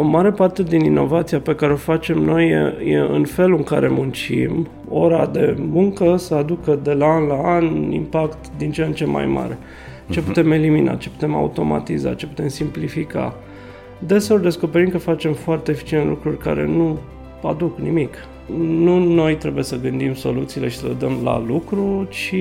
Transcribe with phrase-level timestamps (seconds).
[0.00, 3.62] O mare parte din inovația pe care o facem noi e, e în felul în
[3.62, 8.82] care muncim, ora de muncă să aducă de la an la an impact din ce
[8.82, 9.58] în ce mai mare.
[10.10, 10.28] Ce mhm.
[10.28, 13.34] putem elimina, ce putem automatiza, ce putem simplifica.
[13.98, 16.98] Deseori descoperim că facem foarte eficient lucruri care nu
[17.42, 18.14] aduc nimic.
[18.56, 22.34] Nu noi trebuie să gândim soluțiile și să le dăm la lucru, ci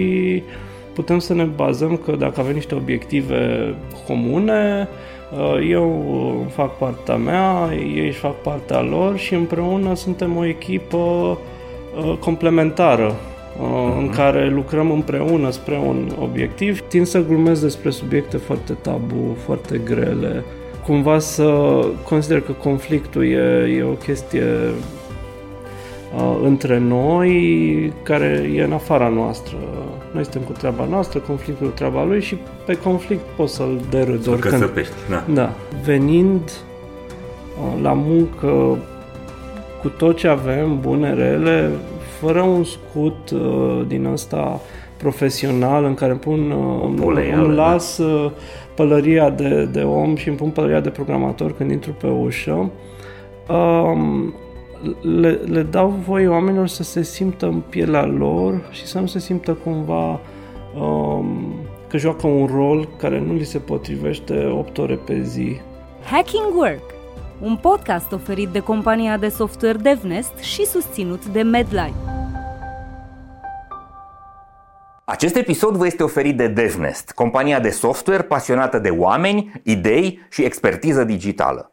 [0.93, 3.73] putem să ne bazăm că dacă avem niște obiective
[4.07, 4.87] comune,
[5.31, 10.97] uh, eu fac partea mea, ei își fac partea lor și împreună suntem o echipă
[10.97, 13.97] uh, complementară uh-huh.
[13.97, 14.15] în mhm.
[14.15, 16.81] care lucrăm împreună spre un obiectiv.
[16.81, 20.43] Tind să glumesc despre subiecte foarte tabu, foarte grele.
[20.85, 24.96] Cumva să consider că conflictul e, e o chestie uh,
[26.43, 29.55] între noi care e în afara noastră.
[30.11, 34.29] Noi suntem cu treaba noastră, conflictul cu treaba lui și pe conflict poți să-l derâzi
[34.29, 34.57] oricând.
[34.57, 34.69] Să
[35.09, 35.23] da.
[35.33, 35.53] da.
[35.83, 38.77] Venind uh, la muncă
[39.81, 41.69] cu tot ce avem, bune, rele,
[42.19, 44.61] fără un scut uh, din ăsta
[44.97, 47.41] profesional în care îmi pun, uh, îmi da.
[47.41, 48.31] las uh,
[48.75, 52.69] pălăria de, de om și îmi pun pălăria de programator când intru pe ușă,
[53.49, 54.33] um,
[55.01, 59.19] le, le dau voie oamenilor să se simtă în pielea lor și să nu se
[59.19, 60.19] simtă cumva
[60.79, 61.53] um,
[61.87, 65.57] că joacă un rol care nu li se potrivește 8 ore pe zi.
[66.11, 66.95] Hacking Work
[67.39, 71.93] un podcast oferit de compania de software DevNest și susținut de Medline.
[75.05, 80.43] Acest episod vă este oferit de DevNest, compania de software pasionată de oameni, idei și
[80.43, 81.71] expertiză digitală.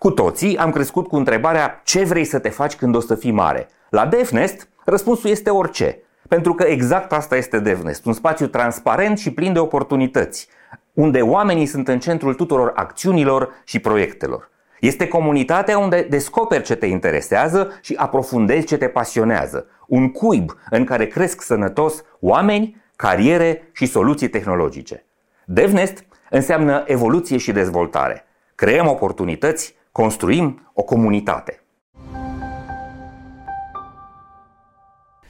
[0.00, 3.30] Cu toții am crescut cu întrebarea ce vrei să te faci când o să fii
[3.30, 3.68] mare.
[3.90, 5.98] La DevNest, răspunsul este orice.
[6.28, 10.48] Pentru că exact asta este DevNest, un spațiu transparent și plin de oportunități,
[10.94, 14.50] unde oamenii sunt în centrul tuturor acțiunilor și proiectelor.
[14.80, 19.66] Este comunitatea unde descoperi ce te interesează și aprofundezi ce te pasionează.
[19.86, 25.04] Un cuib în care cresc sănătos oameni, cariere și soluții tehnologice.
[25.44, 28.24] DevNest înseamnă evoluție și dezvoltare.
[28.54, 31.62] Creăm oportunități, construim o comunitate.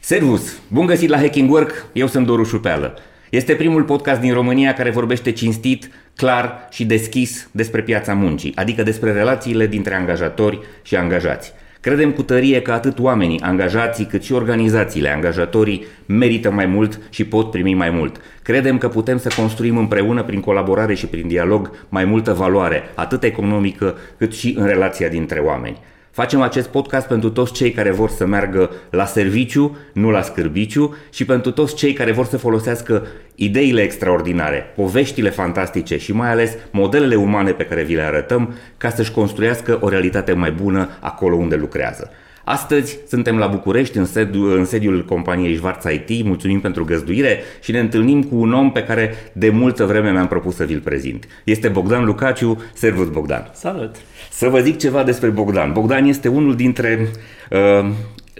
[0.01, 0.61] Servus!
[0.69, 1.87] Bun găsit la Hacking Work!
[1.93, 2.99] Eu sunt Doru Șupeală.
[3.31, 8.83] Este primul podcast din România care vorbește cinstit, clar și deschis despre piața muncii, adică
[8.83, 11.53] despre relațiile dintre angajatori și angajați.
[11.81, 17.25] Credem cu tărie că atât oamenii, angajații, cât și organizațiile, angajatorii, merită mai mult și
[17.25, 18.21] pot primi mai mult.
[18.43, 23.23] Credem că putem să construim împreună, prin colaborare și prin dialog, mai multă valoare, atât
[23.23, 25.79] economică cât și în relația dintre oameni.
[26.21, 30.97] Facem acest podcast pentru toți cei care vor să meargă la serviciu, nu la scârbiciu
[31.11, 36.57] și pentru toți cei care vor să folosească ideile extraordinare, poveștile fantastice și mai ales
[36.71, 41.37] modelele umane pe care vi le arătăm ca să-și construiască o realitate mai bună acolo
[41.37, 42.11] unde lucrează.
[42.51, 47.73] Astăzi suntem la București, în sediul, în sediul companiei Schwarz IT, mulțumim pentru găzduire și
[47.73, 51.27] ne întâlnim cu un om pe care de multă vreme mi-am propus să vi-l prezint.
[51.45, 53.51] Este Bogdan Lucaciu, servus Bogdan!
[53.55, 53.97] Salut!
[54.31, 55.73] Să vă zic ceva despre Bogdan.
[55.73, 57.09] Bogdan este unul dintre
[57.51, 57.91] uh,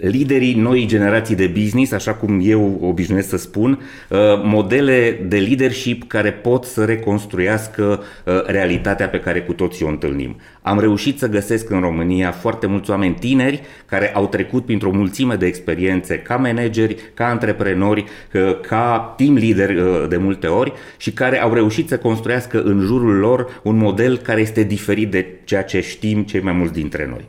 [0.01, 3.79] liderii noii generații de business, așa cum eu obișnuiesc să spun,
[4.09, 9.89] uh, modele de leadership care pot să reconstruiască uh, realitatea pe care cu toții o
[9.89, 10.35] întâlnim.
[10.61, 15.35] Am reușit să găsesc în România foarte mulți oameni tineri care au trecut printr-o mulțime
[15.35, 18.03] de experiențe ca manageri, ca antreprenori,
[18.33, 19.69] uh, ca team leader
[20.07, 24.41] de multe ori și care au reușit să construiască în jurul lor un model care
[24.41, 27.25] este diferit de ceea ce știm cei mai mulți dintre noi.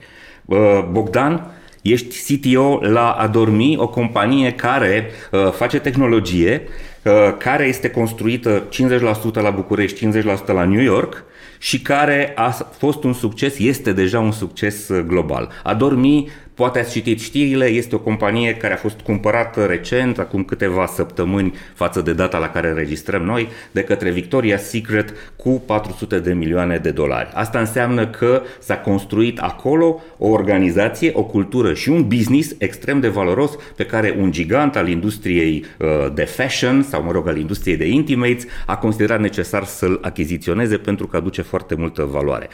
[0.91, 1.50] Bogdan
[1.82, 6.62] Ești CTO la Adormi, o companie care uh, face tehnologie,
[7.03, 11.25] uh, care este construită 50% la București, 50% la New York
[11.59, 15.48] și care a fost un succes, este deja un succes uh, global.
[15.62, 16.28] Adormi
[16.62, 21.55] Poate ați citit știrile, este o companie care a fost cumpărată recent, acum câteva săptămâni
[21.75, 26.76] față de data la care înregistrăm noi, de către Victoria's Secret cu 400 de milioane
[26.76, 27.31] de dolari.
[27.35, 33.09] Asta înseamnă că s-a construit acolo o organizație, o cultură și un business extrem de
[33.09, 37.76] valoros pe care un gigant al industriei uh, de fashion sau, mă rog, al industriei
[37.76, 42.49] de intimates a considerat necesar să-l achiziționeze pentru că aduce foarte multă valoare.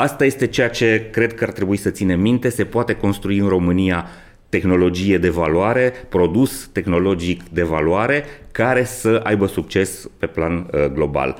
[0.00, 2.48] Asta este ceea ce cred că ar trebui să ținem minte.
[2.48, 4.06] Se poate construi în România
[4.48, 11.36] tehnologie de valoare, produs tehnologic de valoare care să aibă succes pe plan uh, global.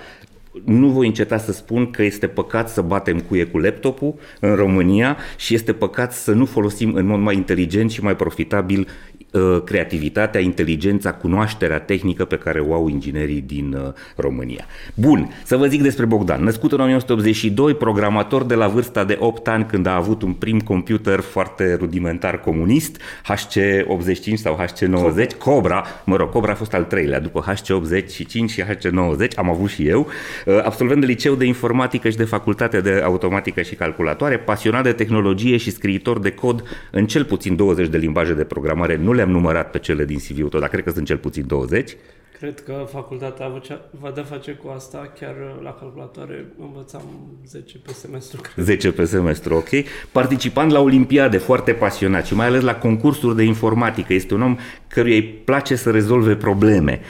[0.64, 5.16] Nu voi înceta să spun că este păcat să batem cuie cu laptopul în România
[5.36, 9.17] și este păcat să nu folosim în mod mai inteligent și mai profitabil uh,
[9.64, 14.64] creativitatea, inteligența, cunoașterea tehnică pe care o au inginerii din uh, România.
[14.94, 16.42] Bun, să vă zic despre Bogdan.
[16.42, 20.60] Născut în 1982, programator de la vârsta de 8 ani când a avut un prim
[20.60, 23.00] computer foarte rudimentar comunist,
[23.32, 29.34] HC85 sau HC90, Cobra, mă rog, Cobra a fost al treilea, după HC85 și HC90,
[29.36, 30.06] am avut și eu,
[30.46, 34.92] uh, absolvent de liceu de informatică și de facultate de automatică și calculatoare, pasionat de
[34.92, 38.96] tehnologie și scriitor de cod în cel puțin 20 de limbaje de programare.
[39.02, 41.96] Nu le-am numărat pe cele din CV-ul tău, dar cred că sunt cel puțin 20.
[42.38, 47.02] Cred că facultatea va de face cu asta, chiar la calculatoare învățam
[47.46, 48.40] 10 pe semestru.
[48.40, 48.64] Cred.
[48.64, 49.68] 10 pe semestru, ok.
[50.12, 54.12] Participant la olimpiade, foarte pasionat și mai ales la concursuri de informatică.
[54.12, 54.56] Este un om
[54.88, 57.00] căruia îi place să rezolve probleme.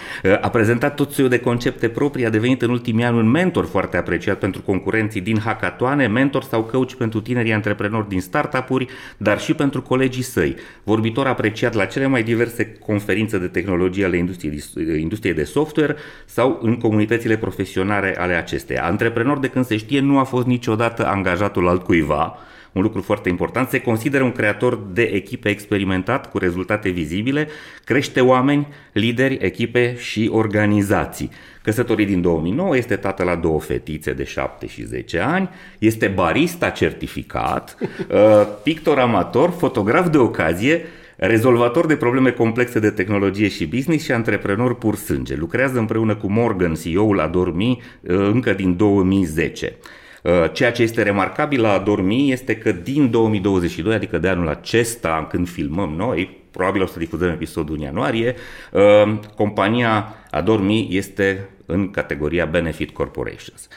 [0.40, 3.96] A prezentat tot soiul de concepte proprii, a devenit în ultimii ani un mentor foarte
[3.96, 8.86] apreciat pentru concurenții din hackatoane, mentor sau coach pentru tinerii antreprenori din startup-uri,
[9.16, 10.56] dar și pentru colegii săi.
[10.82, 16.58] Vorbitor apreciat la cele mai diverse conferințe de tehnologie ale industriei, industriei de software sau
[16.62, 18.84] în comunitățile profesionale ale acesteia.
[18.84, 22.38] Antreprenor de când se știe nu a fost niciodată angajatul altcuiva,
[22.72, 27.48] un lucru foarte important, se consideră un creator de echipe experimentat cu rezultate vizibile,
[27.84, 31.30] crește oameni, lideri, echipe și organizații.
[31.62, 35.48] Căsătorit din 2009, este tată la două fetițe de 7 și 10 ani,
[35.78, 40.84] este barista certificat, uh, pictor amator, fotograf de ocazie,
[41.18, 45.36] rezolvator de probleme complexe de tehnologie și business și antreprenor pur sânge.
[45.36, 49.76] Lucrează împreună cu Morgan, CEO-ul Adormi, uh, încă din 2010.
[50.22, 55.26] Uh, ceea ce este remarcabil la Adormi este că din 2022, adică de anul acesta,
[55.30, 58.34] când filmăm noi, probabil o să difuzăm episodul în ianuarie,
[58.72, 63.68] uh, compania Adormi este în categoria Benefit Corporations.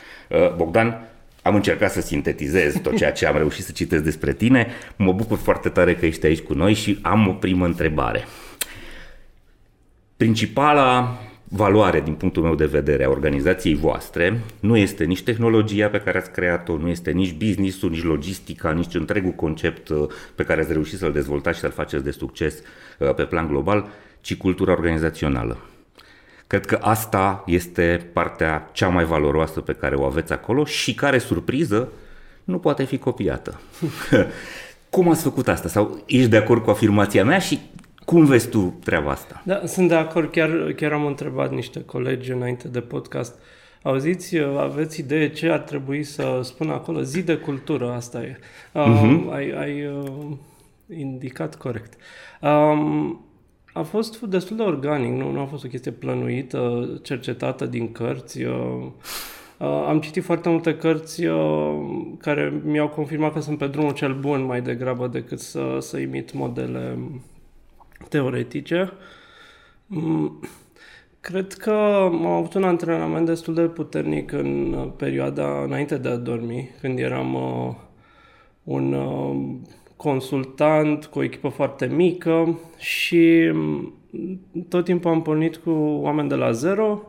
[0.55, 1.10] Bogdan,
[1.41, 4.67] am încercat să sintetizez tot ceea ce am reușit să citesc despre tine.
[4.95, 8.25] Mă bucur foarte tare că ești aici cu noi și am o primă întrebare.
[10.17, 16.01] Principala valoare, din punctul meu de vedere, a organizației voastre nu este nici tehnologia pe
[16.01, 20.61] care ați creat-o, nu este nici business-ul, nici logistica, nici întregul concept uh, pe care
[20.61, 22.61] ați reușit să-l dezvoltați și să-l faceți de succes
[22.97, 23.87] uh, pe plan global,
[24.21, 25.70] ci cultura organizațională.
[26.51, 31.17] Cred că asta este partea cea mai valoroasă pe care o aveți acolo și care,
[31.17, 31.89] surpriză,
[32.43, 33.59] nu poate fi copiată.
[34.89, 35.67] cum ați făcut asta?
[35.67, 37.59] Sau ești de acord cu afirmația mea și
[38.05, 39.41] cum vezi tu treaba asta?
[39.45, 40.31] Da, sunt de acord.
[40.31, 43.39] Chiar, chiar am întrebat niște colegi înainte de podcast.
[43.81, 47.01] Auziți, aveți idee ce ar trebui să spun acolo?
[47.01, 48.37] Zi de cultură, asta e.
[48.73, 49.33] uh-huh.
[49.33, 50.37] Ai, ai uh,
[50.97, 51.93] indicat corect.
[52.41, 53.25] Um,
[53.73, 58.43] a fost destul de organic, nu, nu a fost o chestie plănuită, cercetată din cărți.
[58.43, 58.85] Uh,
[59.57, 61.75] uh, am citit foarte multe cărți uh,
[62.17, 66.33] care mi-au confirmat că sunt pe drumul cel bun mai degrabă decât să, să imit
[66.33, 66.97] modele
[68.09, 68.91] teoretice.
[69.87, 70.39] Mm,
[71.21, 76.69] cred că am avut un antrenament destul de puternic în perioada înainte de a dormi,
[76.81, 77.75] când eram uh,
[78.63, 79.55] un uh,
[80.01, 83.93] consultant cu o echipă foarte mică și mm,
[84.69, 85.69] tot timpul am pornit cu
[86.01, 87.01] oameni de la zero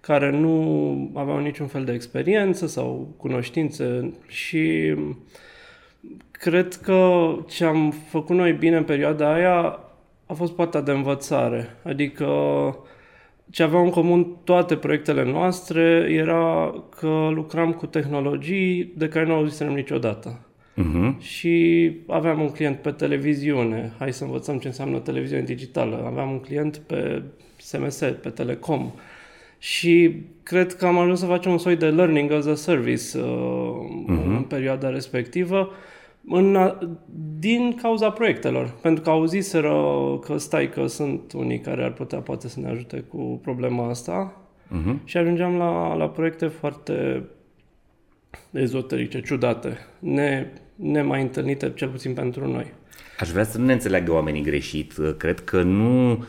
[0.00, 5.18] care nu aveau niciun fel de experiență sau cunoștințe și mm,
[6.30, 9.78] cred că ce am făcut noi bine în perioada aia
[10.26, 11.76] a fost partea de învățare.
[11.82, 12.26] Adică
[13.50, 19.34] ce aveau în comun toate proiectele noastre era că lucram cu tehnologii de care nu
[19.34, 20.46] auzisem niciodată.
[20.82, 21.18] Uh-huh.
[21.18, 26.02] Și aveam un client pe televiziune, hai să învățăm ce înseamnă televiziune digitală.
[26.06, 27.22] Aveam un client pe
[27.56, 28.90] SMS, pe Telecom.
[29.58, 33.24] Și cred că am ajuns să facem un soi de learning as a service uh,
[34.08, 34.24] uh-huh.
[34.26, 35.70] în perioada respectivă
[36.28, 36.74] în,
[37.38, 38.74] din cauza proiectelor.
[38.80, 39.74] Pentru că auziseră
[40.24, 44.40] că stai că sunt unii care ar putea poate să ne ajute cu problema asta
[44.68, 45.04] uh-huh.
[45.04, 47.24] și ajungeam la, la proiecte foarte
[48.50, 50.46] ezoterice, ciudate, ne,
[50.82, 52.72] nemai întâlnite, cel puțin pentru noi.
[53.18, 54.92] Aș vrea să nu ne înțeleagă oamenii greșit.
[55.16, 56.24] Cred că nu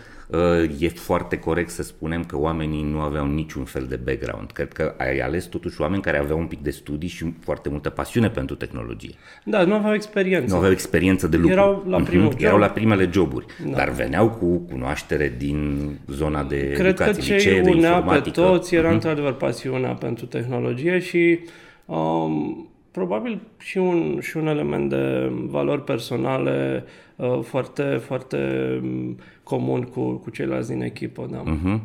[0.79, 4.51] e foarte corect să spunem că oamenii nu aveau niciun fel de background.
[4.51, 7.89] Cred că ai ales totuși oameni care aveau un pic de studii și foarte multă
[7.89, 9.15] pasiune pentru tehnologie.
[9.45, 10.51] Da, nu aveau experiență.
[10.51, 11.51] Nu aveau experiență de lucru.
[11.51, 12.31] Erau la, primul uh-huh.
[12.31, 12.41] job.
[12.41, 13.77] Erau la primele joburi, da.
[13.77, 18.41] dar veneau cu cunoaștere din zona de Cred educație, că ce licee, de unea informatică.
[18.41, 18.93] pe toți era uh-huh.
[18.93, 21.39] într-adevăr pasiunea pentru tehnologie și
[21.85, 26.83] um, probabil și un, și un element de valori personale
[27.15, 28.37] uh, foarte, foarte
[28.83, 31.27] um, comun cu, cu ceilalți din echipă.
[31.31, 31.43] Da.
[31.43, 31.79] Uh-huh.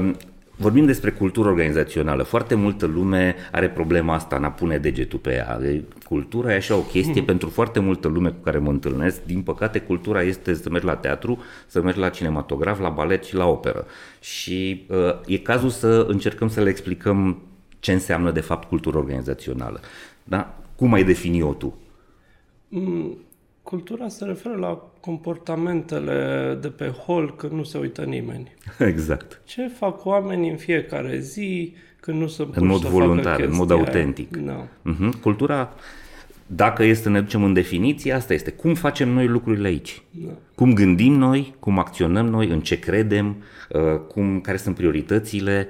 [0.00, 0.16] Um,
[0.56, 2.22] vorbim despre cultură organizațională.
[2.22, 5.58] Foarte multă lume are problema asta în a pune degetul pe ea.
[6.04, 7.26] Cultura e așa o chestie mm.
[7.26, 9.24] pentru foarte multă lume cu care mă întâlnesc.
[9.24, 13.34] Din păcate, cultura este să mergi la teatru, să mergi la cinematograf, la balet și
[13.34, 13.86] la operă.
[14.20, 17.42] Și uh, e cazul să încercăm să le explicăm
[17.80, 19.80] ce înseamnă de fapt cultură organizațională.
[20.28, 20.58] Da?
[20.76, 21.78] Cum ai defini-o tu?
[22.68, 23.18] Mm,
[23.62, 28.54] cultura se referă la comportamentele de pe hol când nu se uită nimeni.
[28.78, 29.40] Exact.
[29.44, 34.36] Ce fac oamenii în fiecare zi când nu sunt În mod voluntar, în mod autentic.
[34.36, 34.66] Da.
[34.66, 35.20] Uh-huh.
[35.20, 35.74] Cultura,
[36.46, 38.50] dacă este să ne ducem în definiție, asta este.
[38.50, 40.02] Cum facem noi lucrurile aici?
[40.10, 40.32] Da.
[40.54, 43.36] Cum gândim noi, cum acționăm noi, în ce credem,
[43.70, 45.68] uh, cum, care sunt prioritățile,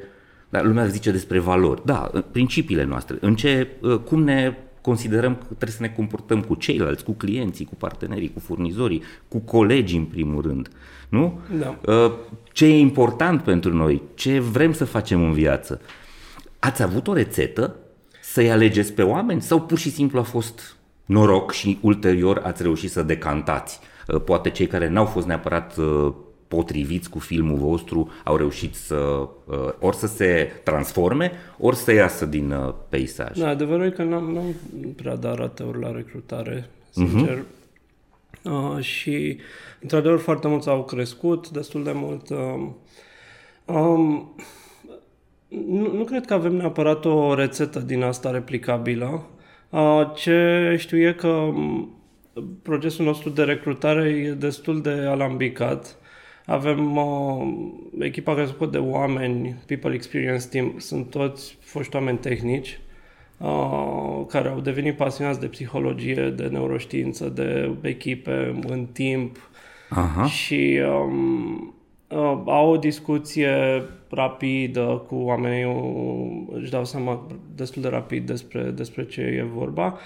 [0.57, 1.83] dar lumea zice despre valori.
[1.85, 3.17] Da, principiile noastre.
[3.21, 7.65] În ce, uh, cum ne considerăm că trebuie să ne comportăm cu ceilalți, cu clienții,
[7.65, 10.69] cu partenerii, cu furnizorii, cu colegii în primul rând.
[11.09, 11.41] Nu?
[11.59, 11.93] Da.
[11.93, 12.13] Uh,
[12.53, 15.81] ce e important pentru noi, ce vrem să facem în viață.
[16.59, 17.77] Ați avut o rețetă
[18.23, 22.91] să-i alegeți pe oameni sau pur și simplu a fost noroc și ulterior ați reușit
[22.91, 23.81] să decantați?
[24.09, 25.77] Uh, poate cei care n-au fost neapărat
[26.49, 32.27] potriviți cu filmul vostru au reușit să uh, ori să se transforme, ori să iasă
[32.27, 33.39] din uh, peisaj.
[33.39, 34.55] Da, adevărul e că n-am, n-am
[34.97, 37.39] prea dat rateuri la recrutare, sincer.
[37.39, 37.55] Uh-huh.
[38.43, 39.39] Uh, și,
[39.81, 42.29] într-adevăr, foarte mulți au crescut, destul de mult.
[42.29, 42.69] Uh,
[43.65, 44.35] um,
[45.49, 49.27] nu, nu cred că avem neapărat o rețetă din asta replicabilă.
[49.71, 51.91] Uh, ce știu e că um,
[52.63, 55.97] procesul nostru de recrutare e destul de alambicat
[56.47, 57.47] avem uh,
[57.99, 62.79] echipa care se de oameni, People Experience Team, sunt toți foști oameni tehnici
[63.39, 69.51] uh, care au devenit pasionați de psihologie, de neuroștiință, de echipe în timp
[69.89, 70.27] Aha.
[70.27, 71.75] și um,
[72.09, 75.77] uh, au o discuție rapidă cu oamenii,
[76.53, 79.99] își dau seama destul de rapid despre, despre ce e vorba.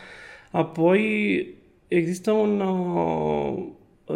[0.50, 1.46] Apoi
[1.88, 3.64] există un, uh,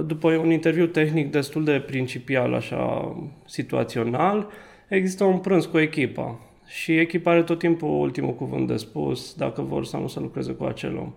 [0.07, 4.49] după un interviu tehnic destul de principial, așa, situațional,
[4.89, 6.41] există un prânz cu echipa.
[6.67, 10.53] Și echipa are tot timpul ultimul cuvânt de spus, dacă vor sau nu să lucreze
[10.53, 11.13] cu acel om.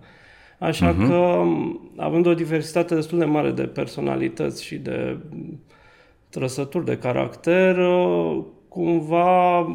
[0.58, 1.06] Așa uh-huh.
[1.06, 1.42] că,
[1.96, 5.16] având o diversitate destul de mare de personalități și de
[6.30, 7.76] trăsături de caracter,
[8.68, 9.66] cumva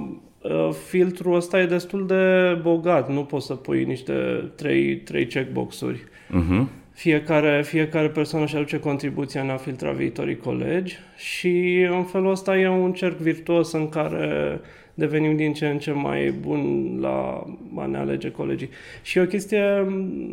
[0.87, 3.09] filtrul ăsta e destul de bogat.
[3.09, 4.13] Nu poți să pui niște
[4.55, 6.03] trei, trei checkbox-uri.
[6.29, 12.31] Uh-huh fiecare, fiecare persoană își aduce contribuția în a filtra viitorii colegi și în felul
[12.31, 14.59] ăsta e un cerc virtuos în care
[14.93, 17.45] devenim din ce în ce mai buni la
[17.75, 18.69] a ne alege colegii.
[19.01, 19.85] Și e o chestie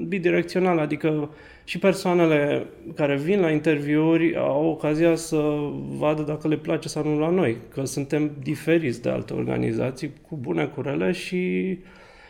[0.09, 1.31] bidirecțională, adică
[1.65, 7.19] și persoanele care vin la interviuri au ocazia să vadă dacă le place sau nu
[7.19, 11.79] la noi, că suntem diferiți de alte organizații, cu bune, cu rele și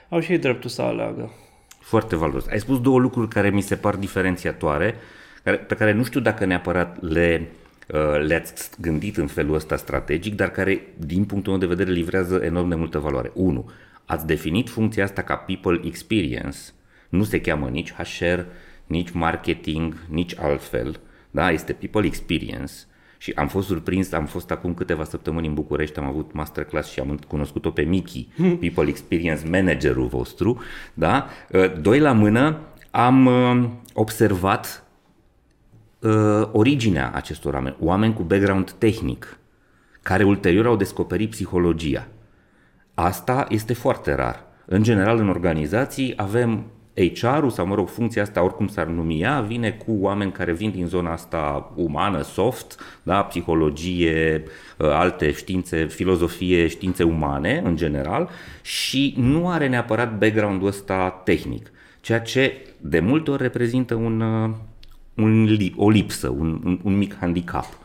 [0.08, 1.30] au și ei dreptul să aleagă.
[1.80, 2.46] Foarte valoros.
[2.46, 4.94] Ai spus două lucruri care mi se par diferențiatoare,
[5.42, 7.49] care, pe care nu știu dacă neapărat le,
[7.88, 12.40] uh, le-ați gândit în felul ăsta strategic, dar care, din punctul meu de vedere, livrează
[12.44, 13.30] enorm de multă valoare.
[13.34, 13.70] 1.
[14.04, 16.58] Ați definit funcția asta ca people experience.
[17.08, 18.40] Nu se cheamă nici HR,
[18.87, 21.00] nici marketing, nici altfel.
[21.30, 21.50] Da?
[21.50, 22.72] Este people experience
[23.22, 27.00] și am fost surprins, am fost acum câteva săptămâni în București, am avut masterclass și
[27.00, 28.56] am cunoscut-o pe Miki, hmm.
[28.56, 30.60] People Experience Managerul vostru,
[30.94, 31.26] da?
[31.52, 32.58] Uh, doi la mână,
[32.90, 34.84] am uh, observat
[35.98, 39.38] uh, originea acestor oameni, oameni cu background tehnic,
[40.02, 42.08] care ulterior au descoperit psihologia.
[42.94, 44.44] Asta este foarte rar.
[44.66, 46.64] În general, în organizații avem
[47.09, 50.71] HR-ul sau, mă rog, funcția asta, oricum s-ar numi ea, vine cu oameni care vin
[50.71, 54.42] din zona asta umană, soft, da, psihologie,
[54.80, 58.28] ă, alte științe, filozofie, științe umane, în general,
[58.62, 64.57] și nu are neapărat background-ul ăsta tehnic, ceea ce de multe ori reprezintă un, ă,
[65.14, 67.79] un, o lipsă, un, un, un mic handicap.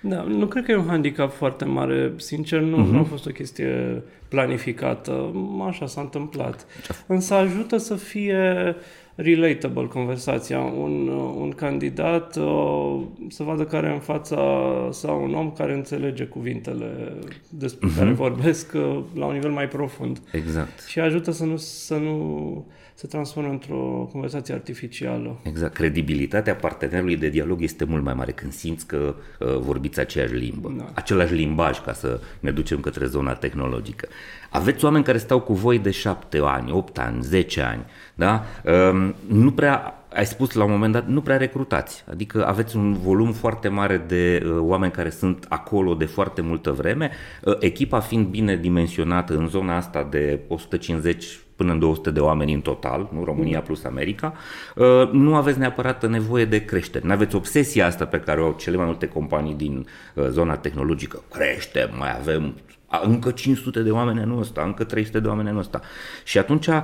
[0.00, 2.12] Da, nu cred că e un handicap foarte mare.
[2.16, 2.90] Sincer, nu, uh-huh.
[2.90, 5.34] nu a fost o chestie planificată.
[5.68, 6.66] Așa s-a întâmplat.
[7.06, 8.76] Însă ajută să fie
[9.14, 10.58] relatable conversația.
[10.58, 14.42] Un, un candidat uh, să vadă care în fața
[14.90, 17.12] sau un om care înțelege cuvintele
[17.48, 17.98] despre uh-huh.
[17.98, 20.20] care vorbesc uh, la un nivel mai profund.
[20.32, 20.84] Exact.
[20.86, 22.66] Și ajută să nu, să nu
[23.00, 25.40] se transformă într-o conversație artificială.
[25.42, 25.74] Exact.
[25.74, 30.74] Credibilitatea partenerului de dialog este mult mai mare când simți că uh, vorbiți aceeași limbă,
[30.78, 30.84] da.
[30.94, 34.08] același limbaj ca să ne ducem către zona tehnologică.
[34.50, 38.44] Aveți oameni care stau cu voi de șapte ani, opt ani, zece ani, da?
[38.64, 42.04] Uh, nu prea ai spus la un moment dat, nu prea recrutați.
[42.10, 46.70] Adică aveți un volum foarte mare de uh, oameni care sunt acolo de foarte multă
[46.70, 47.10] vreme.
[47.44, 52.52] Uh, echipa fiind bine dimensionată în zona asta de 150 până în 200 de oameni
[52.52, 53.64] în total, nu România mm.
[53.64, 54.34] plus America,
[54.74, 57.06] uh, nu aveți neapărat nevoie de creștere.
[57.06, 60.56] Nu aveți obsesia asta pe care o au cele mai multe companii din uh, zona
[60.56, 61.22] tehnologică.
[61.30, 62.54] Creștem, mai avem
[63.02, 65.80] încă 500 de oameni anul ăsta, încă 300 de oameni anul ăsta.
[66.24, 66.82] Și atunci uh,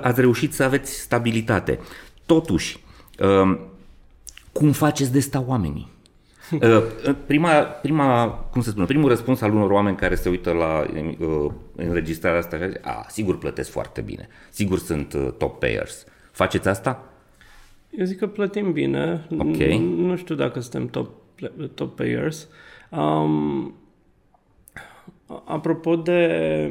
[0.00, 1.78] ați reușit să aveți stabilitate.
[2.26, 2.84] Totuși,
[3.18, 3.58] um,
[4.52, 5.91] cum faceți de sta oamenii?
[6.52, 10.86] Uh, prima, prima, cum se spune, primul răspuns al unor oameni care se uită la
[11.18, 16.04] uh, înregistrarea asta, a, sigur plătesc foarte bine, sigur sunt uh, top payers.
[16.30, 17.12] Faceți asta?
[17.90, 19.78] Eu zic că plătim bine, okay.
[19.96, 21.10] nu știu dacă suntem top,
[21.74, 22.48] top payers.
[22.90, 23.74] Um,
[25.44, 26.70] apropo de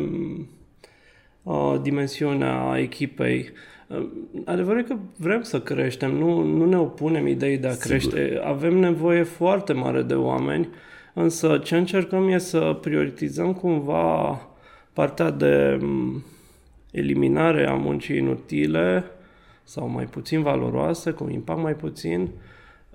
[1.44, 3.52] uh, dimensiunea echipei,
[4.46, 7.88] Adevărul e că vrem să creștem, nu, nu ne opunem idei de a Sigur.
[7.88, 8.42] crește.
[8.44, 10.70] Avem nevoie foarte mare de oameni,
[11.14, 14.40] însă ce încercăm e să prioritizăm cumva
[14.94, 15.80] partea de
[16.92, 19.04] eliminare a muncii inutile
[19.64, 22.30] sau mai puțin valoroase, cu un impact mai puțin.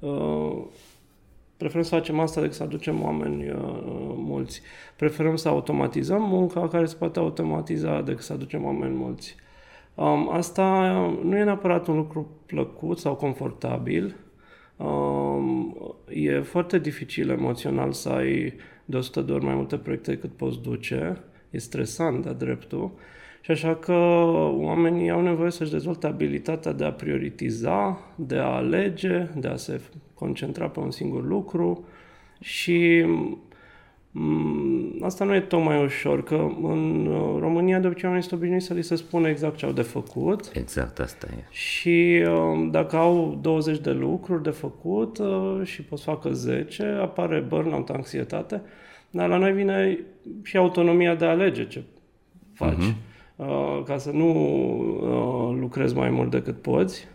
[0.00, 0.62] Uh,
[1.56, 3.56] preferăm să facem asta decât să aducem oameni uh,
[4.16, 4.60] mulți.
[4.96, 9.36] Preferăm să automatizăm munca care se poate automatiza decât să aducem oameni mulți.
[9.96, 14.16] Um, asta nu e neapărat un lucru plăcut sau confortabil.
[14.76, 15.76] Um,
[16.08, 20.60] e foarte dificil emoțional să ai de 100 de ori mai multe proiecte decât poți
[20.62, 21.20] duce.
[21.50, 22.90] E stresant de dreptul.
[23.40, 23.92] Și așa că
[24.56, 29.80] oamenii au nevoie să-și dezvolte abilitatea de a prioritiza, de a alege, de a se
[30.14, 31.84] concentra pe un singur lucru
[32.40, 33.38] și Mm,
[35.00, 38.74] asta nu e tocmai ușor, că în uh, România de obicei oamenii sunt obișnuiți să
[38.74, 40.50] li se spună exact ce au de făcut.
[40.52, 41.44] Exact, asta e.
[41.50, 46.98] Și um, dacă au 20 de lucruri de făcut uh, și pot să facă 10,
[47.00, 48.62] apare burnout, anxietate,
[49.10, 49.98] dar la noi vine
[50.42, 51.82] și autonomia de a alege ce
[52.54, 52.74] faci.
[52.74, 53.04] Uh-huh.
[53.84, 57.06] Ca să nu uh, lucrezi mai mult decât poți.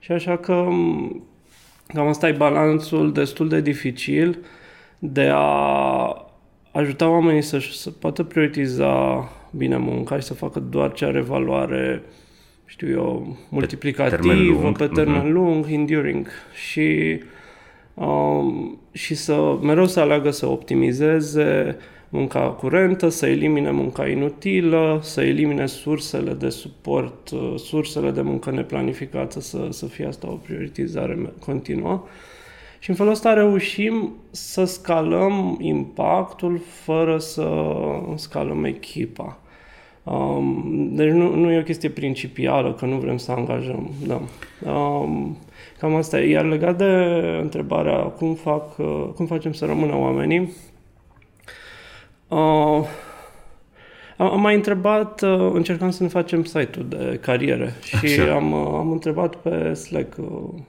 [0.00, 1.22] Și așa că um,
[1.86, 4.38] cam asta e balanțul destul de dificil
[4.98, 6.27] de a
[6.78, 12.02] ajuta oamenii să, să poată prioritiza bine munca și să facă doar ce are valoare,
[12.66, 15.32] știu eu, multiplicativă, pe termen lung, pe termen uh-huh.
[15.32, 16.26] lung enduring
[16.68, 17.20] și,
[17.94, 21.76] um, și să mereu să aleagă să optimizeze
[22.08, 28.50] munca curentă, să elimine munca inutilă, să elimine sursele de suport, uh, sursele de muncă
[28.50, 32.04] neplanificată, să, să fie asta o prioritizare continuă.
[32.78, 37.64] Și în felul ăsta reușim să scalăm impactul fără să
[38.14, 39.38] scalăm echipa.
[40.02, 43.90] Um, deci nu, nu e o chestie principială că nu vrem să angajăm.
[44.06, 44.20] Da.
[44.70, 45.36] Um,
[45.78, 46.30] cam asta e.
[46.30, 46.84] Iar legat de
[47.40, 50.52] întrebarea cum, fac, uh, cum facem să rămână oamenii,
[52.28, 52.84] uh,
[54.16, 58.90] am mai întrebat, uh, încercam să ne facem site-ul de cariere și am, uh, am
[58.90, 60.60] întrebat pe Slack uh,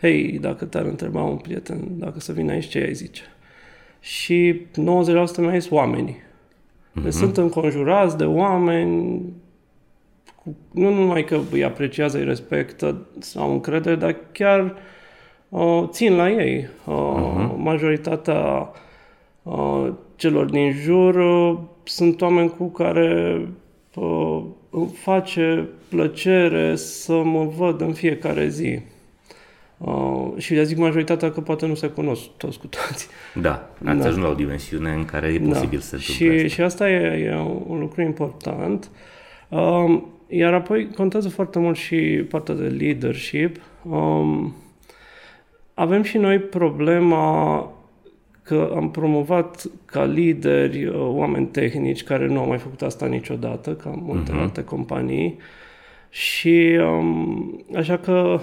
[0.00, 3.22] hei, dacă te-ar întreba un prieten dacă să vină aici, ce ai zice?
[4.00, 4.76] Și 90%
[5.38, 6.16] mi-a zis oamenii.
[6.16, 7.02] Mm-hmm.
[7.02, 9.22] Deci sunt înconjurați de oameni,
[10.42, 14.74] cu, nu numai că îi apreciază, îi respectă sau încredere, dar chiar
[15.48, 16.68] uh, țin la ei.
[16.84, 17.56] Uh, mm-hmm.
[17.56, 18.70] Majoritatea
[19.42, 23.40] uh, celor din jur uh, sunt oameni cu care
[23.94, 28.80] uh, îmi face plăcere să mă văd în fiecare zi.
[29.78, 33.08] Uh, și le zic majoritatea că poate nu se cunosc toți cu toți.
[33.34, 34.06] Da, ați da.
[34.06, 35.48] ajuns la o dimensiune în care e da.
[35.48, 35.84] posibil da.
[35.84, 36.48] să se și, asta.
[36.48, 37.34] și asta e, e
[37.66, 38.90] un lucru important.
[39.48, 43.56] Uh, iar apoi contează foarte mult și partea de leadership.
[43.82, 44.54] Um,
[45.74, 47.70] avem și noi problema
[48.42, 53.74] că am promovat ca lideri uh, oameni tehnici care nu au mai făcut asta niciodată,
[53.74, 54.40] ca multe uh-huh.
[54.40, 55.38] alte companii.
[56.08, 58.40] Și um, așa că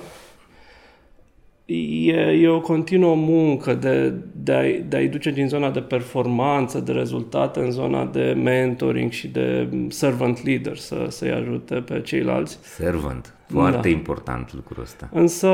[2.07, 6.79] e, e o continuă muncă de, de, a, de a-i duce din zona de performanță,
[6.79, 12.59] de rezultate, în zona de mentoring și de servant leader, să, să-i ajute pe ceilalți.
[12.62, 13.97] Servant, foarte da.
[13.97, 15.09] important lucrul ăsta.
[15.13, 15.49] Însă,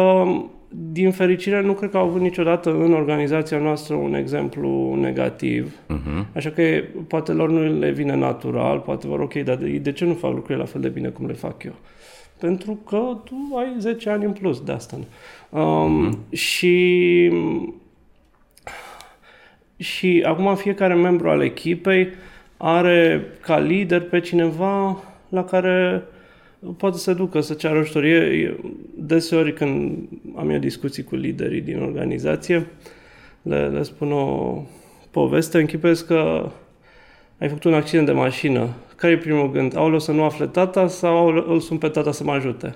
[0.92, 5.74] din fericire, nu cred că au avut niciodată în organizația noastră un exemplu negativ.
[5.74, 6.36] Uh-huh.
[6.36, 6.64] Așa că
[7.08, 10.32] poate lor nu le vine natural, poate vor ok, dar de, de ce nu fac
[10.32, 11.76] lucrurile la fel de bine cum le fac eu?
[12.40, 14.98] Pentru că tu ai 10 ani în plus de asta.
[15.50, 16.38] Um, mm-hmm.
[16.38, 17.32] Și
[19.78, 22.10] și acum fiecare membru al echipei
[22.58, 26.04] are ca lider pe cineva la care
[26.78, 28.04] poate să ducă să ceară ajutor.
[28.04, 28.56] E, e,
[28.96, 29.98] deseori când
[30.36, 32.68] am eu discuții cu liderii din organizație,
[33.42, 34.58] le, le spun o
[35.12, 36.52] poveste, închipesc că
[37.40, 38.70] ai făcut un accident de mașină.
[39.00, 39.78] Care e primul gând?
[39.78, 42.76] Aoleu să nu afle tata sau îl sun pe tata să mă ajute?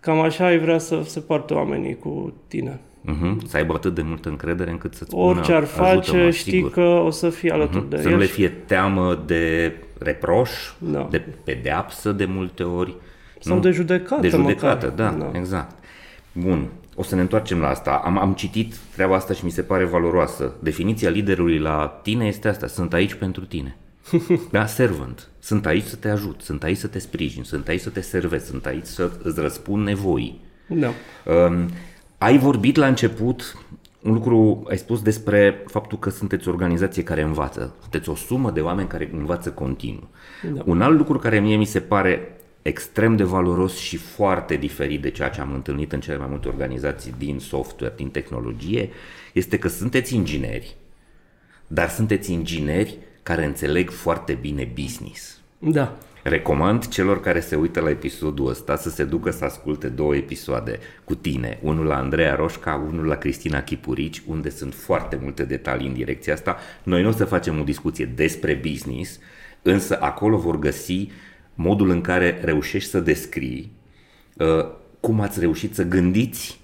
[0.00, 2.80] Cam așa ai vrea să se poartă oamenii cu tine.
[3.10, 3.36] Uh-huh.
[3.46, 6.70] Să aibă atât de multă încredere încât să-ți Orice spună, ar face, ajută-mă, știi sigur.
[6.70, 7.90] că o să fii alături Uh-huh.
[7.90, 8.10] de Să el.
[8.14, 11.06] nu le și- fie teamă de reproș, Da.
[11.10, 12.94] de pedeapsă de multe ori.
[13.40, 13.60] Sau nu?
[13.62, 15.10] de judecată De judecată, măcar.
[15.10, 15.38] da, Da.
[15.38, 15.74] exact.
[16.32, 18.00] Bun, o să ne întoarcem la asta.
[18.04, 20.52] Am, am citit treaba asta și mi se pare valoroasă.
[20.62, 23.76] Definiția liderului la tine este asta, sunt aici pentru tine.
[24.50, 25.28] Da, servant.
[25.38, 28.46] Sunt aici să te ajut, sunt aici să te sprijin, sunt aici să te servesc,
[28.46, 30.40] sunt aici să îți răspund nevoii.
[30.68, 30.90] Da.
[31.46, 31.70] Um,
[32.18, 33.56] ai vorbit la început
[34.02, 37.74] un lucru, ai spus despre faptul că sunteți o organizație care învață.
[37.80, 40.08] Sunteți o sumă de oameni care învață continuu.
[40.52, 40.62] Da.
[40.64, 45.10] Un alt lucru care mie mi se pare extrem de valoros și foarte diferit de
[45.10, 48.90] ceea ce am întâlnit în cele mai multe organizații din software, din tehnologie,
[49.32, 50.76] este că sunteți ingineri,
[51.66, 52.98] dar sunteți ingineri
[53.30, 55.40] care înțeleg foarte bine business.
[55.58, 55.98] Da.
[56.22, 60.78] Recomand celor care se uită la episodul ăsta să se ducă să asculte două episoade
[61.04, 65.86] cu tine, unul la Andreea Roșca, unul la Cristina Chipurici, unde sunt foarte multe detalii
[65.86, 66.56] în direcția asta.
[66.82, 69.18] Noi nu o să facem o discuție despre business,
[69.62, 71.08] însă acolo vor găsi
[71.54, 73.72] modul în care reușești să descrii
[74.36, 74.46] uh,
[75.00, 76.59] cum ați reușit să gândiți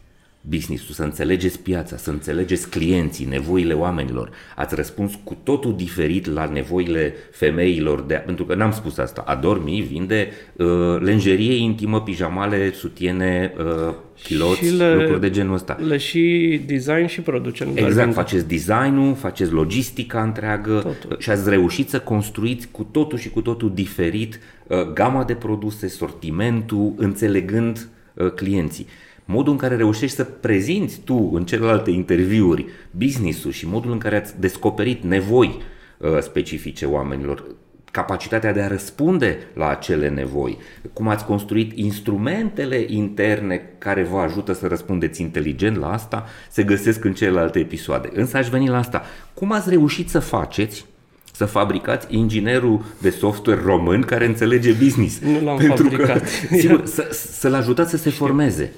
[0.48, 4.30] business-ul, să înțelegeți piața, să înțelegeți clienții, nevoile oamenilor.
[4.56, 9.22] Ați răspuns cu totul diferit la nevoile femeilor, de, pentru că n-am spus asta.
[9.26, 10.66] Adormi vinde uh,
[11.00, 15.78] lenjerie intimă, pijamale, sutiene, uh, chiloți, Și le- lucruri de genul ăsta.
[15.86, 17.66] Le și design și producem.
[17.74, 18.20] doar Exact, vinde.
[18.20, 21.16] faceți designul, faceți logistica întreagă Totul.
[21.20, 25.88] și ați reușit să construiți cu totul și cu totul diferit uh, gama de produse,
[25.88, 28.86] sortimentul, înțelegând uh, clienții.
[29.28, 34.16] Modul în care reușești să prezinți tu în celelalte interviuri business-ul și modul în care
[34.16, 35.58] ați descoperit nevoi
[35.98, 37.44] uh, specifice oamenilor,
[37.90, 40.58] capacitatea de a răspunde la acele nevoi,
[40.92, 47.04] cum ați construit instrumentele interne care vă ajută să răspundeți inteligent la asta, se găsesc
[47.04, 48.10] în celelalte episoade.
[48.12, 49.02] Însă aș veni la asta.
[49.34, 50.86] Cum ați reușit să faceți
[51.32, 55.18] să fabricați inginerul de software român care înțelege business?
[55.18, 56.20] Nu l-am Pentru fabricat.
[56.20, 58.72] Că, sigur, să, să-l ajutați să se formeze.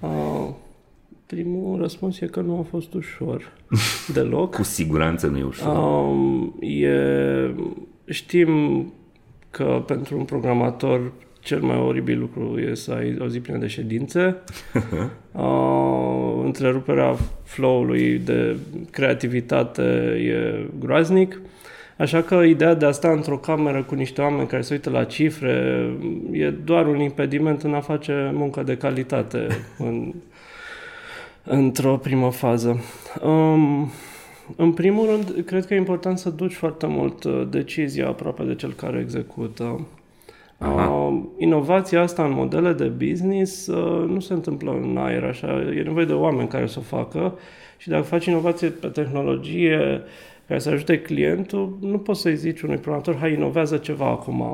[0.00, 0.48] Uh,
[1.26, 3.52] primul răspuns e că nu a fost ușor
[4.14, 4.54] deloc.
[4.54, 5.76] Cu siguranță nu e ușor.
[5.76, 7.54] Um, e,
[8.04, 8.84] știm
[9.50, 13.66] că pentru un programator cel mai oribil lucru e să ai o zi plină de
[13.66, 14.36] ședințe.
[15.32, 18.56] uh, întreruperea flow-ului de
[18.90, 19.82] creativitate
[20.26, 21.40] e groaznic.
[22.00, 25.04] Așa că ideea de a sta într-o cameră cu niște oameni care se uită la
[25.04, 25.84] cifre
[26.30, 29.46] e doar un impediment în a face muncă de calitate
[29.88, 30.14] în,
[31.44, 32.80] într-o primă fază.
[33.22, 33.90] Um,
[34.56, 38.54] în primul rând, cred că e important să duci foarte mult uh, decizia aproape de
[38.54, 39.86] cel care execută.
[40.58, 40.88] Aha.
[40.88, 45.82] Uh, inovația asta în modele de business uh, nu se întâmplă în aer așa, e
[45.82, 47.38] nevoie de oameni care să o facă
[47.76, 50.02] și dacă faci inovație pe tehnologie
[50.50, 54.44] care să ajute clientul, nu poți să-i zici unui programator, hai, inovează ceva acum,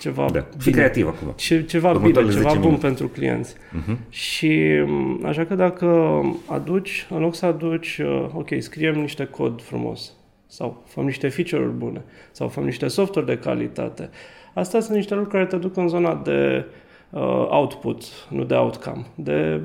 [0.00, 0.40] ceva Da.
[0.40, 0.76] Fii bine.
[0.76, 1.32] creativ acum.
[1.36, 2.86] Ce, ceva bine, Următoarele ceva 10 bun minute.
[2.86, 3.54] pentru clienți.
[3.70, 3.98] Mhm.
[4.08, 9.62] Și m, așa că dacă aduci, în loc să aduci, uh, ok, scriem niște cod
[9.62, 10.12] frumos
[10.46, 12.02] sau făm niște feature-uri bune
[12.32, 14.10] sau făm niște software de calitate,
[14.54, 16.64] astea sunt niște lucruri care te duc în zona de
[17.10, 19.60] uh, output, nu de outcome, de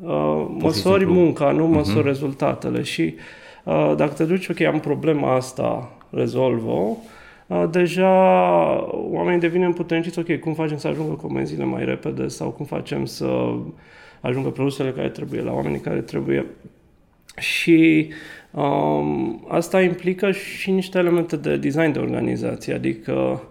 [0.00, 1.20] uh, măsori simplu.
[1.20, 3.37] munca, nu măsori rezultatele și uh,
[3.96, 6.96] dacă te duci, ok, am problema asta, rezolvă
[7.48, 8.10] Uh, deja
[8.92, 13.54] oamenii devin împuterniciți, ok, cum facem să ajungă comenzile mai repede sau cum facem să
[14.20, 16.46] ajungă produsele care trebuie la oamenii care trebuie.
[17.38, 18.08] Și
[18.50, 23.42] um, asta implică și niște elemente de design de organizație, adică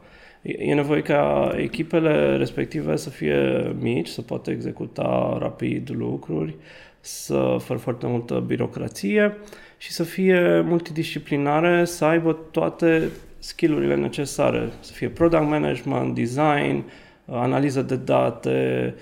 [0.41, 6.56] e e nevoie ca echipele respective să fie mici, să poată executa rapid lucruri,
[6.99, 9.38] să fără foarte multă birocrație
[9.78, 13.10] și să fie multidisciplinare, să aibă toate
[13.40, 16.84] skillurile necesare, să fie product management, design,
[17.26, 18.96] analiză de date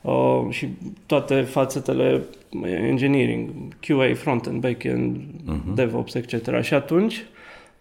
[0.00, 0.68] uh, și
[1.06, 2.22] toate fațetele
[2.64, 5.74] engineering, QA, front-end, back-end, uh-huh.
[5.74, 6.60] DevOps, etc.
[6.60, 7.24] Și atunci,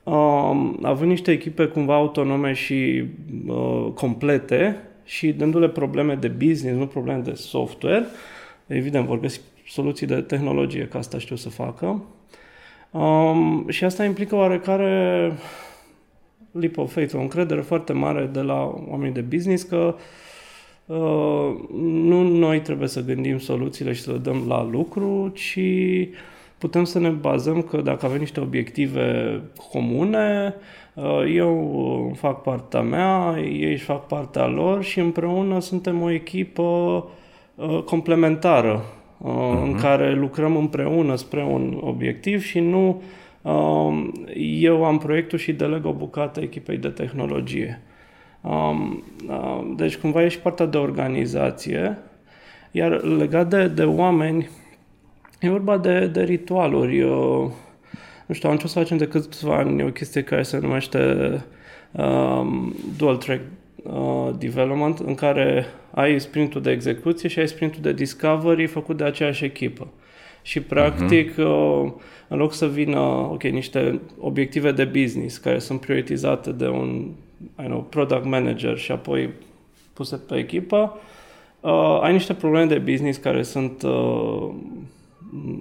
[0.03, 3.03] um, având niște echipe cumva autonome și
[3.47, 8.05] uh, complete și dându-le probleme de business, nu probleme de software,
[8.67, 12.03] evident vor găsi soluții de tehnologie, că asta știu să facă.
[12.91, 15.33] Um, și asta implică oarecare
[16.51, 19.95] leap of faith, o încredere foarte mare de la oamenii de business că
[20.85, 25.59] uh, nu noi trebuie să gândim soluțiile și să le dăm la lucru, ci
[26.57, 30.55] putem să ne bazăm că dacă avem niște obiective comune,
[30.93, 36.61] uh, eu fac partea mea, ei își fac partea lor și împreună suntem o echipă
[37.55, 38.83] uh, complementară
[39.21, 39.61] uh-huh.
[39.61, 39.79] în mhm.
[39.79, 43.01] care lucrăm împreună spre un obiectiv și nu
[43.41, 47.81] um, eu am proiectul și deleg o bucată echipei de tehnologie.
[48.41, 49.03] Um,
[49.75, 51.97] deci cumva e și partea de organizație,
[52.71, 54.49] iar legat de, de oameni,
[55.41, 56.97] E vorba de, de ritualuri.
[56.97, 57.53] Eu,
[58.25, 60.99] nu știu, am început să facem de câțiva ani o chestie care se numește
[61.91, 63.41] um, dual track
[63.83, 69.03] uh, development, în care ai sprintul de execuție și ai sprintul de discovery făcut de
[69.03, 69.87] aceeași echipă.
[70.41, 71.83] Și practic, uh-huh.
[71.83, 71.91] uh,
[72.27, 72.99] în loc să vină
[73.31, 77.09] ok, niște obiective de business care sunt prioritizate de un
[77.59, 79.29] I know, product manager și apoi
[79.93, 80.99] puse pe echipă,
[81.59, 84.49] uh, ai niște probleme de business care sunt uh,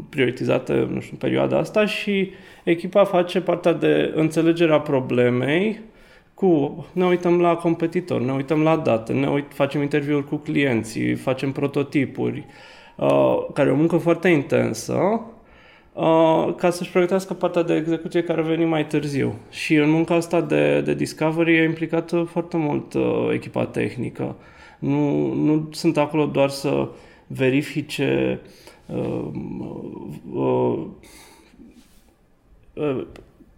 [0.09, 2.31] prioritizate nu știu, în perioada asta și
[2.65, 5.81] echipa face partea de înțelegerea problemei
[6.41, 11.15] cu, ne uităm la competitori, ne uităm la date, ne uit, facem interviuri cu clienții,
[11.15, 12.47] facem prototipuri,
[12.97, 15.21] uh, care e o muncă foarte intensă,
[15.93, 19.35] uh, ca să-și pregătească partea de execuție care veni mai târziu.
[19.51, 24.37] Și în munca asta de, de discovery e implicată foarte mult uh, echipa tehnică.
[24.79, 26.89] Nu, nu sunt acolo doar să
[27.27, 28.41] verifice
[28.95, 29.31] Uh,
[30.33, 30.87] uh,
[32.75, 33.07] uh,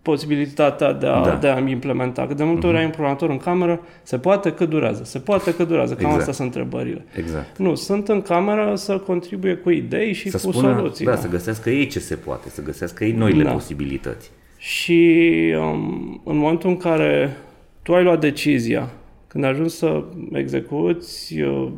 [0.02, 1.36] posibilitatea de a, da.
[1.40, 2.26] de a implementa.
[2.26, 2.78] Că de multe ori uh-huh.
[2.78, 6.18] ai un programator în cameră, se poate că durează, se poate că durează, cam exact.
[6.18, 7.04] astea sunt întrebările.
[7.16, 7.58] Exact.
[7.58, 11.04] Nu, sunt în cameră să contribuie cu idei și să cu spună, soluții.
[11.04, 13.52] Da, da, să găsească ei ce se poate, să găsească ei noile da.
[13.52, 14.30] posibilități.
[14.56, 17.36] Și um, în momentul în care
[17.82, 18.90] tu ai luat decizia,
[19.26, 21.68] când ajungi să execuți, uh,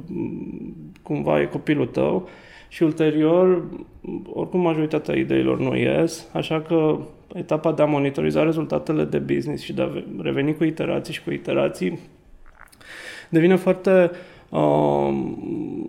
[1.03, 2.29] cumva e copilul tău,
[2.75, 3.63] și ulterior,
[4.33, 6.99] oricum majoritatea ideilor nu ies, așa că
[7.35, 9.89] etapa de a monitoriza rezultatele de business și de a
[10.23, 11.99] reveni cu iterații și cu iterații
[13.29, 14.11] devine foarte
[14.49, 15.09] uh,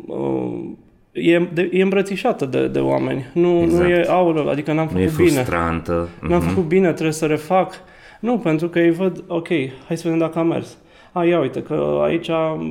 [0.05, 0.63] uh,
[1.11, 3.25] e, de, e îmbrățișată de, de oameni.
[3.33, 3.83] Nu, exact.
[3.83, 5.43] nu e aură, adică n-am făcut nu e bine.
[5.43, 6.19] Mm-hmm.
[6.21, 6.47] N-am mhm.
[6.47, 7.73] făcut bine, trebuie să refac.
[8.19, 9.47] Nu, pentru că ei văd, ok,
[9.87, 10.77] hai să vedem dacă a mers
[11.17, 12.29] a, ia uite că aici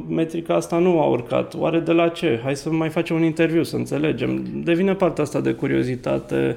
[0.09, 2.41] metrica asta nu a urcat, oare de la ce?
[2.43, 4.47] Hai să mai facem un interviu să înțelegem.
[4.65, 6.57] Devine partea asta de curiozitate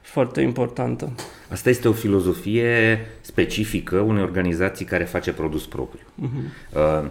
[0.00, 1.12] foarte importantă.
[1.50, 6.06] Asta este o filozofie specifică unei organizații care face produs propriu.
[6.22, 6.76] Uh-huh.
[6.76, 7.08] Uh,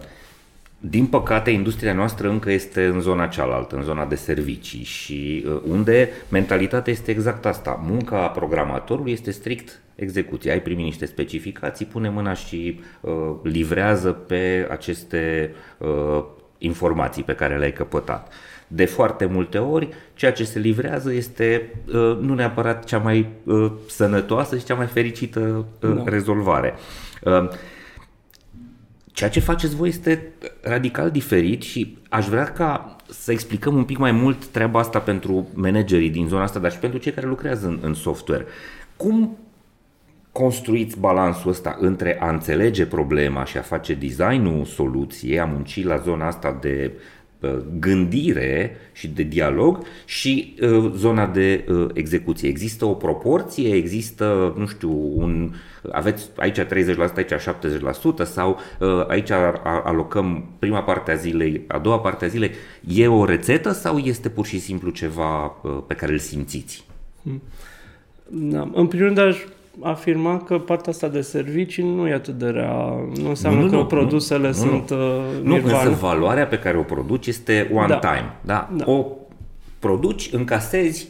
[0.84, 5.62] din păcate, industria noastră încă este în zona cealaltă, în zona de servicii și uh,
[5.67, 7.84] unde mentalitatea este exact asta.
[7.88, 10.52] Munca programatorului este strict execuție.
[10.52, 13.12] Ai primit niște specificații, pune mâna și uh,
[13.44, 16.24] livrează pe aceste uh,
[16.58, 18.34] informații pe care le-ai căpătat.
[18.67, 23.72] De foarte multe ori, ceea ce se livrează este uh, nu neapărat cea mai uh,
[23.88, 26.04] sănătoasă și cea mai fericită uh, da.
[26.06, 26.74] rezolvare.
[27.24, 27.50] Uh,
[29.12, 33.97] Ceea ce faceți voi este radical diferit și aș vrea ca să explicăm un pic
[33.97, 37.67] mai mult treaba asta pentru managerii din zona asta, dar și pentru cei care lucrează
[37.67, 38.45] în, în software.
[38.95, 39.38] Cum
[40.32, 45.97] construiți balansul ăsta între a înțelege problema și a face designul soluției, a munci la
[45.97, 47.21] zona asta de Uh,
[47.80, 52.50] gândire și de dialog și uh, zona de uh, execuție.
[52.50, 55.54] Există o proporție, există, nu știu, un,
[55.92, 56.66] aveți aici 30%,
[57.16, 57.34] aici
[58.24, 58.60] 70% sau
[59.08, 59.32] aici
[59.84, 62.52] alocăm prima parte a zilei, a doua parte a zilei.
[62.88, 65.56] E o rețetă sau este pur și simplu ceva
[65.88, 66.86] pe care îl simțiți?
[67.24, 67.42] Hmm.
[68.30, 68.70] Da.
[68.74, 69.38] În primul rând aș
[69.80, 72.74] afirma că partea asta de servicii nu e atât de rea.
[73.22, 75.06] Nu înseamnă nu, nu, că nu, produsele nu, sunt nu, nu.
[75.06, 77.98] Uh, nu, însă valoarea pe care o produci este one da.
[77.98, 78.36] time.
[78.42, 78.70] Da?
[78.76, 78.92] da?
[78.92, 79.06] O
[79.80, 81.08] produci, încasezi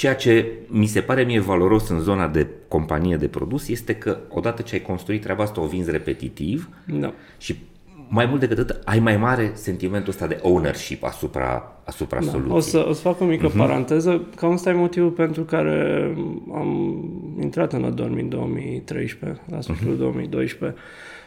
[0.00, 4.18] Ceea ce mi se pare mie valoros în zona de companie de produs este că
[4.28, 7.12] odată ce ai construit treaba asta o vinzi repetitiv da.
[7.38, 7.56] și
[8.12, 12.30] mai mult decât atât, ai mai mare sentimentul ăsta de ownership asupra, asupra da.
[12.30, 12.56] soluției.
[12.56, 13.56] O să, o să fac o mică uh-huh.
[13.56, 14.22] paranteză.
[14.36, 16.02] Cam ăsta e motivul pentru care
[16.54, 17.02] am
[17.40, 19.98] intrat în Adormi în 2013, la sfârșitul uh-huh.
[19.98, 20.78] 2012.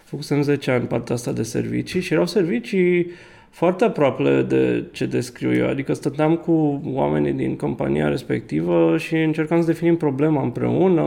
[0.04, 3.12] Făcusem 10 ani partea asta de servicii și erau servicii
[3.50, 5.68] foarte aproape de ce descriu eu.
[5.68, 11.02] Adică stăteam cu oamenii din compania respectivă și încercam să definim problema împreună.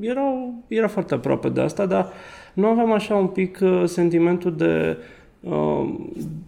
[0.00, 2.12] Erau, era foarte aproape de asta, dar
[2.58, 4.96] nu aveam așa un pic uh, sentimentul de,
[5.40, 5.88] uh,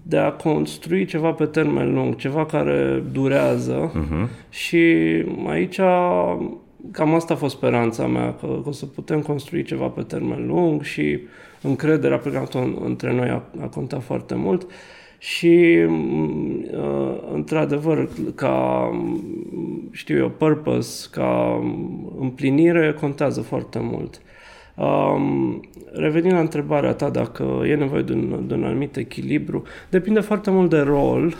[0.02, 4.28] de a construi ceva pe termen lung, ceva care durează uh-huh.
[4.48, 4.84] și
[5.46, 5.80] aici
[6.90, 10.46] cam asta a fost speranța mea, că, că o să putem construi ceva pe termen
[10.46, 11.18] lung și
[11.62, 12.46] încrederea pe care
[12.84, 14.66] între noi a, a contat foarte mult
[15.18, 15.76] și
[17.32, 18.90] într-adevăr ca
[19.90, 21.62] știu eu, purpose, ca
[22.18, 24.20] împlinire contează foarte mult.
[24.76, 25.60] Um,
[25.92, 30.50] revenind la întrebarea ta dacă e nevoie de un, de un anumit echilibru, depinde foarte
[30.50, 31.36] mult de rol.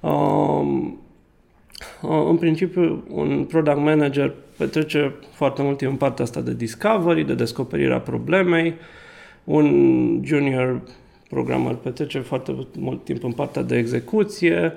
[0.00, 0.98] Um,
[2.28, 7.34] în principiu, un product manager petrece foarte mult timp în partea asta de discovery, de
[7.34, 8.74] descoperirea problemei.
[9.44, 10.82] Un junior
[11.28, 14.56] programmer petrece foarte mult timp în partea de execuție.
[14.64, 14.72] Uh,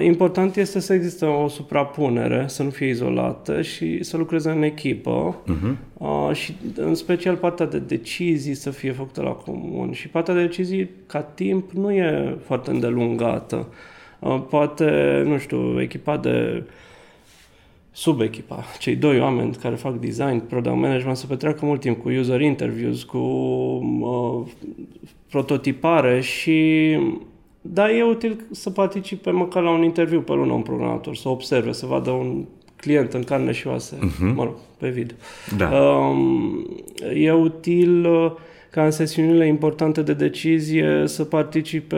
[0.00, 5.36] important este să existe o suprapunere, să nu fie izolată și să lucreze în echipă
[5.42, 5.76] uh-huh.
[5.92, 10.40] uh, și în special partea de decizii să fie făcută la comun și partea de
[10.40, 13.66] decizii ca timp nu e foarte îndelungată.
[14.18, 16.62] Uh, poate, nu știu, echipa de
[17.92, 22.40] subechipa, cei doi oameni care fac design, product management, să petreacă mult timp cu user
[22.40, 24.46] interviews, cu uh,
[25.30, 26.98] prototipare și
[27.62, 31.72] dar e util să participe măcar la un interviu pe lună un programator, să observe,
[31.72, 32.44] să vadă un
[32.76, 34.34] client în carne și oase, uh-huh.
[34.34, 35.16] mă rog, pe video.
[35.56, 35.68] Da.
[35.68, 36.66] Um,
[37.14, 38.32] e util uh,
[38.70, 41.96] ca în sesiunile importante de decizie să participe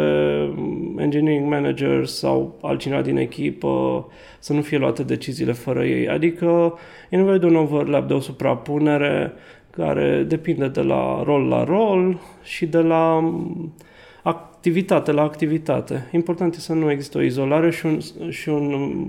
[0.97, 4.07] engineering manager sau altcineva din echipă,
[4.39, 6.09] să nu fie luate deciziile fără ei.
[6.09, 6.79] Adică
[7.11, 9.33] e nevoie de un overlap, de o suprapunere
[9.71, 13.35] care depinde de la rol la rol și de la
[14.65, 16.09] activitate la activitate.
[16.13, 18.01] Important este să nu există o izolare și un,
[18.31, 19.05] și un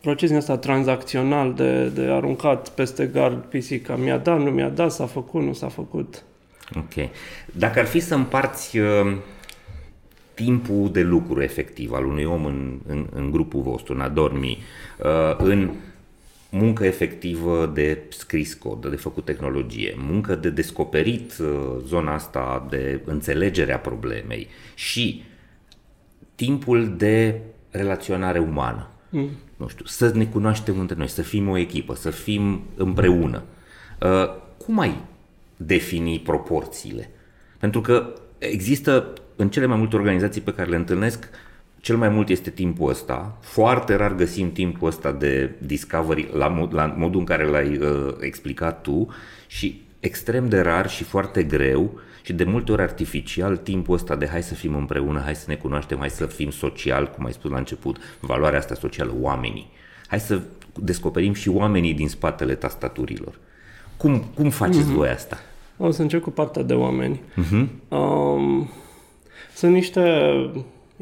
[0.00, 3.96] proces din asta tranzacțional de, de aruncat peste gard pisica.
[3.96, 6.22] Mi-a dat, nu mi-a dat, s-a făcut, nu s-a făcut.
[6.76, 7.08] Ok.
[7.52, 9.16] Dacă ar fi să împarți uh,
[10.34, 14.58] timpul de lucru efectiv al unui om în, în, în grupul vostru, în Adormi,
[14.98, 15.70] uh, în
[16.54, 23.00] muncă efectivă de scris cod, de făcut tehnologie, muncă de descoperit uh, zona asta de
[23.04, 25.22] înțelegere a problemei și
[26.34, 28.90] timpul de relaționare umană.
[29.10, 29.28] Mm.
[29.56, 33.42] Nu știu, să ne cunoaștem între noi, să fim o echipă, să fim împreună.
[34.00, 34.96] Uh, cum ai
[35.56, 37.10] defini proporțiile?
[37.58, 41.28] Pentru că există în cele mai multe organizații pe care le întâlnesc
[41.82, 43.38] cel mai mult este timpul ăsta.
[43.40, 48.14] Foarte rar găsim timpul ăsta de discovery la, mod, la modul în care l-ai uh,
[48.20, 49.08] explicat tu
[49.46, 54.26] și extrem de rar și foarte greu și de multe ori artificial timpul ăsta de
[54.26, 57.50] hai să fim împreună, hai să ne cunoaștem, hai să fim social, cum ai spus
[57.50, 59.70] la început, valoarea asta socială, oamenii.
[60.06, 60.40] Hai să
[60.74, 63.38] descoperim și oamenii din spatele tastaturilor.
[63.96, 64.94] Cum, cum faceți mm-hmm.
[64.94, 65.36] voi asta?
[65.76, 67.20] O să încep cu partea de oameni.
[67.32, 67.66] Mm-hmm.
[67.88, 68.70] Um,
[69.54, 70.00] sunt niște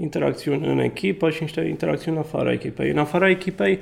[0.01, 2.91] interacțiuni în echipă și niște interacțiuni în afara echipei.
[2.91, 3.79] În afara echipei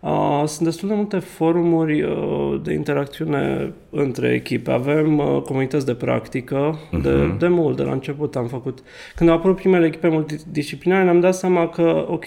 [0.00, 4.70] uh, sunt destul de multe forumuri uh, de interacțiune între echipe.
[4.70, 7.02] Avem uh, comunități de practică, uh-huh.
[7.02, 7.38] de, mhm.
[7.38, 8.78] de mult, de la început am făcut.
[9.14, 12.26] Când au apărut primele echipe multidisciplinare, ne-am dat seama că, ok,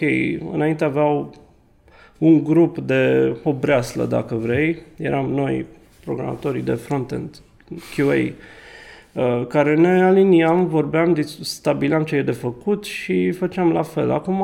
[0.52, 1.34] înainte aveau
[2.18, 4.78] un grup de o breaslă, dacă vrei.
[4.98, 5.66] Eram noi,
[6.06, 7.42] programatorii de front-end,
[7.96, 8.34] QA, Uh,
[9.48, 14.12] care ne aliniam, vorbeam, stabileam ce e de făcut și făceam la fel.
[14.12, 14.44] Acum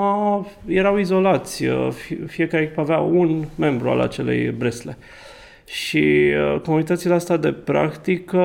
[0.65, 1.87] erau izolați, uh,
[2.27, 4.97] fiecare echipă avea un membru al acelei bresle.
[5.65, 8.37] Și uh, comunitățile astea de practică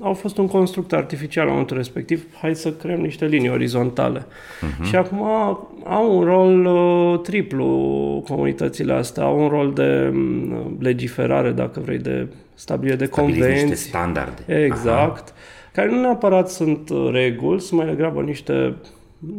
[0.00, 2.24] au fost un construct artificial la momentul respectiv.
[2.40, 4.20] Hai să creăm niște linii orizontale.
[4.20, 4.88] Uh-huh.
[4.88, 5.22] Și acum
[5.84, 7.66] au un rol uh, triplu
[8.28, 9.24] comunitățile astea.
[9.24, 13.62] Au un rol de um, legiferare, dacă vrei, de stabilire de convenții.
[13.62, 14.64] niște standarde.
[14.64, 15.28] Exact.
[15.28, 15.35] Aha.
[15.76, 18.74] Care nu neapărat sunt uh, reguli, sunt mai degrabă niște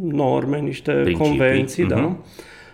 [0.01, 1.27] norme, niște Principii.
[1.27, 1.87] convenții, uh-huh.
[1.87, 1.99] da?
[1.99, 2.23] Mhm.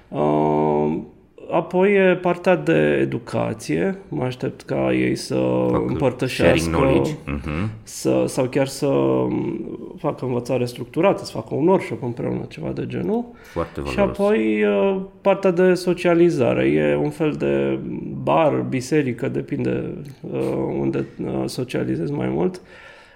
[0.07, 1.11] Uh,
[1.51, 3.97] Apoi e partea de educație.
[4.09, 7.69] Mă aștept ca ei să Fac împărtășească uh-huh.
[7.83, 12.85] să, sau chiar să um, facă învățare structurată, să facă un workshop împreună, ceva de
[12.87, 13.25] genul.
[13.51, 13.93] Foarte valoros.
[13.93, 16.65] Și apoi uh, partea de socializare.
[16.65, 17.79] E un fel de
[18.23, 19.83] bar, biserică, depinde
[20.21, 20.39] uh,
[20.79, 22.61] unde uh, socializezi mai mult.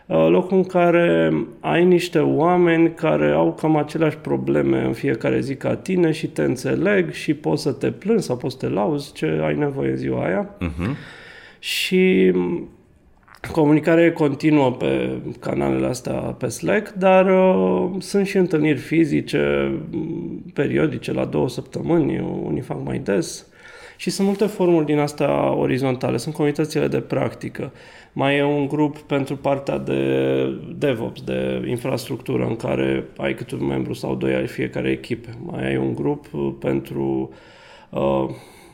[0.07, 5.55] Uh, locul în care ai niște oameni care au cam aceleași probleme în fiecare zi
[5.55, 9.13] ca tine și te înțeleg și poți să te plângi sau poți să te lauzi
[9.13, 10.49] ce ai nevoie în ziua aia.
[10.61, 10.95] Uh-huh.
[11.59, 12.33] Și
[13.51, 19.71] comunicarea e continuă pe canalele astea pe Slack, dar uh, sunt și întâlniri fizice
[20.53, 23.47] periodice la două săptămâni, unii fac mai des.
[23.97, 27.71] Și sunt multe formuli din asta orizontale, sunt comunitățile de practică.
[28.13, 30.01] Mai e un grup pentru partea de
[30.77, 35.29] DevOps, de infrastructură, în care ai câte un membru sau doi ai fiecare echipe.
[35.45, 36.25] Mai ai un grup
[36.59, 37.31] pentru
[37.89, 38.25] uh,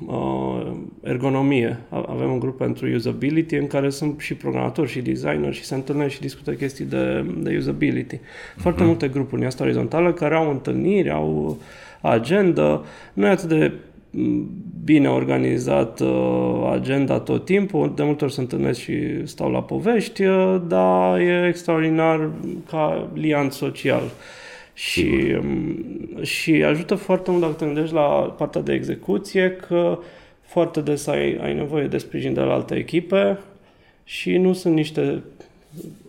[0.07, 0.71] uh,
[1.03, 1.79] ergonomie.
[1.89, 6.13] Avem un grup pentru usability în care sunt și programatori și designer și se întâlnesc
[6.13, 8.19] și discută chestii de, de usability.
[8.57, 8.85] Foarte uh-huh.
[8.85, 11.57] multe grupuri în asta orizontală care au întâlniri, au
[12.01, 12.83] agenda.
[13.13, 13.71] Nu e atât de
[14.83, 20.23] bine organizat uh, agenda tot timpul, de multe ori se întâlnesc și stau la povești,
[20.23, 22.29] uh, dar e extraordinar
[22.69, 24.03] ca liant social.
[24.73, 25.85] Și, um,
[26.21, 29.99] și ajută foarte mult dacă te gândești la partea de execuție, că
[30.41, 33.39] foarte des ai, ai nevoie de sprijin de la alte echipe
[34.03, 35.23] și nu sunt niște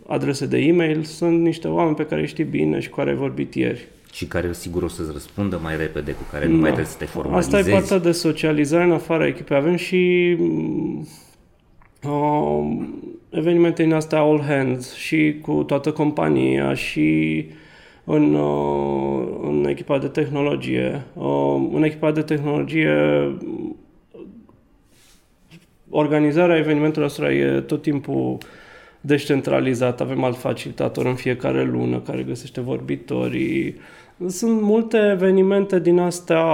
[0.07, 3.15] adrese de e-mail, sunt niște oameni pe care îi știi bine și cu care ai
[3.15, 6.59] vorbit ieri și care sigur o să-ți răspundă mai repede, cu care nu da.
[6.59, 7.55] mai trebuie să te formalizezi.
[7.55, 9.57] Asta e partea de socializare în afara echipei.
[9.57, 10.35] Avem și
[12.03, 12.77] uh,
[13.29, 17.45] evenimente în astea all hands și cu toată compania și
[18.03, 21.05] în, uh, în echipa de tehnologie.
[21.13, 22.93] Uh, în echipa de tehnologie
[25.89, 28.37] organizarea evenimentelor astea e tot timpul
[29.05, 30.01] descentralizat.
[30.01, 33.75] Avem alt facilitator în fiecare lună care găsește vorbitorii,
[34.27, 36.45] sunt multe evenimente din astea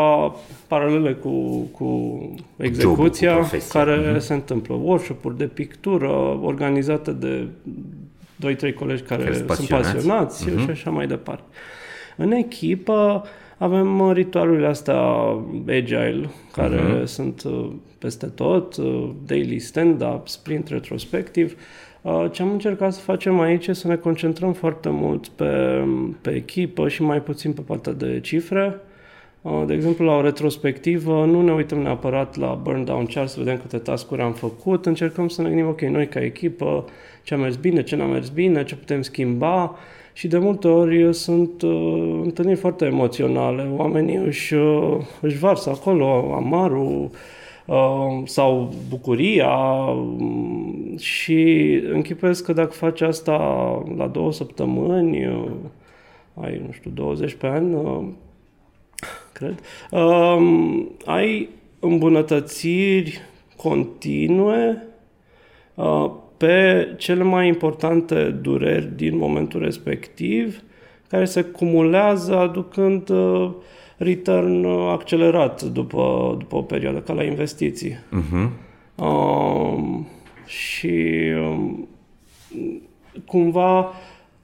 [0.67, 2.19] paralele cu, cu
[2.57, 4.19] execuția cu care uh-huh.
[4.19, 4.75] se întâmplă.
[4.75, 6.09] Workshop-uri de pictură
[6.41, 7.47] organizate de
[8.71, 10.63] 2-3 colegi care, care sunt pasionați, pasionați uh-huh.
[10.63, 11.43] și așa mai departe.
[12.17, 13.23] În echipă
[13.57, 14.99] avem ritualurile astea
[15.67, 17.05] agile, care uh-huh.
[17.05, 21.90] sunt uh, peste tot, uh, daily stand-up, sprint retrospective, Uh,
[22.31, 25.83] ce am încercat să facem aici e să ne concentrăm foarte mult pe,
[26.21, 28.79] pe echipă și mai puțin pe partea de cifre.
[29.41, 33.39] Uh, de exemplu, la o retrospectivă nu ne uităm neapărat la burn down chart să
[33.39, 36.85] vedem câte task-uri am făcut, încercăm să ne gândim, ok, noi ca echipă,
[37.23, 39.75] ce a mers bine, ce n-a mers bine, ce putem schimba
[40.13, 43.69] și de multe ori sunt uh, întâlniri foarte emoționale.
[43.75, 47.17] Oamenii își, uh, își varsă acolo amarul, Uh,
[48.25, 53.37] sau bucuria um, și închipuiesc că dacă faci asta
[53.97, 55.51] la două săptămâni, uh,
[56.41, 58.05] ai, nu știu, 20 pe an, uh,
[59.33, 59.59] cred,
[59.91, 61.49] um, ai
[61.79, 63.21] îmbunătățiri
[63.55, 64.85] continue
[66.37, 70.63] pe cele mai importante dureri din momentul respectiv,
[71.07, 73.51] care se cumulează aducând uh,
[74.03, 77.97] return uh, accelerat după, după o perioadă, ca la investiții.
[77.97, 78.49] Uh-huh.
[78.95, 80.07] Um,
[80.45, 81.87] și um,
[83.25, 83.91] cumva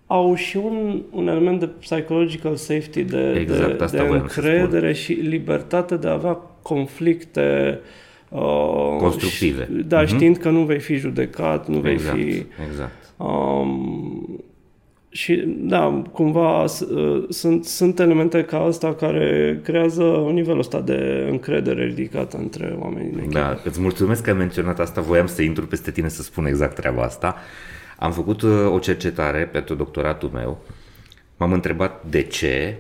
[0.07, 5.95] au și un, un element de psychological safety, de, exact, de, de încredere și libertate
[5.95, 7.79] de a avea conflicte
[8.29, 9.69] uh, constructive.
[9.75, 10.07] Și, da, uh-huh.
[10.07, 12.45] știind că nu vei fi judecat, nu exact, vei fi...
[12.69, 13.13] Exact.
[13.17, 14.43] Um,
[15.09, 21.27] și da, cumva uh, sunt, sunt elemente ca asta care creează un nivel ăsta de
[21.29, 25.67] încredere ridicată între oamenii în Da, îți mulțumesc că ai menționat asta, voiam să intru
[25.67, 27.35] peste tine să spun exact treaba asta.
[27.97, 30.61] Am făcut uh, o cercetare pentru doctoratul meu,
[31.37, 32.75] m-am întrebat de ce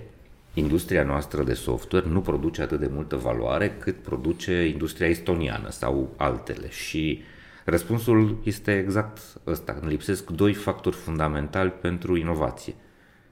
[0.53, 6.13] industria noastră de software nu produce atât de multă valoare cât produce industria estoniană sau
[6.17, 6.69] altele.
[6.69, 7.36] Și uh,
[7.69, 9.77] Răspunsul este exact ăsta.
[9.81, 12.75] Îmi lipsesc doi factori fundamentali pentru inovație.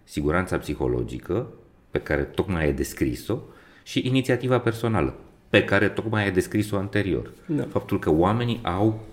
[0.04, 1.48] Siguranța psihologică,
[1.92, 3.40] pe care tocmai ai descris-o,
[3.84, 5.16] și inițiativa personală,
[5.50, 7.32] pe care tocmai ai descris-o anterior.
[7.46, 7.64] Da.
[7.70, 9.06] Faptul că oamenii au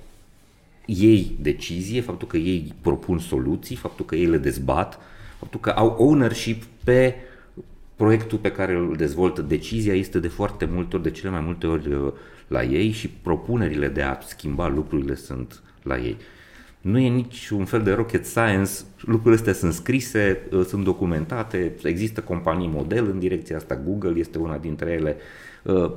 [0.87, 4.99] ei decizie, faptul că ei propun soluții, faptul că ei le dezbat,
[5.39, 7.15] faptul că au ownership pe
[7.97, 9.43] proiectul pe care îl dezvoltă.
[9.43, 12.13] Decizia este de foarte multe ori, de cele mai multe ori uh,
[12.53, 16.17] la ei și propunerile de a schimba lucrurile sunt la ei.
[16.81, 21.75] Nu e nici un fel de rocket science, lucrurile astea sunt scrise, uh, sunt documentate,
[21.83, 25.17] există companii model în direcția asta, Google este una dintre ele.
[25.63, 25.91] Uh,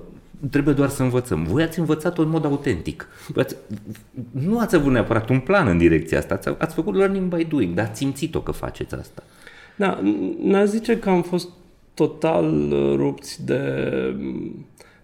[0.49, 1.43] trebuie doar să învățăm.
[1.43, 3.07] Voi ați învățat-o în mod autentic.
[3.35, 3.55] Ați,
[4.31, 7.75] nu ați avut neapărat un plan în direcția asta, ați, ați făcut learning by doing,
[7.75, 9.23] dar ați simțit-o că faceți asta.
[9.75, 10.01] Da,
[10.41, 11.49] n-a zice că am fost
[11.93, 13.61] total uh, rupți de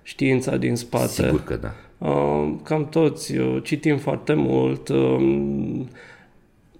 [0.03, 1.07] știința din spate.
[1.07, 1.71] Sigur că da.
[2.07, 5.89] Uh, cam toți uh, citim foarte mult, um,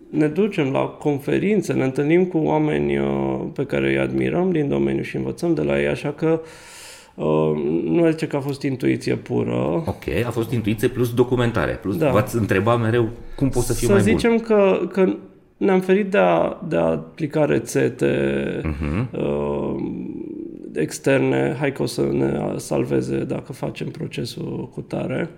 [0.10, 3.00] ne ducem la conferințe, ne întâlnim cu oameni
[3.54, 6.42] pe care îi admirăm din domeniu și învățăm de la ei, așa că
[7.84, 9.84] nu zice că a fost intuiție pură.
[9.86, 12.12] Ok, a fost intuiție plus documentare, plus da.
[12.12, 14.12] v-ați întrebat mereu cum pot să fiu să mai bun.
[14.12, 15.14] Să zicem că, că
[15.58, 18.12] ne-am ferit de a, de a aplica rețete
[18.60, 19.12] uh-huh.
[19.12, 19.76] uh,
[20.74, 25.30] externe, hai că o să ne salveze dacă facem procesul cu tare.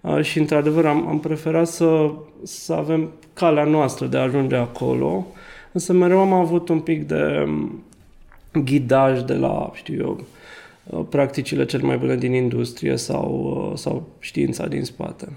[0.00, 2.10] Uh, și într-adevăr am, am preferat să,
[2.42, 5.26] să avem calea noastră de a ajunge acolo,
[5.72, 7.84] însă mereu am avut un pic de um,
[8.64, 10.24] ghidaj de la, știu eu,
[10.84, 15.28] uh, practicile cele mai bune din industrie sau, uh, sau știința din spate.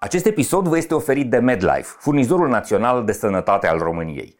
[0.00, 4.39] Acest episod vă este oferit de MedLife, furnizorul național de sănătate al României.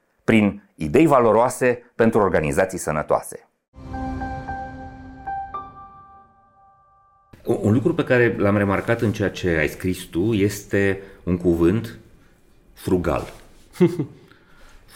[0.23, 3.49] prin idei valoroase pentru organizații sănătoase.
[7.43, 11.97] Un lucru pe care l-am remarcat în ceea ce ai scris tu este un cuvânt
[12.73, 13.33] frugal.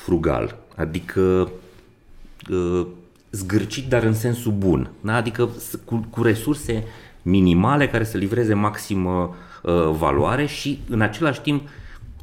[0.06, 1.52] frugal, adică
[2.50, 2.88] uh,
[3.32, 4.92] zgârcit, dar în sensul bun.
[5.02, 5.16] Da?
[5.16, 5.50] Adică
[5.86, 6.84] cu, cu resurse
[7.22, 11.68] minimale care să livreze maximă uh, valoare și în același timp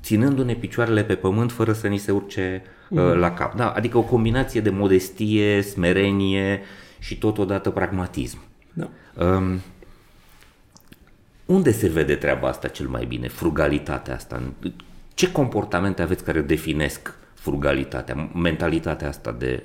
[0.03, 3.18] ținându-ne picioarele pe pământ fără să ni se urce uh, mm.
[3.18, 3.57] la cap.
[3.57, 3.70] Da?
[3.70, 6.61] Adică o combinație de modestie, smerenie
[6.98, 8.38] și totodată pragmatism.
[8.72, 8.88] Da.
[9.24, 9.61] Um,
[11.46, 14.42] unde se vede treaba asta cel mai bine, frugalitatea asta?
[15.14, 19.62] Ce comportamente aveți care definesc frugalitatea, mentalitatea asta de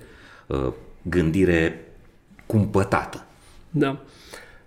[0.48, 1.86] uh, gândire
[2.46, 3.26] cumpătată?
[3.70, 4.00] Da.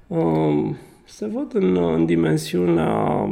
[0.06, 3.28] Um, se văd în, în dimensiunea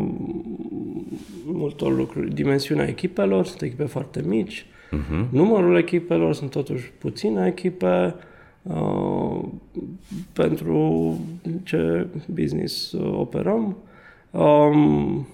[1.52, 2.34] multor lucruri.
[2.34, 4.66] Dimensiunea echipelor, sunt echipe foarte mici.
[4.66, 5.28] Uh-huh.
[5.30, 8.14] Numărul echipelor, sunt totuși puține echipe.
[8.62, 9.44] Uh,
[10.32, 11.18] pentru
[11.64, 13.76] ce business operăm.
[14.30, 15.26] Um,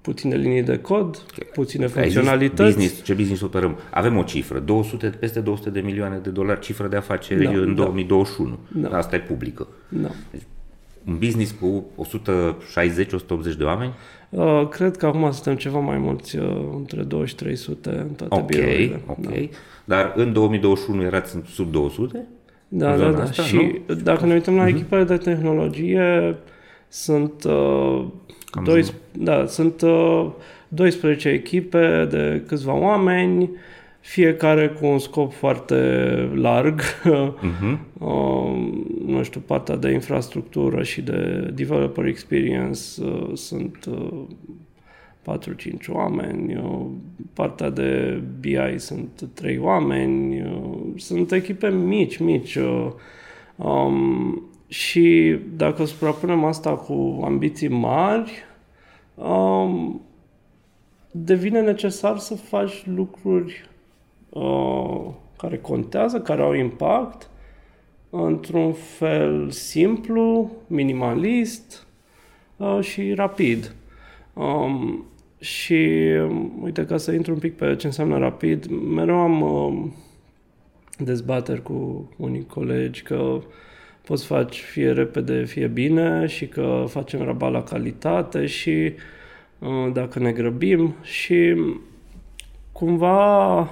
[0.00, 1.16] puține linii de cod,
[1.52, 2.74] puține funcționalități.
[2.74, 3.78] Business, ce business operăm?
[3.90, 7.74] Avem o cifră, 200, peste 200 de milioane de dolari cifră de afaceri da, în
[7.74, 7.82] da.
[7.82, 8.58] 2021.
[8.68, 8.88] Da.
[8.88, 9.68] Asta e publică.
[9.88, 10.10] Da.
[10.30, 10.42] Deci,
[11.06, 11.84] un business cu
[13.52, 13.92] 160-180 de oameni?
[14.28, 18.34] Uh, cred că acum suntem ceva mai mulți, uh, între 2 și 300 în toate
[18.34, 19.00] okay, birourile.
[19.06, 19.30] Ok, da.
[19.84, 22.26] Dar în 2021 erați sub 200?
[22.68, 23.22] Da, da, da.
[23.22, 23.94] Asta, și nu?
[23.94, 24.68] dacă ne uităm la uh-huh.
[24.68, 26.36] echipele de tehnologie,
[26.88, 28.04] sunt, uh,
[28.64, 30.26] doi, da, sunt uh,
[30.68, 33.50] 12 echipe de câțiva oameni,
[34.08, 35.74] fiecare cu un scop foarte
[36.34, 37.78] larg, uh-huh.
[37.98, 38.72] uh,
[39.06, 46.86] nu știu, partea de infrastructură și de developer experience uh, sunt uh, 4-5 oameni, uh,
[47.32, 52.54] partea de BI sunt 3 oameni, uh, sunt echipe mici, mici.
[52.54, 52.86] Uh,
[53.56, 58.32] um, și dacă suprapunem asta cu ambiții mari,
[59.14, 60.00] um,
[61.10, 63.67] devine necesar să faci lucruri
[64.28, 65.06] uh,
[65.36, 67.30] care contează, care au impact,
[68.10, 71.86] într-un fel simplu, minimalist
[72.56, 73.74] uh, și rapid.
[74.34, 75.04] Um,
[75.40, 75.98] și,
[76.62, 79.90] uite, ca să intru un pic pe ce înseamnă rapid, mereu am uh,
[80.98, 83.40] dezbateri cu unii colegi că
[84.04, 88.92] poți face fie repede, fie bine și că facem rabat la calitate și
[89.58, 91.54] uh, dacă ne grăbim și
[92.72, 93.68] cumva uh,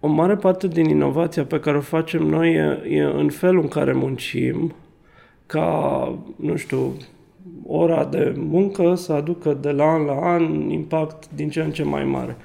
[0.00, 3.68] o mare parte din inovația pe care o facem noi e, e în felul în
[3.68, 4.74] care muncim
[5.46, 6.96] ca, nu știu,
[7.66, 11.82] ora de muncă să aducă de la an la an impact din ce în ce
[11.82, 12.36] mai mare.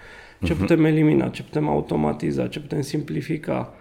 [0.44, 0.58] Ce uh-huh.
[0.58, 3.74] putem elimina, ce putem automatiza, ce putem simplifica.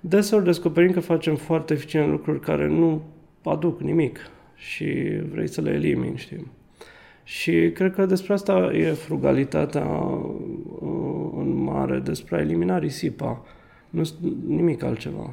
[0.00, 3.02] Deseori descoperim că facem foarte eficient lucruri care nu
[3.42, 4.18] aduc nimic
[4.54, 6.46] și vrei să le elimini, știi?
[7.24, 13.44] Și cred că despre asta e frugalitatea uh, în mare, despre a elimina risipa.
[13.90, 14.02] Nu
[14.46, 15.30] nimic altceva.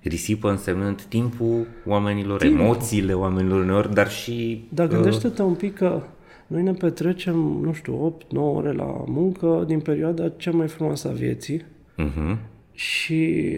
[0.00, 2.60] Risipă însemnând timpul oamenilor, timpul.
[2.60, 4.64] emoțiile oamenilor uneori, dar și...
[4.68, 6.02] Dar gândește-te un pic că
[6.46, 11.12] noi ne petrecem, nu știu, 8-9 ore la muncă din perioada cea mai frumoasă a
[11.12, 11.64] vieții
[11.98, 12.36] uh-huh.
[12.72, 13.56] și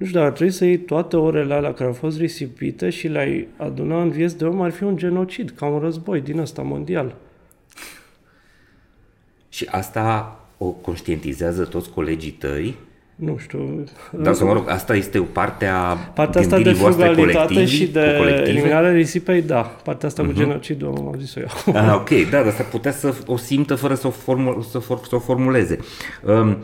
[0.00, 3.08] nu știu, dar ar trebui să iei toate orele alea care au fost risipite și
[3.08, 6.62] le-ai aduna în vieți de om, ar fi un genocid, ca un război din ăsta
[6.62, 7.14] mondial.
[9.48, 12.74] Și asta o conștientizează toți colegii tăi?
[13.14, 13.84] Nu știu.
[14.12, 18.00] Dar să mă rog, asta este o parte a Partea asta de frugalitate și de
[18.46, 19.60] eliminarea risipei, da.
[19.60, 20.26] Partea asta uh-huh.
[20.26, 20.40] cu mhm.
[20.40, 21.74] genocidul am zis-o eu.
[21.74, 25.00] Ah, ok, da, dar s-ar putea să o simtă fără să o, formul, să, for,
[25.08, 25.78] să o formuleze.
[26.26, 26.56] Um,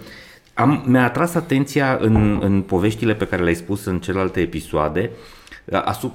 [0.57, 5.11] am, mi-a atras atenția în, în poveștile pe care le-ai spus în celelalte episoade
[5.71, 6.15] asup,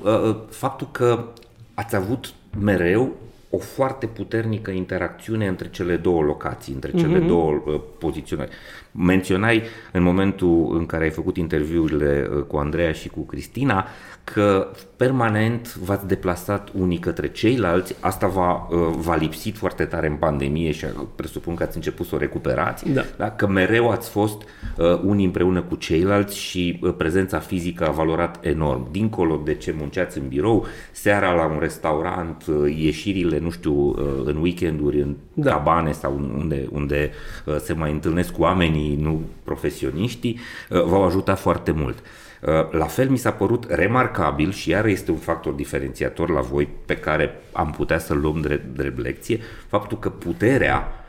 [0.50, 1.26] faptul că
[1.74, 3.16] ați avut mereu
[3.54, 7.28] o foarte puternică interacțiune între cele două locații, între cele mm-hmm.
[7.28, 8.50] două uh, poziționări.
[8.92, 9.62] Menționai
[9.92, 13.88] în momentul în care ai făcut interviurile uh, cu Andreea și cu Cristina
[14.24, 20.16] că permanent v-ați deplasat unii către ceilalți, asta v-a, uh, v-a lipsit foarte tare în
[20.16, 23.04] pandemie și presupun că ați început să o recuperați, da.
[23.18, 23.32] Da?
[23.32, 24.42] că mereu ați fost
[24.78, 28.92] uh, unii împreună cu ceilalți și uh, prezența fizică a valorat enorm.
[28.92, 33.96] Dincolo de ce munceați în birou, seara la un restaurant, uh, ieșirile, nu știu, uh,
[34.24, 35.52] în weekenduri, în da.
[35.52, 37.12] cabane sau unde, unde
[37.46, 41.98] uh, se mai întâlnesc cu oamenii, nu profesioniștii, uh, v-au ajutat foarte mult.
[41.98, 42.21] Uh, Uh,
[42.72, 46.96] la fel mi s-a părut remarcabil și iar este un factor diferențiator la voi pe
[46.96, 51.02] care am putea să-l luăm drept, drept lecție, faptul că puterea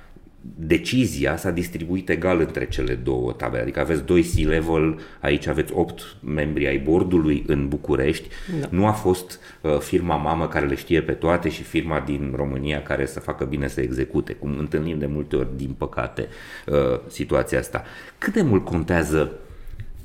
[0.55, 6.17] decizia s-a distribuit egal între cele două tabere, adică aveți doi C-level, aici aveți opt
[6.21, 8.29] membri ai bordului în București,
[8.61, 8.67] da.
[8.71, 12.83] nu a fost uh, firma mamă care le știe pe toate și firma din România
[12.83, 16.29] care să facă bine să execute, cum întâlnim de multe ori, din păcate,
[16.67, 17.83] uh, situația asta.
[18.19, 19.33] Cât de mult contează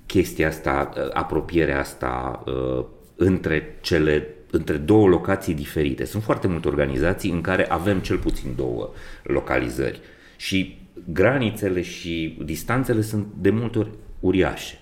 [0.07, 2.85] chestia asta, uh, apropierea asta uh,
[3.15, 6.05] între cele între două locații diferite.
[6.05, 8.89] Sunt foarte multe organizații în care avem cel puțin două
[9.23, 9.99] localizări
[10.37, 10.77] și
[11.13, 13.89] granițele și distanțele sunt de multe ori
[14.19, 14.79] uriașe.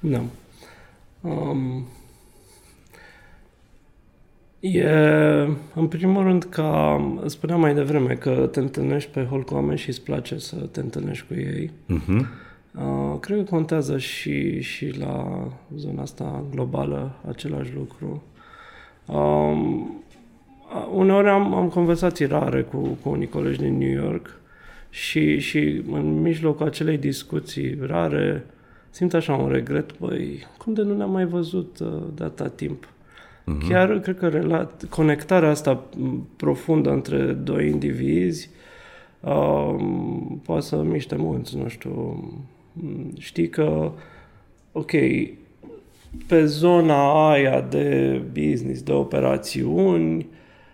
[0.00, 0.22] Da.
[1.20, 1.88] Um,
[4.60, 4.88] e,
[5.74, 9.88] în primul rând, ca spuneam mai devreme, că te întâlnești pe hol cu oameni și
[9.88, 11.70] îți place să te întâlnești cu ei.
[11.70, 12.26] Uh-huh.
[12.74, 15.42] Uh, cred că contează și, și la
[15.76, 18.22] zona asta globală același lucru.
[19.06, 19.90] Um,
[20.94, 24.40] uneori am, am conversații rare cu, cu unii colegi din New York
[24.90, 28.44] și, și în mijlocul acelei discuții rare
[28.90, 32.84] simt așa un regret, băi, cum de nu ne-am mai văzut uh, de atâta timp?
[32.84, 33.68] Uh-huh.
[33.68, 35.84] Chiar cred că rela- conectarea asta
[36.36, 38.50] profundă între doi indivizi
[39.20, 39.74] uh,
[40.44, 42.24] poate să miște mulți, nu știu,
[43.18, 43.92] știi că,
[44.72, 44.90] ok,
[46.26, 50.26] pe zona aia de business, de operațiuni,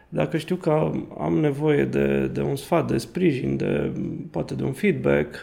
[0.09, 3.93] dacă știu că am nevoie de, de un sfat, de sprijin, de
[4.31, 5.35] poate de un feedback,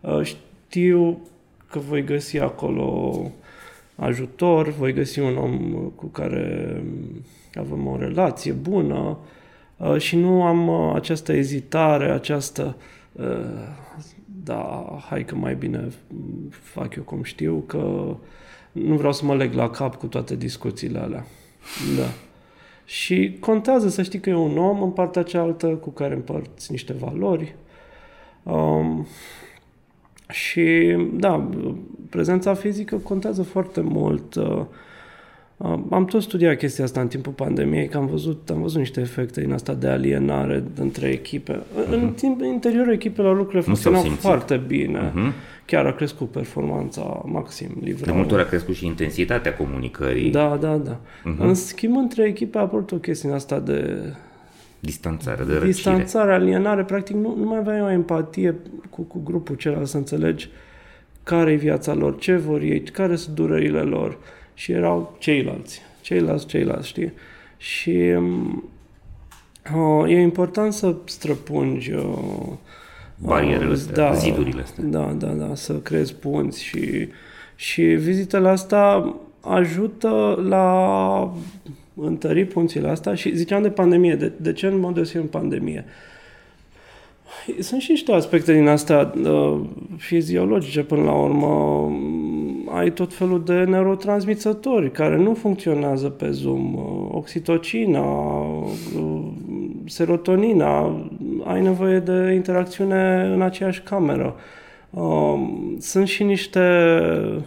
[0.00, 1.28] uh, știu
[1.70, 3.20] că voi găsi acolo
[3.96, 6.82] ajutor, voi găsi un om cu care
[7.54, 9.18] avem o relație bună
[9.76, 12.76] uh, și nu am uh, această ezitare, această
[14.46, 15.88] da, hai că mai bine
[16.50, 18.16] fac eu cum știu, că
[18.72, 21.26] nu vreau să mă leg la cap cu toate discuțiile alea.
[21.96, 22.08] Da.
[22.84, 26.92] Și contează să știi că e un om în partea cealaltă cu care împărți niște
[26.92, 27.54] valori.
[28.42, 29.06] Um,
[30.28, 31.48] și, da,
[32.10, 34.34] prezența fizică contează foarte mult.
[34.34, 34.64] Uh,
[35.90, 39.40] am tot studiat chestia asta în timpul pandemiei, că am văzut, am văzut niște efecte
[39.40, 41.52] din asta de alienare între echipe.
[41.52, 41.90] Uh-huh.
[41.90, 42.14] În mhm.
[42.14, 45.10] timp, în interiorul echipelor lucrurile funcționau foarte bine.
[45.10, 45.32] Uh-huh.
[45.64, 47.76] Chiar a crescut performanța maxim.
[47.80, 48.12] Livrarea.
[48.12, 50.30] De multe ori a crescut și intensitatea comunicării.
[50.30, 50.96] Da, da, da.
[50.96, 51.38] Uh-huh.
[51.38, 53.98] În schimb, între echipe a apărut o chestie asta de
[54.80, 55.70] Distanțare, de răcire.
[55.70, 58.54] Distanțare, alienare, practic nu, nu mai aveai o empatie
[58.90, 60.48] cu, cu grupul celălalt să înțelegi
[61.22, 64.18] care e viața lor, ce vor ei, care sunt durerile lor
[64.56, 67.12] și erau ceilalți, ceilalți, ceilalți, știi?
[67.56, 68.14] Și
[69.74, 72.48] uh, e important să străpungi uh,
[73.18, 74.84] barierele astea, da, zidurile astea.
[74.84, 77.08] Da, da, da, să creezi punți și,
[77.54, 81.32] și vizitele astea ajută la
[81.94, 84.14] întări punțile astea și ziceam de pandemie.
[84.14, 85.84] De, de ce în mod deosebit în pandemie?
[87.58, 89.60] Sunt și niște aspecte din astea uh,
[89.96, 91.46] fiziologice până la urmă
[92.76, 96.74] ai tot felul de neurotransmițători care nu funcționează pe Zoom.
[97.10, 98.04] Oxitocina,
[99.84, 101.00] serotonina,
[101.44, 104.34] ai nevoie de interacțiune în aceeași cameră.
[104.90, 106.60] Um, sunt și niște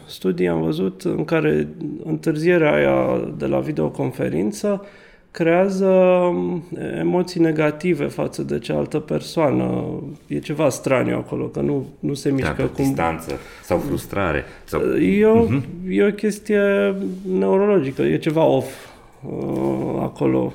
[0.07, 1.67] studii, am văzut, în care
[2.03, 4.85] întârzierea aia de la videoconferință
[5.31, 6.63] creează um,
[6.97, 9.83] emoții negative față de cealaltă persoană.
[10.27, 12.83] E ceva straniu acolo, că nu, nu se mișcă da, cum...
[12.83, 14.43] distanță sau frustrare.
[14.63, 14.81] Sau...
[14.95, 15.61] E, o, uh-huh.
[15.89, 16.95] e o chestie
[17.37, 18.85] neurologică, e ceva off
[19.29, 20.53] uh, acolo.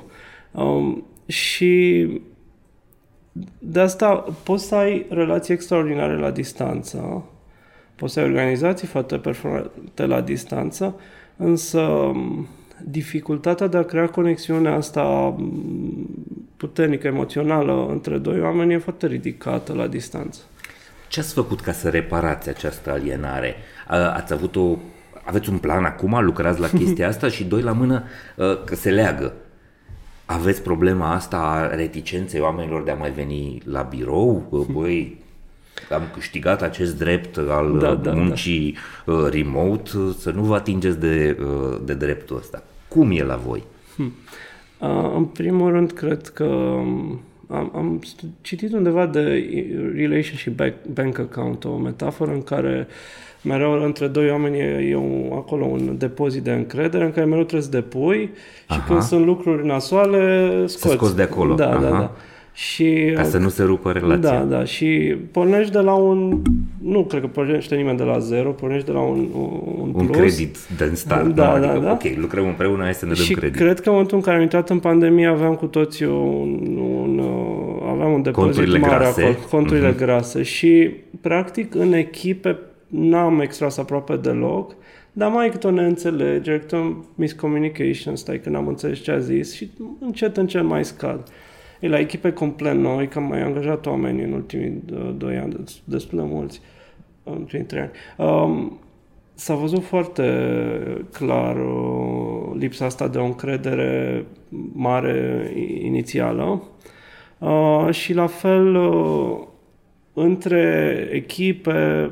[0.51, 2.07] Um, și
[3.59, 7.23] de asta poți să ai relații extraordinare la distanță,
[7.95, 10.95] poți să ai organizații foarte performante la distanță,
[11.37, 12.47] însă um,
[12.87, 15.35] dificultatea de a crea conexiunea asta
[16.57, 20.39] puternică, emoțională între doi oameni e foarte ridicată la distanță.
[21.07, 23.55] Ce ați făcut ca să reparați această alienare?
[23.87, 24.77] Ați avut o,
[25.23, 28.03] aveți un plan acum, lucrați la chestia asta și doi la mână
[28.65, 29.33] că se leagă.
[30.25, 34.65] Aveți problema asta a reticenței oamenilor de a mai veni la birou?
[34.71, 35.23] Băi,
[35.91, 39.29] am câștigat acest drept al da, da, muncii da.
[39.29, 41.37] remote, să nu vă atingeți de,
[41.83, 42.63] de dreptul ăsta.
[42.95, 43.63] Cum e la voi?
[43.95, 44.11] Hmm.
[45.15, 46.43] În primul rând, cred că
[47.49, 48.01] am, am
[48.41, 49.21] citit undeva de
[49.95, 52.87] relationship bank, bank account, o metaforă în care
[53.41, 57.43] mereu între doi oameni e, e un, acolo un depozit de încredere în care mereu
[57.43, 58.29] trebuie să depui
[58.67, 58.79] Aha.
[58.79, 60.87] și când sunt lucruri nasoale, scoți.
[60.87, 61.55] Să scoți de acolo.
[61.55, 61.81] Da, da Aha.
[61.81, 62.11] da, da.
[62.55, 64.29] Și, Ca să nu se rupă relația.
[64.29, 64.63] Da, da.
[64.63, 66.41] Și pornești de la un...
[66.81, 69.27] Nu cred că pornește nimeni de la zero, pornești de la un,
[69.77, 70.17] un, un plus.
[70.17, 71.21] credit de start.
[71.33, 71.61] Da, nu?
[71.61, 71.91] da, adică, da.
[71.91, 73.55] Ok, lucrăm împreună, hai să ne dăm și credit.
[73.55, 77.17] cred că în momentul în care am intrat în pandemie aveam cu toții un, un,
[77.17, 79.21] uh, aveam un depozit conturile mare grase.
[79.21, 79.97] acolo, conturile uh-huh.
[79.97, 80.91] grase și
[81.21, 84.75] practic în echipe n-am extras aproape deloc,
[85.13, 89.53] dar mai câte o neînțelegere, câte o miscommunication, stai că n-am înțeles ce a zis
[89.55, 91.29] și încet, încet mai scad.
[91.79, 94.83] E la echipe complet noi, că am mai angajat oameni în ultimii
[95.17, 96.61] doi ani, destul de mulți,
[97.23, 97.91] în ultimii trei ani.
[98.29, 98.79] Um,
[99.33, 100.23] s-a văzut foarte
[101.11, 104.25] clar uh, lipsa asta de o încredere
[104.73, 105.51] mare
[105.81, 106.63] inițială
[107.37, 109.37] uh, și la fel uh,
[110.13, 112.09] între echipe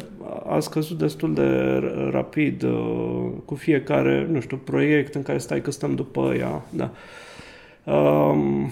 [0.48, 5.72] a scăzut destul de rapid uh, cu fiecare, nu știu, proiect în care stai că
[5.72, 6.62] stăm după ea.
[6.70, 6.92] Da.
[7.94, 8.72] Um,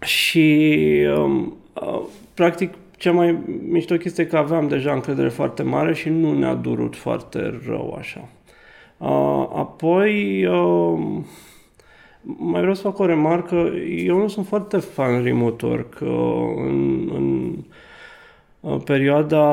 [0.00, 0.78] și
[1.16, 2.02] um, uh,
[2.34, 3.38] practic cea mai
[3.68, 7.96] mișto chestie e că aveam deja încredere foarte mare și nu ne-a durut foarte rău
[7.98, 8.28] așa.
[8.98, 10.98] Uh, apoi uh,
[12.22, 13.54] mai vreau să fac o remarcă.
[14.04, 15.98] Eu nu sunt foarte fan remote work.
[16.00, 16.08] Uh,
[16.56, 17.54] în, în
[18.84, 19.44] perioada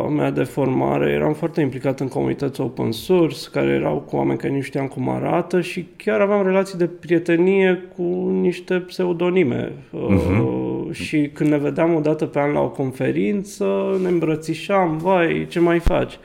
[0.00, 4.52] mea de formare eram foarte implicat în comunități open source, care erau cu oameni care
[4.52, 9.72] nu știam cum arată și chiar aveam relații de prietenie cu niște pseudonime.
[9.92, 10.92] Uh-huh.
[10.92, 15.60] Și când ne vedeam o dată pe an la o conferință, ne îmbrățișam, vai, ce
[15.60, 16.18] mai faci?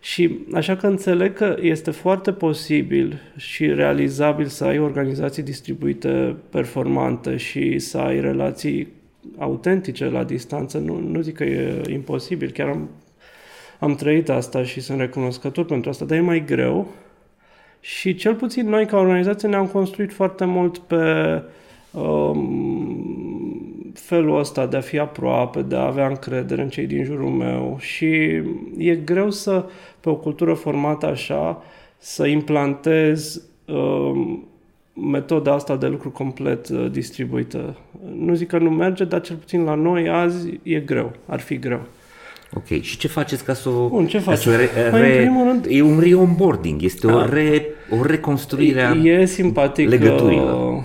[0.00, 7.36] Și așa că înțeleg că este foarte posibil și realizabil să ai organizații distribuite performante
[7.36, 9.00] și să ai relații
[9.38, 10.78] autentice la distanță.
[10.78, 12.88] Nu, nu zic că e imposibil, chiar am,
[13.78, 16.86] am trăit asta și sunt recunoscător pentru asta, dar e mai greu.
[17.80, 21.42] Și cel puțin noi ca organizație ne-am construit foarte mult pe
[21.90, 23.22] um,
[23.94, 27.76] felul ăsta de a fi aproape, de a avea încredere în cei din jurul meu
[27.80, 28.06] și
[28.76, 29.64] e greu să,
[30.00, 31.62] pe o cultură formată așa,
[31.98, 34.46] să implantez um,
[34.92, 37.76] metoda asta de lucru complet uh, distribuită.
[38.16, 41.58] Nu zic că nu merge, dar cel puțin la noi azi e greu, ar fi
[41.58, 41.80] greu.
[42.54, 43.88] Ok, și ce faceți ca să o...
[43.88, 44.44] Bun, ce faci?
[44.44, 44.56] Re,
[44.90, 45.66] re, în primul rând...
[45.68, 49.88] E un re-onboarding, este o, re, o reconstruire a E simpatic.
[49.88, 50.84] Legăturilor.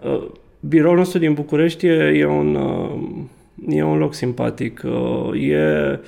[0.00, 0.30] Uh, uh,
[0.60, 4.82] biroul nostru din București e, e, un, uh, e un loc simpatic.
[4.84, 6.00] Uh, e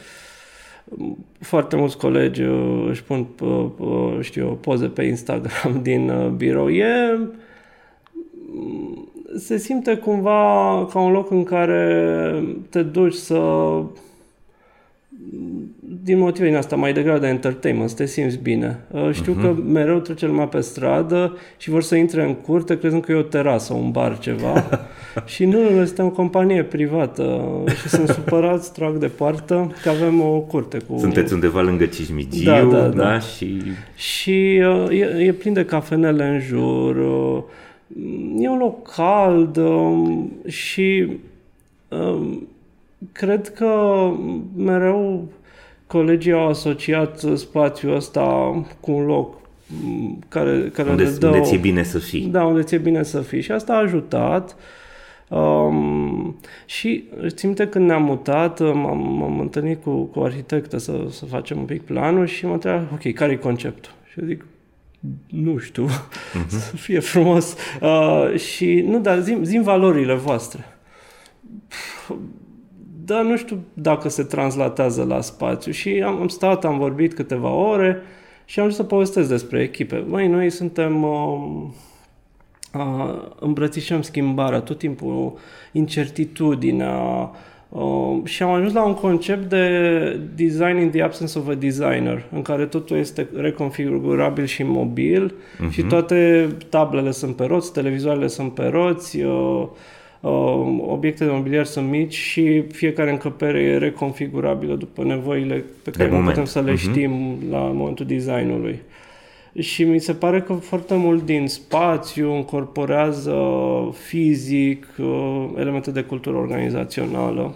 [1.41, 6.70] foarte mulți colegi uh, își pun, uh, uh, știu, poze pe Instagram din birou.
[6.70, 7.18] E,
[9.37, 13.82] se simte cumva ca un loc în care te duci să
[16.03, 18.78] din motive din asta, mai degrabă de entertainment, să te simți bine.
[19.12, 19.40] Știu uh-huh.
[19.40, 23.14] că mereu trece lumea pe stradă și vor să intre în curte crezând că e
[23.14, 24.64] o terasă, un bar, ceva.
[25.24, 27.40] și nu, nu, suntem o companie privată
[27.80, 30.99] și sunt supărați, trag de poartă, că avem o curte cu...
[30.99, 32.88] Sunteți undeva lângă Cismigiu, da, da, da.
[32.88, 33.62] da și...
[33.94, 37.42] Și uh, e, e plin de cafenele în jur, uh,
[38.38, 41.09] e un loc cald uh, și
[41.88, 42.38] uh,
[43.12, 44.01] cred că
[44.57, 45.28] mereu
[45.87, 48.22] colegii au asociat spațiul ăsta
[48.80, 49.41] cu un loc
[50.28, 51.26] care, care unde, dă...
[51.26, 52.26] Unde ți-e bine să fii.
[52.26, 53.41] Da, unde ți-e bine să fii.
[53.41, 54.57] Și asta a ajutat.
[55.28, 61.24] Um, și țin minte când ne-am mutat, m-am, m-am întâlnit cu, cu arhitectă să, să
[61.24, 63.93] facem un pic planul și mă întreba, ok, care e conceptul?
[64.11, 64.45] Și eu zic,
[65.26, 66.47] nu știu, uh-huh.
[66.70, 67.57] să fie frumos.
[67.80, 70.64] Uh, și, nu, dar zim, zim valorile voastre.
[73.07, 75.73] Dar nu știu dacă se translatează la spațiu.
[75.73, 78.03] Și am, am stat, am vorbit câteva ore
[78.45, 80.05] și am vrut să povestesc despre echipe.
[80.09, 81.03] Măi, noi suntem...
[81.03, 81.63] Uh,
[82.75, 85.39] uh, îmbrățișăm schimbarea, tot timpul
[85.73, 87.31] incertitudinea
[87.69, 92.25] uh, și am ajuns la un concept de design in the absence of a designer,
[92.33, 95.71] în care totul este reconfigurabil și mobil uh-huh.
[95.71, 99.69] și toate tablele sunt pe roți, televizoarele sunt pe roți, uh, uh,
[100.87, 106.25] obiectele de mobiliar sunt mici și fiecare încăpere e reconfigurabilă după nevoile pe care nu
[106.25, 106.79] putem să le uh-huh.
[106.79, 108.81] știm la momentul designului.
[109.59, 113.41] Și mi se pare că foarte mult din spațiu încorporează
[114.07, 117.55] fizic uh, elemente de cultură organizațională.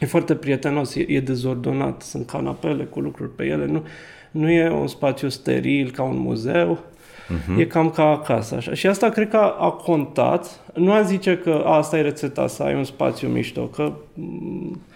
[0.00, 3.82] E foarte prietenos, e, e dezordonat, sunt canapele cu lucruri pe ele, nu,
[4.30, 6.84] nu e un spațiu steril ca un muzeu,
[7.26, 7.58] uh-huh.
[7.58, 8.54] e cam ca acasă.
[8.54, 8.74] Așa.
[8.74, 10.60] Și asta cred că a, a contat.
[10.74, 13.92] Nu a zice că a, asta e rețeta să ai un spațiu mișto, că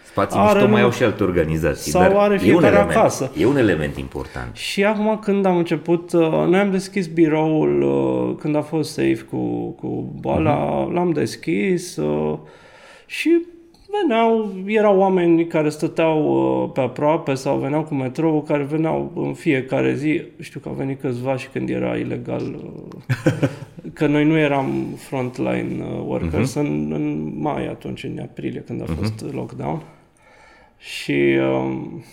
[0.04, 2.96] Spații are mișto mai au și alte organizații, sau dar are e un, fiecare element,
[2.96, 3.30] acasă.
[3.36, 4.56] e un element important.
[4.56, 9.26] Și acum când am început, uh, noi am deschis biroul uh, când a fost safe
[9.30, 10.92] cu, cu boala, uh-huh.
[10.92, 12.38] l-am deschis uh,
[13.06, 13.46] și
[13.90, 16.24] veneau, erau oameni care stăteau
[16.62, 20.22] uh, pe aproape sau veneau cu metrou, care veneau în fiecare zi.
[20.40, 23.48] Știu că au venit câțiva și când era ilegal, uh,
[23.98, 26.60] că noi nu eram frontline uh, workers uh-huh.
[26.60, 29.32] în, în mai atunci, în aprilie, când a fost uh-huh.
[29.32, 29.82] lockdown.
[30.78, 32.04] Și um,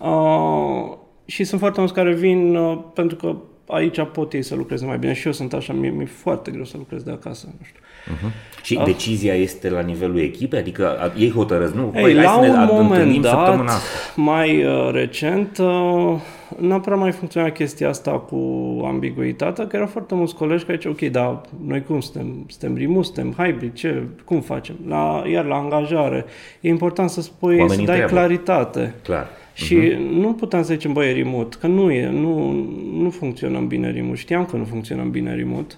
[0.00, 3.36] uh, și sunt foarte mulți care vin uh, pentru că
[3.66, 6.64] aici pot ei să lucreze mai bine și eu sunt așa, mie mi-e foarte greu
[6.64, 7.80] să lucrez de acasă, nu știu.
[8.04, 8.62] Uh-huh.
[8.62, 8.84] Și uh.
[8.84, 10.58] decizia este la nivelul echipei?
[10.58, 11.92] Adică ei hotărăsc, nu?
[11.94, 13.72] Ei, păi, la un ne moment dat, săptămâna
[14.14, 16.20] mai uh, recent, uh,
[16.58, 18.36] n-a prea mai funcționat chestia asta cu
[18.84, 22.46] ambiguitatea, că erau foarte mulți colegi care ziceau, ok, dar noi cum suntem?
[22.48, 24.74] Suntem remote, suntem hybrid, ce, cum facem?
[24.88, 26.24] La, iar la angajare,
[26.60, 28.26] e important să spui, Oamenii să dai întreabă.
[28.26, 28.94] claritate.
[29.02, 29.26] Clar.
[29.54, 29.98] Și uh-huh.
[29.98, 32.52] nu puteam să zicem, băi, e remote, că nu e, nu,
[32.92, 34.16] nu funcționăm bine remote.
[34.16, 35.74] Știam că nu funcționăm bine remote.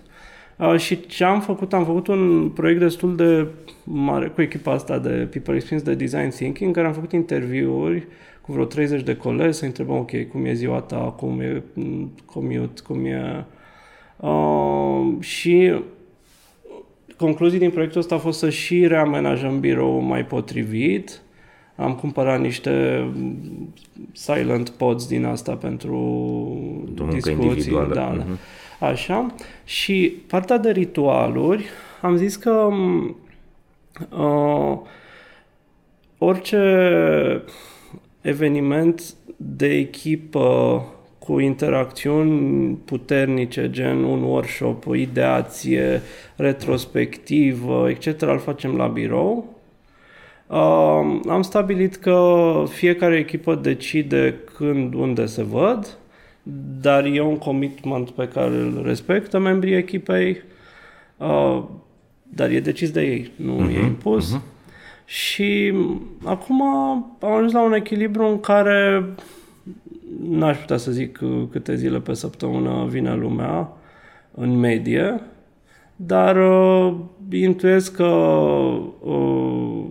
[0.56, 1.72] Uh, și ce am făcut?
[1.72, 3.46] Am făcut un proiect destul de
[3.84, 8.06] mare cu echipa asta de People Experience de Design Thinking, în care am făcut interviuri
[8.40, 12.12] cu vreo 30 de colegi să întrebăm, ok, cum e ziua ta, cum e mm,
[12.24, 13.44] commute, cum e...
[14.16, 15.72] Uh, și
[17.16, 21.20] concluzii din proiectul ăsta a fost să și reamenajăm birou mai potrivit,
[21.76, 23.04] am cumpărat niște
[24.12, 25.96] silent pods din asta pentru
[26.84, 27.48] Pentru muncă discuții.
[27.48, 27.94] individuală.
[27.94, 28.24] Da, da.
[28.26, 28.38] Mhm.
[28.80, 29.34] Așa.
[29.64, 31.64] Și partea de ritualuri,
[32.02, 32.68] am zis că
[34.10, 34.78] uh,
[36.18, 37.42] orice
[38.20, 40.84] eveniment de echipă
[41.18, 46.00] cu interacțiuni puternice, gen un workshop, o ideație,
[46.36, 49.55] retrospectivă, etc., îl facem la birou.
[50.46, 55.98] Uh, am stabilit că fiecare echipă decide când, unde se văd,
[56.80, 60.42] dar e un commitment pe care îl respectă membrii echipei,
[61.16, 61.62] uh,
[62.22, 64.36] dar e decis de ei, nu uh-huh, e impus.
[64.36, 64.54] Uh-huh.
[65.04, 65.72] Și
[66.24, 69.04] acum am ajuns la un echilibru în care
[70.28, 71.20] n-aș putea să zic
[71.50, 73.68] câte zile pe săptămână vine lumea
[74.34, 75.20] în medie,
[75.96, 76.94] dar uh,
[77.30, 78.04] intuiesc că
[79.00, 79.84] uh,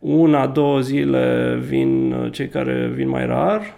[0.00, 3.74] una, două zile vin uh, cei care vin mai rar,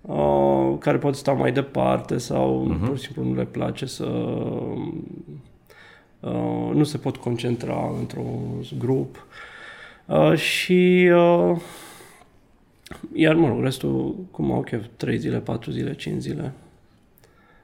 [0.00, 2.86] uh, care pot sta mai departe sau uh-huh.
[2.86, 4.04] pur și simplu nu le place să...
[6.20, 9.26] Uh, nu se pot concentra într-un grup.
[10.06, 11.10] Uh, și...
[11.14, 11.56] Uh,
[13.12, 16.52] iar, mă rog, restul, cum au chef, 3 zile, 4 zile, 5 zile.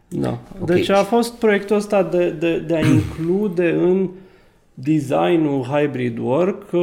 [0.09, 0.39] Da.
[0.61, 0.67] Ok.
[0.67, 4.11] Deci a fost proiectul ăsta de, de, de a include în
[4.79, 6.81] designul hybrid work uh,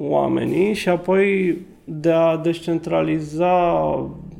[0.00, 3.82] oamenii și apoi de a descentraliza,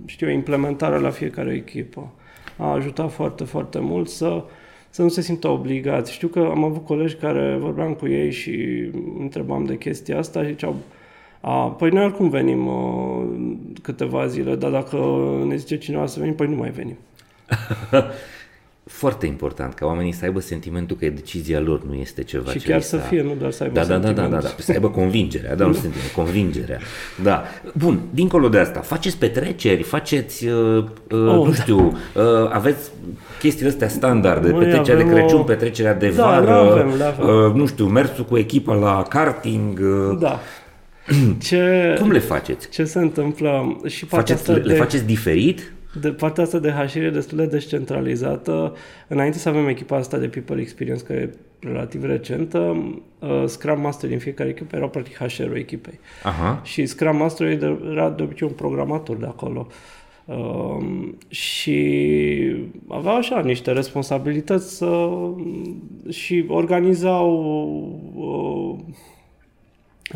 [0.04, 2.12] știu, eu, implementarea la fiecare echipă.
[2.56, 4.44] A ajutat foarte, foarte mult să,
[4.90, 6.12] să nu se simtă obligați.
[6.12, 10.48] Știu că am avut colegi care vorbeam cu ei și întrebam de chestia asta și
[10.48, 10.76] ziceau,
[11.40, 14.98] a, păi noi oricum venim uh, câteva zile, dar dacă
[15.46, 16.96] ne zice cineva să venim, păi nu mai venim.
[18.90, 22.58] Foarte important ca oamenii să aibă sentimentul că e decizia lor, nu este ceva și
[22.58, 24.30] ce chiar li să s-a- fie, nu doar să aibă da, da, da, da, sentiment.
[24.30, 26.78] da, da, să aibă convingerea, da, nu sentiment, convingerea.
[27.22, 27.42] Da.
[27.78, 31.54] Bun, dincolo de asta, faceți petreceri, faceți, uh, uh, Oh, nu da.
[31.54, 32.90] știu, uh, aveți
[33.38, 37.26] chestiile astea standarde, Noi petrecerea de avem Crăciun, o- petrecerea de Da, vară, le-avem, le-avem.
[37.48, 39.78] uh, nu știu, mersul cu echipa la karting,
[40.10, 40.40] uh, Da.
[41.46, 42.68] Ce, cum le faceți?
[42.68, 45.72] ce se întâmplă și partea Faceți, asta le, le de, faceți diferit?
[46.00, 48.76] De partea asta de HR e destul de descentralizată.
[49.08, 51.30] Înainte să avem echipa asta de People Experience, care e
[51.66, 52.58] relativ recentă,
[53.18, 55.98] uh, Scrum Master din fiecare echipă erau practic HR-ul echipei.
[56.22, 56.60] Aha.
[56.64, 57.46] Și Scrum Master
[57.90, 59.66] era de obicei un programator de acolo.
[60.24, 61.78] Um, și
[62.88, 65.30] aveau așa niște responsabilități uh,
[66.08, 67.30] și organizau
[68.14, 68.94] uh,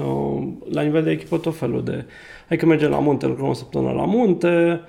[0.05, 2.05] uh, la nivel de echipă tot felul de
[2.49, 4.89] hai că mergem la munte, lucrăm o săptămână la munte, uh,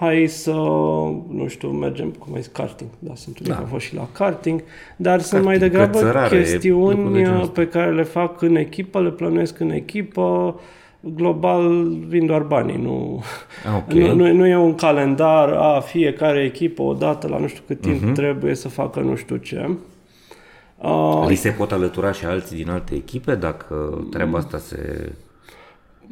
[0.00, 0.50] hai să,
[1.28, 3.54] nu știu, mergem, cum ai zis, karting, da, sunt unii Da.
[3.56, 4.62] care au fost și la karting,
[4.96, 7.52] dar sunt Karting, mai degrabă cățărare, lucruri de chestiuni genul uh, ăsta.
[7.60, 10.60] pe care le fac în echipă, le plănuiesc în echipă,
[11.00, 13.22] global vin doar banii, nu,
[13.66, 13.92] Ah, ok.
[13.92, 18.02] nu, nu, nu e un calendar, a, fiecare echipă odată la nu știu cât timp
[18.02, 18.12] Mhm.
[18.12, 19.70] trebuie să facă nu știu ce.
[20.78, 25.12] Uh, Li se pot alătura și alții din alte echipe dacă treaba asta se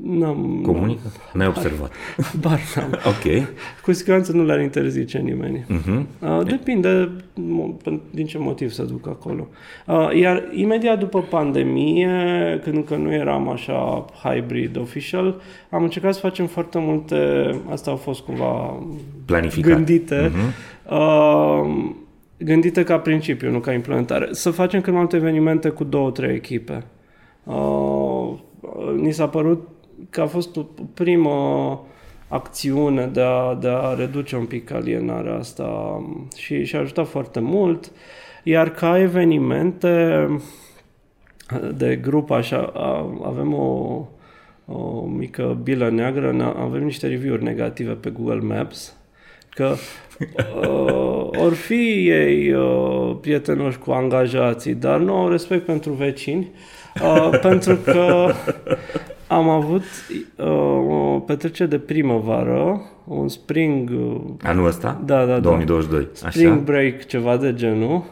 [0.04, 1.00] n-am, comunică?
[1.32, 1.92] N-ai observat.
[2.42, 2.90] bar n-am.
[2.90, 3.46] Ok.
[3.82, 5.64] Cu siguranță nu le-ar interzice nimeni.
[5.68, 6.06] Mhm.
[6.20, 9.48] Uh, depinde mo- din ce motiv să duc acolo.
[9.86, 12.10] Uh, iar imediat după pandemie,
[12.62, 15.40] când încă nu eram așa hybrid official,
[15.70, 18.82] am încercat să facem foarte multe, asta au fost cumva
[19.24, 19.72] Planificat.
[19.72, 20.32] gândite,
[20.90, 21.90] uh,
[22.38, 24.28] gândite ca principiu, nu ca implementare.
[24.30, 26.84] Să facem cât mai multe evenimente cu două, trei echipe.
[27.44, 28.32] Uh,
[28.96, 29.68] ni s-a părut
[30.10, 30.62] că a fost o
[30.94, 31.80] primă
[32.28, 36.00] acțiune de a, de a reduce un pic alienarea asta
[36.36, 37.92] și, și a ajutat foarte mult.
[38.42, 40.26] Iar ca evenimente
[41.76, 44.02] de grup, așa, a- avem o,
[44.66, 48.96] o mică bilă neagră, ne- avem niște review-uri negative pe Google Maps,
[49.50, 49.74] că
[50.68, 56.50] uh, or fi ei uh, prietenoși cu angajații, dar nu au respect pentru vecini,
[57.02, 58.32] uh, pentru că
[59.30, 59.82] am avut
[60.36, 60.46] uh,
[60.88, 65.02] o petrecere de primăvară, un spring, uh, Anul ăsta?
[65.04, 66.08] da, da, da, 2022.
[66.12, 66.62] spring Așa?
[66.64, 68.04] break, ceva de genul,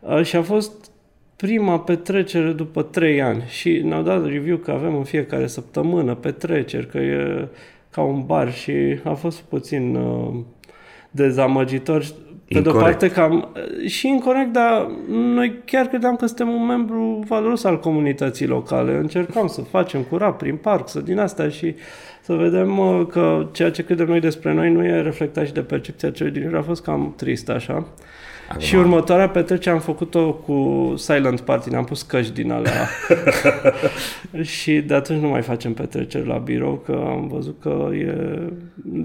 [0.00, 0.90] uh, și a fost
[1.36, 6.86] prima petrecere după trei ani și ne-au dat review că avem în fiecare săptămână petreceri,
[6.86, 7.48] că e
[7.90, 8.72] ca un bar și
[9.04, 10.34] a fost puțin uh,
[11.10, 12.04] dezamăgitor.
[12.48, 12.98] Pe de-o Incorect.
[12.98, 13.48] parte cam
[13.86, 18.96] și incorrect, dar noi chiar credeam că suntem un membru valoros al comunității locale.
[18.96, 21.74] Încercam să facem curat prin parc, să din asta și
[22.22, 25.60] să vedem uh, că ceea ce credem noi despre noi nu e reflectat și de
[25.60, 26.56] percepția celui din jur.
[26.56, 27.86] A fost cam trist așa.
[28.48, 32.88] Acum, Și următoarea petrecere am făcut-o cu Silent Party, ne-am pus căști din alea.
[34.42, 38.38] și de atunci nu mai facem petreceri la birou, că am văzut că e...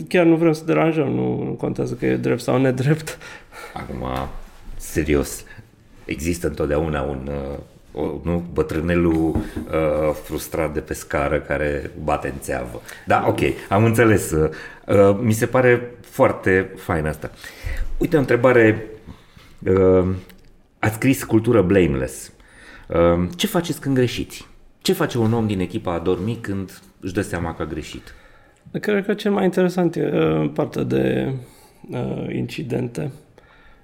[0.08, 3.18] Chiar nu vrem să deranjăm, nu, nu contează că e drept sau nedrept.
[3.74, 4.06] Acum,
[4.76, 5.44] serios,
[6.06, 7.60] există întotdeauna un, uh,
[7.92, 12.82] o, nu, bătrânelul uh, frustrat de pe scară care bate în țeavă.
[13.06, 14.32] Da, ok, am înțeles.
[14.32, 14.50] Uh,
[14.86, 17.32] uh, mi se pare foarte fain asta.
[17.98, 18.84] Uite, o întrebare.
[19.66, 20.08] Uh,
[20.80, 22.32] ați scris cultură blameless.
[22.88, 24.48] Uh, ce faceți când greșiți?
[24.82, 28.14] Ce face un om din echipa a dormi când își dă seama că a greșit?
[28.82, 31.34] Cred că cel mai interesant e uh, partea de
[31.90, 33.12] uh, incidente.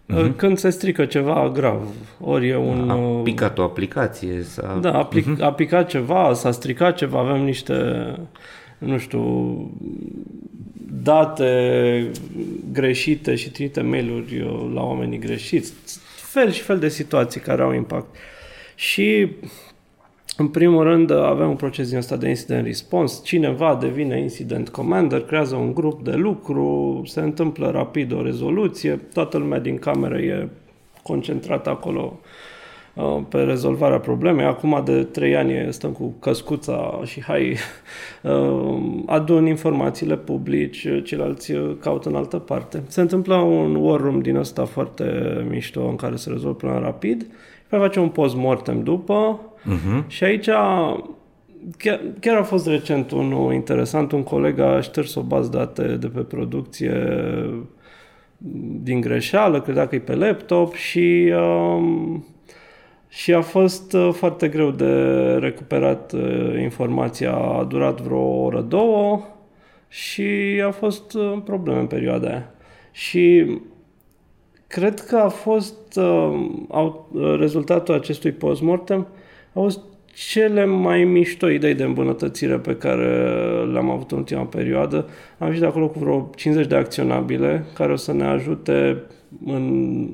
[0.07, 1.82] Uh, Când se strică ceva grav,
[2.19, 2.89] ori e un...
[2.89, 4.41] A uh, picat o aplicație?
[4.41, 4.78] S-a...
[4.82, 7.73] Da, a, plic, a picat ceva, s-a stricat ceva, avem niște,
[8.86, 9.71] nu știu,
[11.03, 12.11] date
[12.71, 15.73] greșite și trimite mail-uri uh, la oamenii greșiți.
[16.15, 18.15] Fel și fel de situații care au impact.
[18.75, 19.27] Și
[20.38, 23.21] în primul rând avem un proces din ăsta de incident response.
[23.23, 29.38] Cineva devine incident commander, creează un grup de lucru, se întâmplă rapid o rezoluție, toată
[29.38, 30.49] lumea din cameră e
[31.03, 32.27] concentrată acolo uh,
[33.30, 34.46] pe rezolvarea problemei.
[34.46, 37.56] Acum de trei ani stăm cu căscuța și hai
[38.24, 42.84] uh, adun informațiile publici, ceilalți caută în altă parte.
[42.88, 45.06] Se întâmplă un war room din ăsta foarte
[45.50, 47.28] mișto în care se rezolvă problema rapid.
[47.70, 50.08] Mai facem un post-mortem după Uh-huh.
[50.08, 50.50] și aici
[51.78, 56.08] chiar, chiar a fost recent unul interesant, un coleg a șters o bază date de
[56.08, 56.93] pe producție
[58.84, 62.26] din greșeală, credea că e pe laptop și, um,
[63.16, 64.93] și a fost uh, foarte greu de
[65.39, 67.36] recuperat uh, informația.
[67.36, 69.22] A durat vreo oră, două
[69.88, 72.53] și a fost uh, probleme în perioada aia.
[72.91, 73.45] Și
[74.68, 79.07] cred că a fost uh, au, uh, rezultatul acestui postmortem
[79.53, 79.80] au fost
[80.13, 83.28] cele mai mișto idei de îmbunătățire pe care
[83.72, 84.97] le-am avut în ultima perioadă.
[85.38, 89.03] Am venit de acolo cu vreo 50 de acționabile care o să ne ajute
[89.45, 90.07] în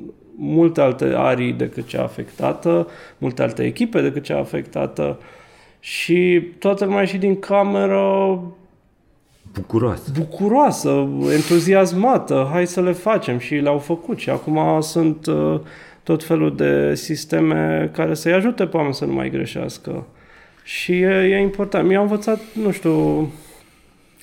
[0.43, 2.87] multe alte arii decât cea afectată,
[3.17, 5.19] multe alte echipe decât cea afectată
[5.79, 8.39] și toată lumea și din cameră
[9.53, 10.11] Bucuroasă.
[10.17, 15.59] bucuroasă, entuziasmată, hai să le facem și le-au făcut și acum sunt uh,
[16.03, 20.05] tot felul de sisteme care să-i ajute pe oameni să nu mai greșească.
[20.63, 21.87] Și e, e important.
[21.87, 23.29] Mi-a învățat, nu știu,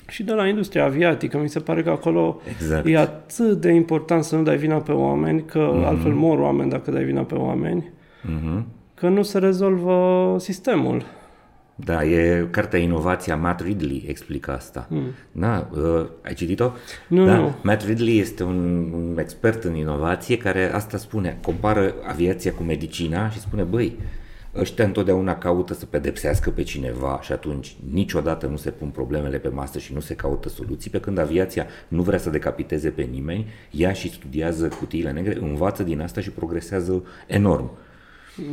[0.09, 2.87] și de la industria aviatică, mi se pare că acolo Exact.
[2.87, 5.85] e atât de important să nu dai vina pe oameni, că mm-hmm.
[5.85, 8.63] altfel mor oameni dacă dai vina pe oameni, Uh-huh.
[8.93, 11.03] că nu se rezolvă sistemul.
[11.75, 14.87] Da, e cartea Inovația, Matt Ridley explică asta.
[14.89, 15.13] Mm.
[15.31, 16.71] Da, uh, ai citit-o?
[17.07, 17.37] Nu, da?
[17.37, 17.55] nu.
[17.63, 23.29] Matt Ridley este un, un expert în inovație care asta spune, compară aviația cu medicina
[23.29, 23.97] și spune, băi,
[24.55, 29.49] ăștia întotdeauna caută să pedepsească pe cineva și atunci niciodată nu se pun problemele pe
[29.49, 33.45] masă și nu se caută soluții, pe când aviația nu vrea să decapiteze pe nimeni,
[33.71, 37.69] ea și studiază cutiile negre, învață din asta și progresează enorm.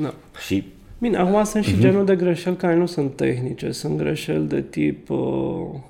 [0.02, 0.14] Da.
[0.46, 1.80] Și Bine, acum sunt și uh-huh.
[1.80, 5.80] genul de greșeli care nu sunt tehnice, sunt greșeli de tip uh,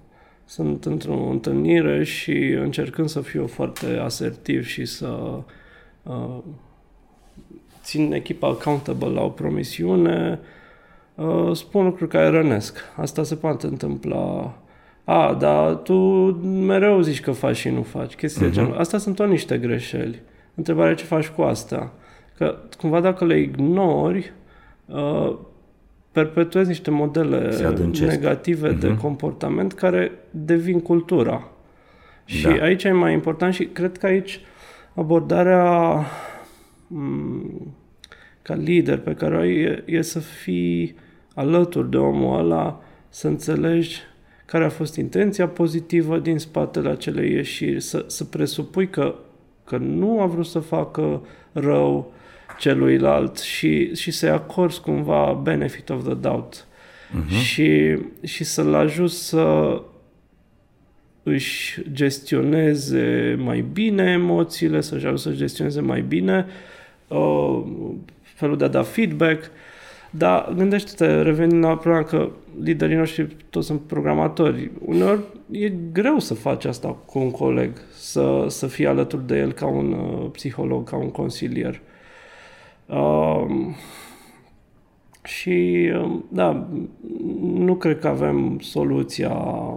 [0.45, 5.41] sunt într-o întâlnire și încercând să fiu foarte asertiv și să
[6.03, 6.39] uh,
[7.87, 10.39] țin echipa accountable la o promisiune,
[11.15, 12.79] uh, spun lucruri care rănesc.
[12.97, 14.55] Asta se poate întâmpla.
[15.05, 15.95] A, dar tu
[16.43, 18.15] mereu zici că faci și nu faci.
[18.15, 18.49] Chestii uh-huh.
[18.49, 18.77] de genul.
[18.77, 20.23] Astea sunt tot niște greșeli.
[20.55, 21.93] Întrebarea ce faci cu asta?
[22.37, 24.33] Că cumva dacă le ignori,
[24.87, 25.37] uh,
[26.13, 27.57] perpetuezi niște modele
[28.01, 28.79] negative uh-huh.
[28.79, 29.01] de mhm.
[29.01, 31.49] comportament care devin cultura.
[32.25, 32.63] Și da.
[32.63, 34.41] aici e mai important și cred că aici
[34.95, 36.05] abordarea
[36.87, 37.76] m-
[38.47, 40.95] ca lider pe care o ai e, e să fii
[41.35, 44.01] alături de omul ăla, să înțelegi
[44.45, 49.15] care a fost intenția pozitivă din spatele acelei ieșiri, să, să presupui că,
[49.65, 52.13] că nu a vrut să facă rău,
[52.59, 57.43] celuilalt și, și să-i acorzi cumva benefit of the doubt uh-huh.
[57.43, 59.81] și, și să-l ajut să
[61.23, 66.47] își gestioneze mai bine emoțiile, să-și ajut să-și gestioneze mai bine
[67.09, 67.63] uh,
[68.37, 69.51] felul de a da feedback.
[70.11, 72.31] Dar gândește-te, revenind la problema că
[72.63, 74.71] liderii noștri toți sunt programatori.
[74.85, 75.21] Uneori
[75.51, 79.67] e greu să faci asta cu un coleg, să, să fii alături de el ca
[79.67, 81.73] un uh, psiholog, ca un consilier.
[81.73, 81.81] Uh,
[82.87, 83.75] Uh,
[85.23, 86.67] și, um, da,
[87.43, 89.35] nu cred că avem soluția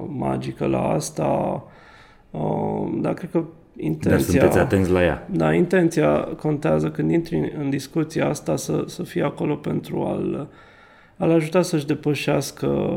[0.07, 1.63] magică la asta,
[2.31, 3.43] uh, dar cred că
[3.79, 4.09] intenția...
[4.09, 5.27] Dar sunteți atenți la ea.
[5.31, 10.49] Da, intenția contează când intri în discuția asta să, să fie acolo pentru a-l,
[11.17, 12.89] a-l ajuta să-și depășească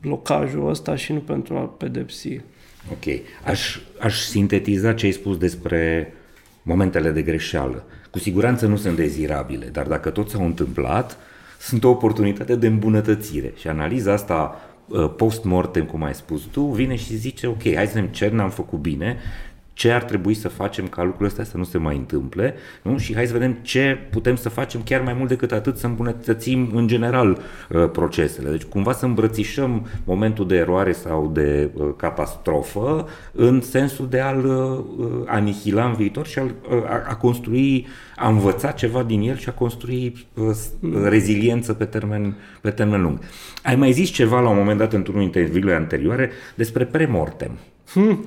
[0.00, 2.40] blocajul ăsta și nu pentru a-l pedepsi.
[2.90, 3.20] Ok.
[3.44, 6.12] Aș, aș sintetiza ce ai spus despre
[6.62, 7.84] momentele de greșeală.
[8.10, 11.16] Cu siguranță nu sunt dezirabile, dar dacă tot s-au întâmplat,
[11.60, 13.52] sunt o oportunitate de îmbunătățire.
[13.56, 14.71] Și analiza asta uh,
[15.16, 18.78] post-mortem, cum ai spus tu, vine și zice, ok, hai să ne cer, n-am făcut
[18.78, 19.16] bine,
[19.72, 22.98] ce ar trebui să facem ca lucrurile astea să nu se mai întâmple nu?
[22.98, 26.70] și hai să vedem ce putem să facem chiar mai mult decât atât să îmbunătățim
[26.74, 28.50] în general uh, procesele.
[28.50, 34.44] Deci cumva să îmbrățișăm momentul de eroare sau de uh, catastrofă în sensul de a-l
[34.44, 36.42] uh, anihila în viitor și a,
[36.88, 40.26] a, a construi, a învăța ceva din el și a construi
[41.04, 43.18] reziliență pe termen, pe termen lung.
[43.62, 47.58] Ai mai zis ceva la un moment dat într-unul dintre interviurile anterioare despre premortem.
[47.92, 48.24] Hmm.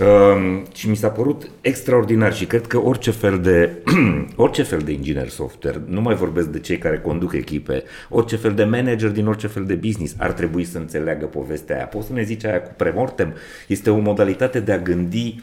[0.00, 3.82] Uh, și mi s-a părut extraordinar și cred că orice fel de
[4.36, 8.54] orice fel de inginer software, nu mai vorbesc de cei care conduc echipe, orice fel
[8.54, 11.84] de manager din orice fel de business ar trebui să înțeleagă povestea aia.
[11.84, 13.34] Poți să ne zici aia cu premortem?
[13.66, 15.42] Este o modalitate de a gândi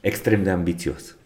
[0.00, 1.16] extrem de ambițios.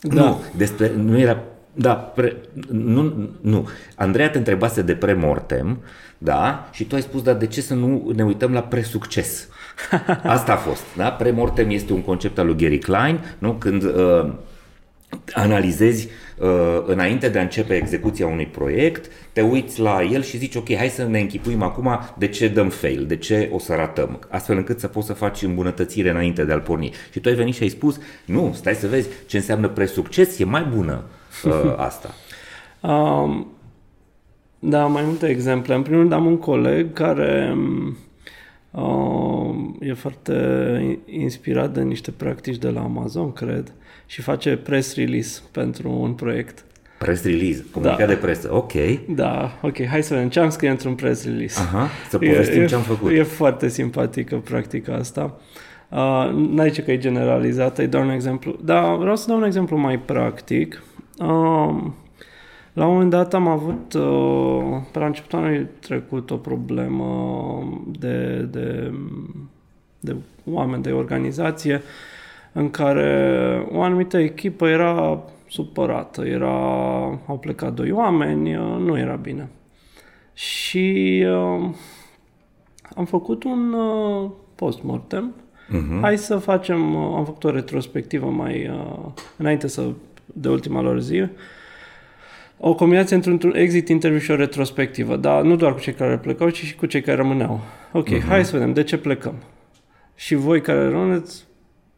[0.00, 0.22] Da.
[0.22, 2.36] Nu, despre, nu era da, pre,
[2.70, 3.68] nu, nu.
[3.94, 5.82] Andreea te întrebase de premortem,
[6.18, 9.48] da, și tu ai spus, dar de ce să nu ne uităm la presucces?
[10.22, 10.82] Asta a fost.
[10.96, 11.10] Da?
[11.10, 13.52] Premortem este un concept al lui Gary Klein, nu?
[13.52, 14.32] când uh,
[15.32, 16.08] analizezi
[16.38, 16.48] uh,
[16.86, 20.88] înainte de a începe execuția unui proiect, te uiți la el și zici, ok, hai
[20.88, 24.80] să ne închipuim acum de ce dăm fail, de ce o să ratăm, astfel încât
[24.80, 26.92] să poți să faci îmbunătățire înainte de a-l porni.
[27.12, 30.44] Și tu ai venit și ai spus, nu, stai să vezi ce înseamnă presucces, e
[30.44, 31.04] mai bună
[31.44, 32.14] uh, asta.
[32.80, 33.46] Um,
[34.58, 35.74] da, mai multe exemple.
[35.74, 37.92] În primul rând am un coleg care uh,
[39.80, 43.72] e foarte inspirat de niște practici de la Amazon, cred,
[44.06, 46.64] și face press release pentru un proiect.
[46.98, 48.06] Press release, comunicat da.
[48.06, 48.72] de presă, ok.
[49.08, 51.60] Da, ok, hai să vedem ce am scris într-un press release.
[51.60, 53.10] Aha, să povestim e, ce am făcut.
[53.10, 55.40] E foarte simpatică practica asta.
[55.88, 58.58] Uh, n-ai ce că e generalizată, e doar un exemplu.
[58.64, 60.82] Dar vreau să dau un exemplu mai practic.
[61.18, 61.84] Uh,
[62.72, 67.04] la un moment dat am avut, uh, pe la începutul anului trecut, o problemă
[67.98, 68.92] de, de,
[70.00, 70.16] de
[70.50, 71.82] oameni, de organizație,
[72.52, 76.56] în care o anumită echipă era supărată, era,
[77.26, 79.48] au plecat doi oameni, uh, nu era bine.
[80.34, 81.68] Și uh,
[82.96, 85.34] am făcut un uh, post-mortem.
[85.34, 86.00] Uh-huh.
[86.00, 89.06] Hai să facem, uh, am făcut o retrospectivă mai uh,
[89.36, 89.88] înainte să,
[90.24, 91.26] de ultima lor zi,
[92.62, 96.18] o combinație între un exit interview și o retrospectivă, dar nu doar cu cei care
[96.18, 97.60] plecau, ci și cu cei care rămâneau.
[97.92, 98.26] Ok, uh-huh.
[98.28, 99.34] hai să vedem de ce plecăm.
[100.14, 101.44] Și voi care rămâneți,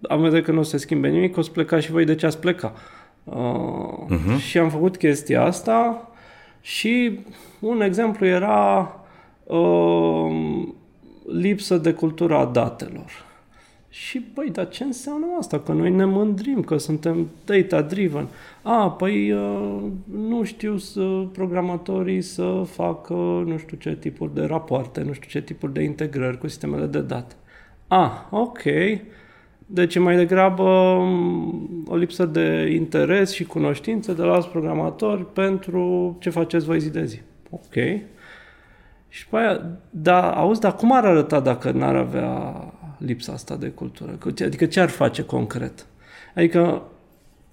[0.09, 2.41] am vedere că nu se schimbe nimic, o să plecați și voi de ce ați
[2.41, 2.73] pleca.
[3.25, 3.35] Uh,
[4.11, 4.39] uh-huh.
[4.39, 6.11] Și am făcut chestia asta
[6.61, 7.21] Și
[7.61, 8.95] un exemplu era
[9.45, 10.67] uh,
[11.33, 13.11] lipsă de cultura a datelor.
[13.94, 15.59] Și, băi, dar ce înseamnă asta?
[15.59, 18.27] Că noi ne mândrim că suntem data-driven.
[18.62, 19.82] A, păi, uh,
[20.16, 23.14] nu știu să programatorii să facă
[23.47, 27.01] nu știu ce tipuri de rapoarte, nu știu ce tipuri de integrări cu sistemele de
[27.01, 27.35] date.
[27.89, 28.62] A, ok.
[29.66, 35.32] Deci e mai degrabă um, o lipsă de interes și cunoștință de la alți programatori
[35.32, 37.20] pentru ce faceți voi zi de zi.
[37.51, 37.74] Ok.
[39.09, 42.55] Și pe aia, da, auzi, dar cum ar arăta dacă n-ar avea
[43.05, 44.19] lipsa asta de cultură?
[44.45, 45.87] Adică ce ar face concret?
[46.35, 46.83] Adică,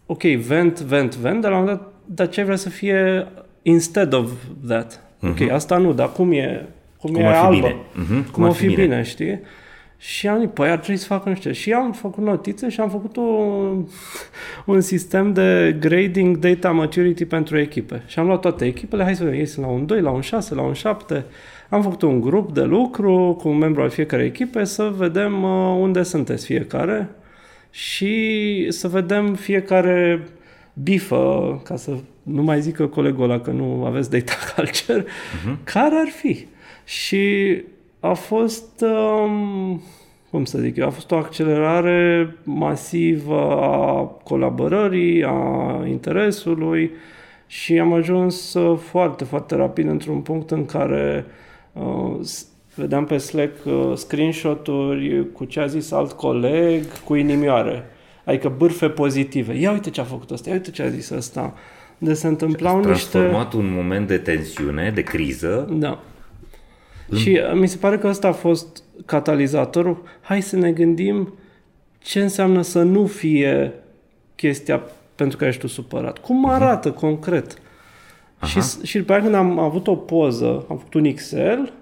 [0.05, 3.27] ok, vent, vent, vent, dar la un moment dat, dar ce vrea să fie
[3.61, 4.31] instead of
[4.67, 4.99] that?
[4.99, 5.29] Uh-huh.
[5.29, 5.53] Ok, mhm.
[5.53, 6.67] asta nu, dar cum e,
[6.97, 7.55] cum, cum e albă?
[7.55, 7.75] Bine.
[7.75, 8.07] Uh-huh.
[8.07, 9.39] Cum, cum ar fi bine, bine știi?
[10.01, 11.51] Și am zis, păi ar trebui să facă nu știu.
[11.51, 13.85] Și am făcut notițe și am făcut un,
[14.73, 18.03] un sistem de grading data maturity pentru echipe.
[18.05, 20.21] Și am luat toate echipele, hai să vedem, ei sunt la un 2, la un
[20.21, 21.25] 6, la un 7.
[21.69, 25.77] Am făcut un grup de lucru cu un membru al fiecare echipe să vedem uh,
[25.79, 27.09] unde sunteți fiecare
[27.71, 30.27] și să vedem fiecare
[30.73, 35.63] bifă, ca să nu mai zică colegul ăla că nu aveți data culture, uh-huh.
[35.63, 36.45] care ar fi.
[36.85, 37.55] Și
[37.99, 39.81] a fost, um,
[40.29, 46.91] cum să zic eu, a fost o accelerare masivă a colaborării, a interesului
[47.47, 51.33] și am ajuns uh, foarte, foarte rapid într-un punct în care uh,
[52.75, 57.85] vedeam pe Slack uh, screenshot-uri cu ce a zis alt coleg, cu inimioare.
[58.23, 59.57] Adică bârfe pozitive.
[59.57, 61.53] Ia uite ce a făcut ăsta, ia uite ce a zis ăsta.
[61.97, 63.09] De se întâmplau niște...
[63.09, 65.99] transformat un moment de tensiune, de criză, da.
[67.15, 70.03] Și uh, mi se pare că ăsta a fost catalizatorul.
[70.21, 71.33] Hai să ne gândim
[71.99, 73.73] ce înseamnă să nu fie
[74.35, 74.83] chestia
[75.15, 76.17] pentru care ești tu supărat.
[76.17, 76.49] Cum mhm.
[76.49, 76.95] arată uh-huh.
[76.95, 77.57] concret?
[78.45, 81.73] Și, și după aceea când am avut o poză, am făcut un Excel,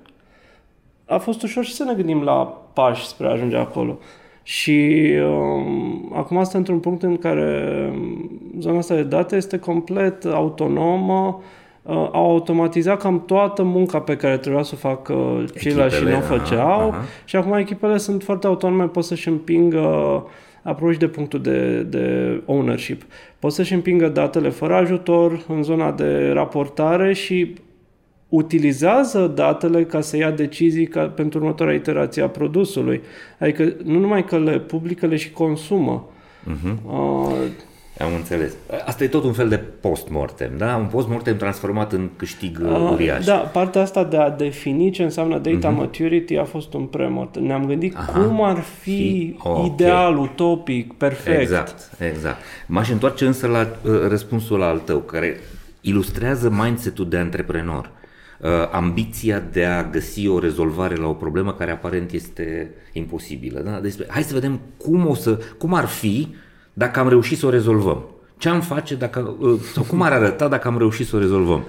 [1.05, 3.97] a fost ușor și să ne gândim la pași spre a ajunge acolo.
[4.43, 8.29] Și um, acum asta într-un punct în care um,
[8.59, 11.41] zona asta de date este complet autonomă,
[11.81, 16.17] uh, au automatizat cam toată munca pe care trebuia să o facă ceilalți și nu
[16.17, 17.03] o făceau aha.
[17.25, 20.25] și acum echipele sunt foarte autonome, pot să-și împingă
[20.67, 23.01] apropo de punctul de, de ownership.
[23.39, 27.53] Pot să-și împingă datele fără ajutor în zona de raportare și
[28.29, 33.01] utilizează datele ca să ia decizii ca, pentru următoarea iterație a produsului.
[33.39, 36.09] Adică nu numai că le publică, le și consumă.
[36.43, 36.75] Uh-huh.
[36.85, 37.31] Uh,
[37.99, 38.53] am înțeles.
[38.85, 40.75] Asta e tot un fel de post-mortem, da?
[40.75, 43.25] Un post-mortem transformat în câștig uh, uriaș.
[43.25, 45.77] Da, partea asta de a defini ce înseamnă data uh-huh.
[45.77, 47.43] maturity a fost un pre-mortem.
[47.43, 48.11] Ne-am gândit Aha.
[48.11, 49.65] cum ar fi okay.
[49.65, 51.41] ideal, utopic, perfect.
[51.41, 52.37] Exact, exact.
[52.65, 55.39] M-aș întoarce însă la uh, răspunsul al tău, care
[55.81, 57.89] ilustrează mindset-ul de antreprenor.
[58.39, 63.59] Uh, ambiția de a găsi o rezolvare la o problemă care aparent este imposibilă.
[63.59, 63.79] Da?
[63.79, 66.27] Deci, hai să vedem cum, o să, cum ar fi
[66.77, 68.03] dacă am reușit să o rezolvăm.
[68.37, 71.63] Ce am face dacă, uh, sau cum ar arăta dacă am reușit să o rezolvăm.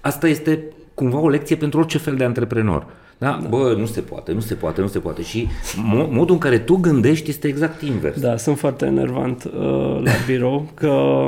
[0.00, 0.64] Asta este
[0.94, 2.86] cumva o lecție pentru orice fel de antreprenor.
[3.18, 3.38] Da?
[3.42, 3.48] da?
[3.48, 5.22] Bă, nu se poate, nu se poate, nu se poate.
[5.22, 8.20] Și mo- modul în care tu gândești este exact invers.
[8.20, 11.24] Da, sunt foarte enervant uh, la birou că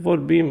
[0.00, 0.48] vorbim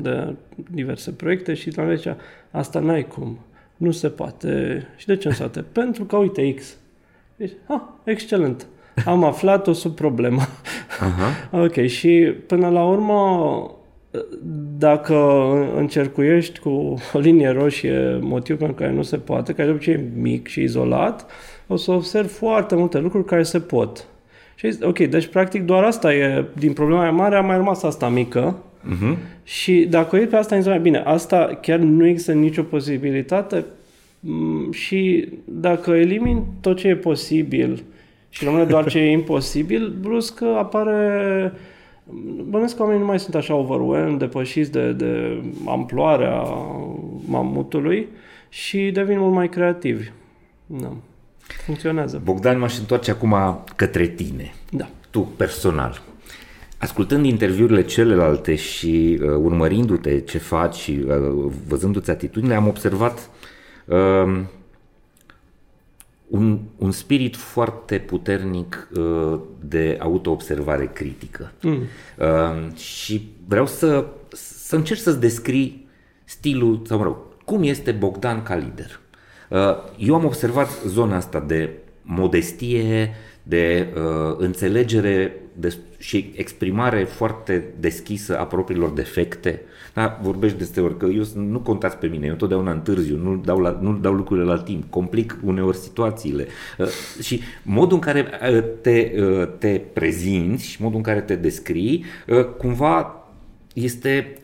[0.00, 0.34] de
[0.70, 2.16] diverse proiecte și la zicea,
[2.50, 3.38] asta n-ai cum,
[3.76, 4.82] nu se poate.
[4.96, 5.64] Și de ce nu se poate?
[5.72, 6.76] Pentru că, uite, X.
[7.36, 8.66] Deci, ah, excelent
[9.04, 10.42] am aflat-o sub problemă.
[10.42, 11.50] Uh-huh.
[11.64, 13.70] ok, și până la urmă,
[14.78, 15.14] dacă
[15.76, 20.10] încercuiești cu o linie roșie motiv pentru care nu se poate, care de obicei e
[20.14, 21.26] mic și izolat,
[21.66, 24.06] o să observi foarte multe lucruri care se pot.
[24.54, 28.56] Și ok, deci practic doar asta e, din problema mare a mai rămas asta mică,
[28.90, 29.16] uh-huh.
[29.44, 33.64] și dacă o iei pe asta, înseamnă, bine, asta chiar nu există nicio posibilitate
[34.20, 37.82] mm, și dacă elimini tot ce e posibil,
[38.36, 41.52] și rămâne doar ce e imposibil, brusc apare...
[42.48, 46.42] Bănesc că oamenii nu mai sunt așa overwhelmed, depășiți de, de amploarea
[47.26, 48.08] mamutului
[48.48, 50.10] și devin mult mai creativi.
[50.66, 50.92] Da.
[51.64, 52.20] Funcționează.
[52.24, 53.34] Bogdan, m-aș întoarce acum
[53.76, 54.54] către tine.
[54.70, 54.88] Da.
[55.10, 56.02] Tu, personal.
[56.78, 63.30] Ascultând interviurile celelalte și uh, urmărindu-te ce faci și uh, văzându-ți atitudinile, am observat
[63.84, 64.40] uh,
[66.28, 71.52] un, un spirit foarte puternic uh, de autoobservare critică.
[71.62, 71.82] Mm.
[72.18, 75.88] Uh, și vreau să, să încerc să-ți descrii
[76.24, 79.00] stilul, sau mă rog, cum este Bogdan ca lider.
[79.48, 79.58] Uh,
[79.98, 81.70] eu am observat zona asta de
[82.02, 89.62] modestie, de uh, înțelegere de, și exprimare foarte deschisă a propriilor defecte.
[89.94, 93.58] Da, vorbești despre ori că eu nu contați pe mine, eu totdeauna întârziu, nu dau,
[93.58, 96.46] la, nu dau lucrurile la timp, complic uneori situațiile.
[96.78, 96.86] Uh,
[97.22, 102.04] și modul în care uh, te, uh, te prezinți și modul în care te descrii,
[102.26, 103.26] uh, cumva
[103.74, 104.38] este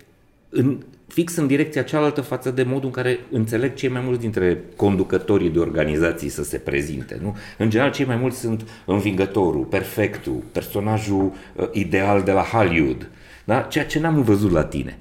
[0.48, 0.78] în,
[1.12, 5.50] fix în direcția cealaltă față de modul în care înțeleg cei mai mulți dintre conducătorii
[5.50, 7.18] de organizații să se prezinte.
[7.22, 7.36] Nu?
[7.58, 13.10] În general, cei mai mulți sunt învingătorul, perfectul, personajul uh, ideal de la Hollywood,
[13.44, 13.60] da?
[13.60, 14.98] ceea ce n-am văzut la tine.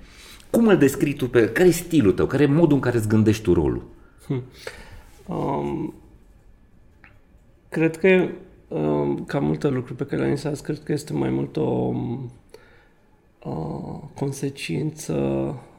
[0.49, 1.29] Cum îl descrii tu?
[1.29, 2.25] Pe, care e stilul tău?
[2.25, 3.83] Care e modul în care îți gândești tu rolul?
[4.25, 4.43] Hmm.
[5.25, 5.93] Um,
[7.69, 8.27] cred că,
[8.67, 12.31] um, ca multe lucruri pe care le-am zis, cred că este mai mult o um,
[13.43, 15.69] uh, consecință uh,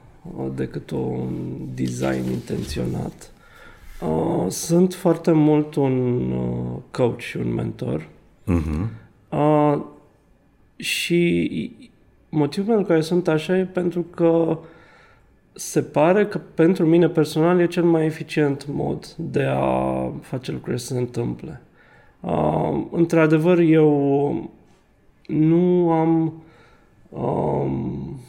[0.54, 3.30] decât un design intenționat.
[4.00, 8.08] Uh, sunt foarte mult un uh, coach și un mentor.
[8.46, 8.88] Uh-huh.
[9.28, 9.80] Uh,
[10.76, 11.72] și
[12.28, 14.58] motivul pentru care sunt așa e pentru că
[15.52, 20.78] se pare că pentru mine personal e cel mai eficient mod de a face lucrurile
[20.78, 21.62] să se întâmple.
[22.20, 24.50] Uh, într-adevăr, eu
[25.26, 26.42] nu am
[27.12, 28.20] Um,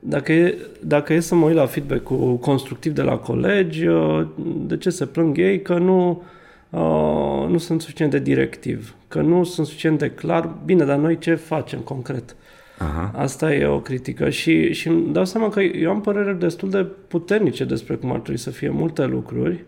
[0.00, 4.26] dacă e, dacă e să mă uit la feedback-ul constructiv de la colegi, uh,
[4.66, 5.62] de ce se plâng ei?
[5.62, 6.22] Că nu,
[6.70, 10.54] uh, nu sunt suficient de directiv, că nu sunt suficient de clar.
[10.64, 12.36] Bine, dar noi ce facem concret?
[12.78, 13.12] Aha.
[13.14, 16.86] Asta e o critică și, și îmi dau seama că eu am păreri destul de
[17.08, 19.64] puternice despre cum ar trebui să fie multe lucruri,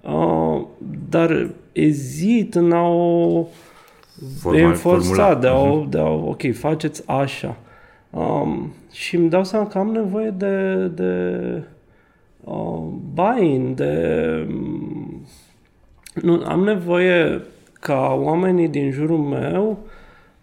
[0.00, 0.66] uh,
[1.08, 3.46] dar ezit în a o
[4.40, 5.88] Formal, enforța, de a, uh-huh.
[5.88, 7.56] de a, ok, faceți așa.
[8.14, 11.62] Um, și îmi dau seama că am nevoie de, de
[12.44, 12.82] uh,
[13.14, 14.46] buy-in, de...
[16.14, 17.42] Nu, am nevoie
[17.80, 19.78] ca oamenii din jurul meu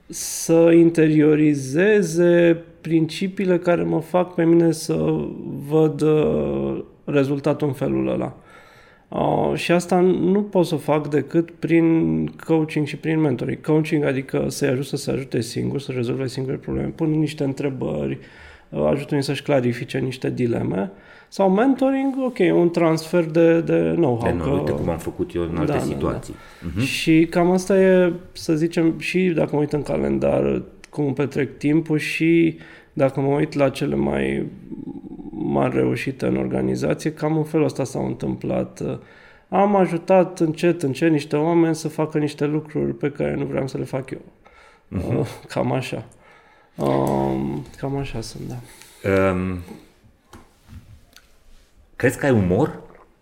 [0.08, 5.26] să interiorizeze principiile care mă fac pe mine să
[5.68, 8.36] văd uh, rezultatul în felul ăla.
[9.12, 13.62] Uh, și asta nu pot să fac decât prin coaching și prin mentoring.
[13.62, 18.18] Coaching adică să-i ajut să se ajute singur, să rezolve singure probleme, pun niște întrebări,
[18.70, 20.92] uh, ajută-i să-și clarifice niște dileme.
[21.28, 24.32] Sau mentoring, ok, un transfer de, de know-how.
[24.32, 26.34] De know, uite cum am făcut eu în alte da, situații.
[26.34, 26.82] Da, da.
[26.82, 26.86] Uh-huh.
[26.86, 31.58] Și cam asta e, să zicem, și dacă mă uit în calendar, cum îmi petrec
[31.58, 32.58] timpul și
[32.94, 34.46] dacă mă uit la cele mai
[35.34, 38.82] mari reușite în organizație, cam în felul ăsta s-au întâmplat.
[39.50, 43.78] Am ajutat încet, încet niște oameni să facă niște lucruri pe care nu vreau să
[43.78, 44.22] le fac eu.
[44.98, 45.28] Uh-huh.
[45.48, 46.06] Cam așa.
[46.76, 48.56] Um, cam așa sunt, da.
[49.32, 49.58] Um,
[51.96, 52.82] crezi că ai umor?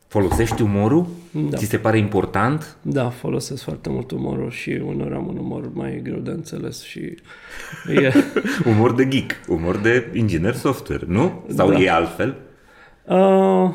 [0.09, 1.05] Folosești umorul?
[1.31, 1.57] Da.
[1.57, 2.77] Ți se pare important?
[2.81, 6.99] Da, folosesc foarte mult umorul și uneori am un umor mai greu de înțeles și
[7.95, 8.13] e...
[8.71, 11.43] umor de geek, umor de inginer software, nu?
[11.47, 11.79] Sau da.
[11.79, 12.35] e altfel?
[13.07, 13.73] Uh,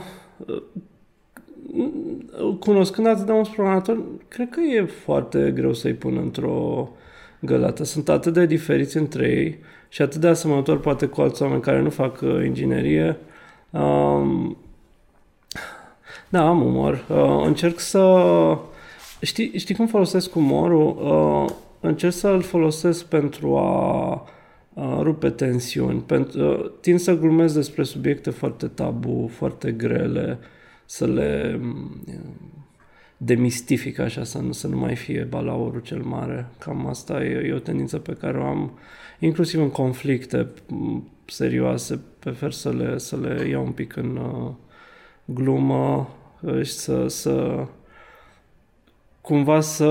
[2.58, 6.88] cunoscând atât de mulți programatori, cred că e foarte greu să-i pun într-o
[7.40, 7.84] gălată.
[7.84, 9.58] Sunt atât de diferiți între ei
[9.88, 13.16] și atât de asemănători poate cu alți oameni care nu fac uh, inginerie.
[13.70, 14.56] Um,
[16.34, 17.04] da, am umor.
[17.08, 18.18] Uh, încerc să...
[19.20, 20.96] Știi, știi cum folosesc umorul?
[21.02, 24.12] Uh, încerc să-l folosesc pentru a
[24.74, 26.00] uh, rupe tensiuni.
[26.00, 30.38] Pentru, uh, tind să glumesc despre subiecte foarte tabu, foarte grele,
[30.84, 31.60] să le
[32.06, 32.14] uh,
[33.16, 36.46] demistific așa, să nu, să nu mai fie balaurul cel mare.
[36.58, 38.78] Cam asta e, e o tendință pe care o am,
[39.18, 40.48] inclusiv în conflicte
[41.24, 44.50] serioase, prefer să le, să le iau un pic în uh,
[45.24, 46.08] glumă
[46.62, 47.64] și să, să
[49.20, 49.86] cumva să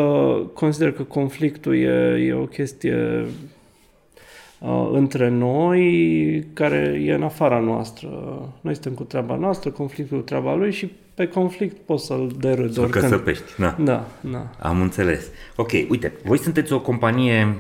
[0.54, 3.26] consider că conflictul e, e o chestie
[4.60, 8.10] uh, între noi care e în afara noastră.
[8.62, 12.74] Noi suntem cu treaba noastră, conflictul cu treaba lui și pe conflict poți să-l derâzi.
[12.74, 13.76] Să-l căsăpești, da.
[13.80, 14.50] Da, da.
[14.60, 15.28] Am înțeles.
[15.56, 17.58] Ok, uite, voi sunteți o companie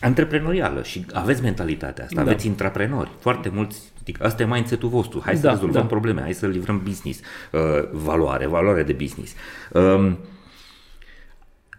[0.00, 2.30] antreprenorială și aveți mentalitatea asta, da.
[2.30, 5.88] aveți intraprenori, foarte mulți, adică asta e mindset-ul vostru, hai să da, rezolvăm da.
[5.88, 7.20] probleme, hai să livrăm business,
[7.52, 7.60] uh,
[7.92, 9.34] valoare, valoare de business.
[9.72, 10.18] Um,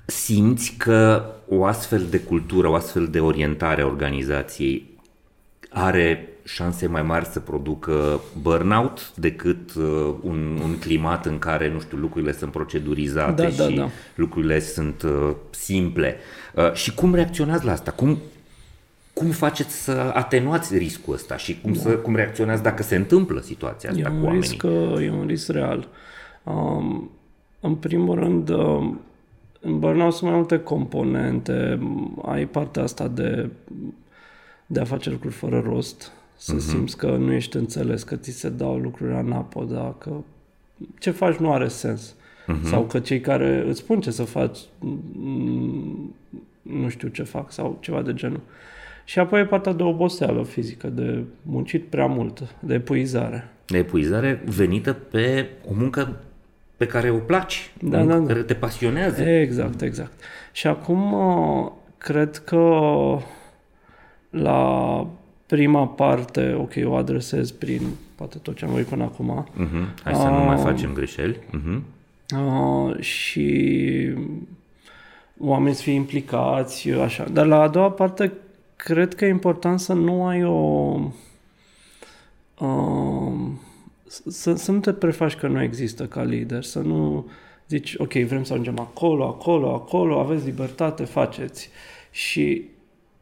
[0.05, 4.90] simți că o astfel de cultură, o astfel de orientare a organizației
[5.73, 11.79] are șanse mai mari să producă burnout decât uh, un, un climat în care, nu
[11.79, 13.89] știu, lucrurile sunt procedurizate da, da și da, da.
[14.15, 16.17] lucrurile sunt uh, simple.
[16.55, 17.91] Uh, și cum reacționați la asta?
[17.91, 18.17] Cum,
[19.13, 21.79] cum faceți să atenuați riscul ăsta și cum, da.
[21.79, 24.39] să, cum reacționați dacă se întâmplă situația asta e cu oamenii?
[24.39, 25.87] Risc, uh, e un risc real.
[26.43, 27.11] Um,
[27.59, 29.01] în primul rând, um,
[29.59, 31.79] în burnout sunt mai multe componente.
[32.25, 33.49] Ai partea asta de,
[34.71, 36.69] de a face lucruri fără rost, să uh-huh.
[36.69, 40.11] simți că nu ești înțeles, că ți se dau lucruri anapoda, că
[40.99, 42.15] ce faci nu are sens.
[42.15, 42.63] Uh-huh.
[42.63, 44.59] Sau că cei care îți spun ce să faci
[46.61, 48.41] nu știu ce fac sau ceva de genul.
[49.05, 53.49] Și apoi e partea de oboseală fizică, de muncit prea mult, de epuizare.
[53.65, 56.21] De epuizare venită pe o muncă
[56.77, 58.27] pe care o placi, da, o muncă da, da.
[58.27, 59.21] care te pasionează.
[59.23, 60.11] Exact, exact.
[60.51, 62.57] Și acum uh, cred că
[64.31, 65.07] la
[65.45, 67.81] prima parte, ok, o adresez prin
[68.15, 69.47] poate tot ce am vorbit până acum.
[69.47, 70.03] Uh-huh.
[70.03, 71.37] Hai să uh, nu mai facem greșeli.
[71.37, 71.81] Uh-huh.
[72.37, 74.13] Uh, și
[75.39, 77.23] oamenii să fie implicați, așa.
[77.23, 78.31] Dar la a doua parte,
[78.75, 80.99] cred că e important să nu ai o...
[82.59, 83.33] Uh,
[84.27, 87.29] să, să nu te prefaci că nu există ca lider, să nu
[87.67, 91.69] zici, ok, vrem să ajungem acolo, acolo, acolo, aveți libertate, faceți.
[92.11, 92.63] Și,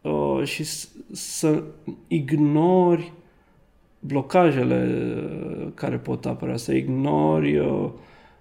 [0.01, 0.65] uh, și
[1.11, 1.63] să
[2.07, 3.11] ignori
[3.99, 5.03] blocajele
[5.73, 7.89] care pot apărea, să ignori uh,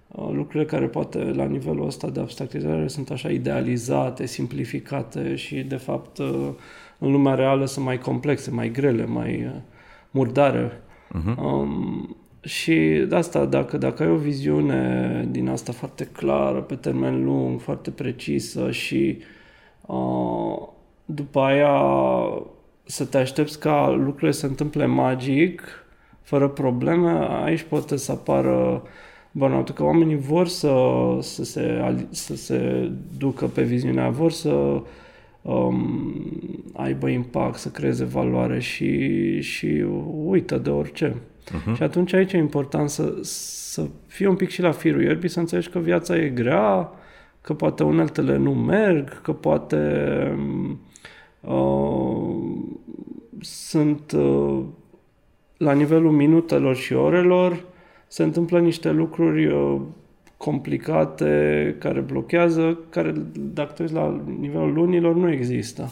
[0.07, 5.75] uh, lucrurile care poate la nivelul ăsta de abstractizare sunt așa idealizate, simplificate și de
[5.75, 6.49] fapt uh,
[6.97, 9.61] în lumea reală sunt mai complexe, mai grele, mai uh,
[10.11, 10.81] murdare.
[11.07, 11.35] Uh-huh.
[11.37, 17.23] Um, și de asta, dacă, dacă ai o viziune din asta foarte clară, pe termen
[17.23, 19.17] lung, foarte precisă și
[19.85, 20.67] uh,
[21.05, 21.81] după aia
[22.89, 25.61] să te aștepți ca lucrurile să se întâmple magic,
[26.21, 28.83] fără probleme, aici poate să apară
[29.31, 30.75] burnout că oamenii vor să,
[31.21, 34.81] să, se, să se ducă pe viziunea, vor să
[35.41, 36.13] um,
[36.73, 39.85] aibă impact, să creeze valoare și, și
[40.25, 41.13] uită de orice.
[41.13, 41.75] Uh-huh.
[41.75, 45.39] Și atunci aici e important să, să fie un pic și la firul ierbii, să
[45.39, 46.91] înțelegi că viața e grea,
[47.41, 49.77] că poate uneltele nu merg, că poate
[51.41, 52.35] uh,
[53.39, 54.63] sunt uh,
[55.57, 57.65] la nivelul minutelor și orelor,
[58.07, 59.81] se întâmplă niște lucruri uh,
[60.37, 63.13] complicate care blochează, care
[63.53, 65.91] dacă te uiți la nivelul lunilor nu există.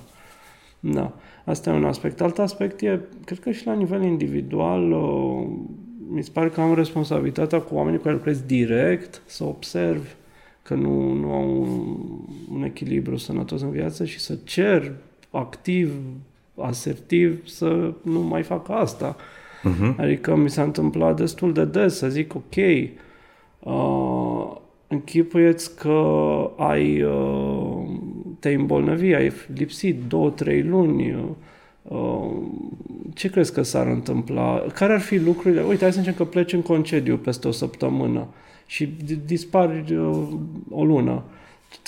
[0.80, 1.14] Da.
[1.45, 2.22] Asta e un aspect.
[2.22, 5.48] Alt aspect e, cred că și la nivel individual, uh,
[6.10, 10.15] mi se pare că am responsabilitatea cu oamenii cu care lucrez direct, să observ
[10.64, 11.98] că nu, nu au un,
[12.53, 14.94] un echilibru sănătos în viață și să cer
[15.32, 15.91] activ,
[16.62, 19.16] asertiv să nu mai fac asta.
[19.16, 19.95] Uh-huh.
[19.98, 22.56] Adică mi s-a întâmplat destul de des să zic, ok,
[23.60, 24.56] uh,
[24.88, 26.02] închipuieți că
[26.58, 27.84] ai uh,
[28.40, 31.16] te-ai îmbolnăvi, ai lipsit două, trei luni,
[31.82, 32.30] uh,
[33.14, 34.66] ce crezi că s-ar întâmpla?
[34.74, 35.62] Care ar fi lucrurile?
[35.62, 38.28] Uite, hai să zicem că pleci în concediu peste o săptămână
[38.66, 38.95] și
[39.26, 40.28] dispari uh,
[40.70, 41.24] o lună.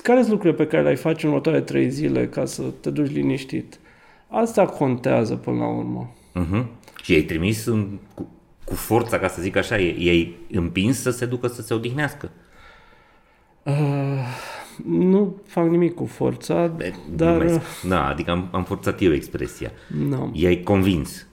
[0.04, 3.12] Care sunt lucrurile pe care le-ai face în următoarele trei zile ca să te duci
[3.12, 3.80] liniștit?
[4.28, 6.16] Asta contează până la urmă.
[6.36, 6.66] Uh-huh.
[7.04, 8.28] Și ai trimis în, cu,
[8.64, 12.30] cu forța, ca să zic așa, i-ai împins să se ducă să se odihnească?
[13.64, 14.26] Uh,
[14.86, 17.62] nu fac nimic cu forța, Be, dar...
[17.88, 19.72] Da, adică am, am forțat eu expresia.
[20.10, 20.30] No.
[20.34, 21.28] I-ai convins.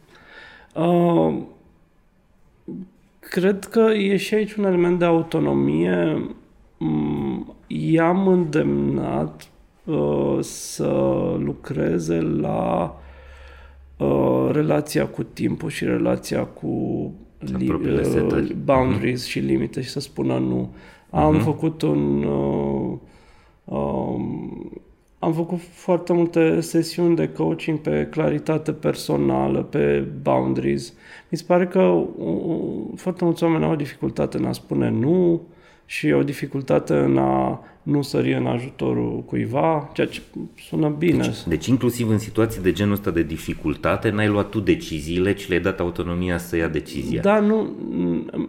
[0.74, 1.34] Uh,
[3.18, 6.28] cred că e și aici un element de autonomie.
[7.68, 9.48] Mm, i-am îndemnat
[9.84, 10.90] uh, să
[11.38, 12.96] lucreze la
[13.96, 16.68] uh, relația cu timpul și relația cu
[17.38, 19.30] li- uh, boundaries uh-huh.
[19.30, 20.74] și limite și să spună nu.
[21.10, 21.42] Am uh-huh.
[21.42, 22.98] făcut un uh,
[23.66, 24.82] Um,
[25.18, 30.92] am făcut foarte multe sesiuni de coaching pe claritate personală, pe boundaries.
[31.30, 35.42] Mi se pare că uh, foarte mulți oameni au o dificultate în a spune nu
[35.86, 40.22] și o dificultate în a nu sări în ajutorul cuiva, ceea ce
[40.68, 41.22] sună bine.
[41.22, 45.48] Deci, deci inclusiv în situații de genul ăsta de dificultate, n-ai luat tu deciziile, ci
[45.48, 47.20] le-ai dat autonomia să ia decizia.
[47.20, 47.76] Da, nu,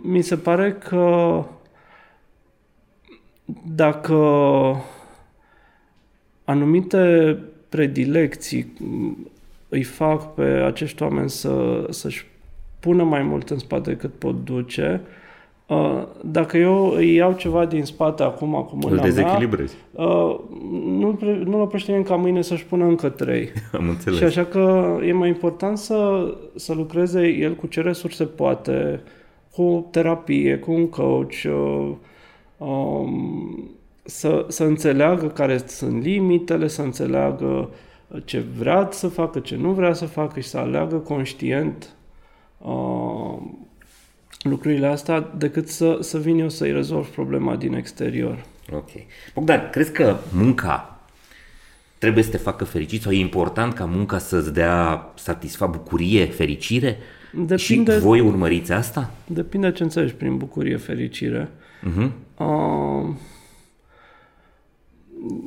[0.01, 1.43] mi se pare că
[3.75, 4.15] dacă
[6.43, 7.37] anumite
[7.69, 8.73] predilecții
[9.69, 12.25] îi fac pe acești oameni să, să-și
[12.79, 15.01] pună mai mult în spate decât pot duce.
[15.03, 15.25] Uh,
[16.21, 19.75] dacă eu îi iau ceva din spate acum cu mâna Îl dezechilibrezi.
[19.95, 20.39] Mea, uh,
[20.85, 23.49] nu, nu oprește nimeni ca mâine să-și pună încă trei.
[23.77, 24.17] Am înțeles.
[24.17, 29.01] Și așa că e mai important să, să lucreze el cu ce resurse poate,
[29.51, 31.89] cu terapie, cu un coach, uh,
[32.57, 33.69] um,
[34.03, 37.69] să, să înțeleagă care sunt limitele, să înțeleagă
[38.25, 41.95] ce vrea să facă, ce nu vrea să facă și să aleagă conștient
[42.57, 43.37] uh,
[44.41, 48.45] lucrurile astea decât să, să vin eu să-i rezolv problema din exterior.
[48.73, 48.89] Ok.
[49.33, 50.99] Bogdan, crezi că munca
[51.97, 56.97] trebuie să te facă fericit sau e important ca munca să-ți dea satisfa bucurie, fericire?
[57.33, 59.11] Depinde- Și voi urmăriți asta?
[59.25, 61.49] Depinde ce înțelegi prin bucurie, fericire.
[61.83, 62.09] Uh-huh.
[62.37, 63.09] Uh,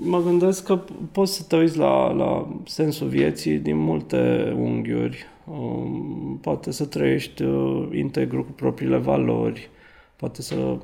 [0.02, 0.80] mă gândesc că
[1.12, 5.26] poți să te uiți la, la sensul vieții din multe unghiuri.
[5.51, 9.70] Um, poate să trăiești uh, integru cu propriile valori,
[10.16, 10.78] poate să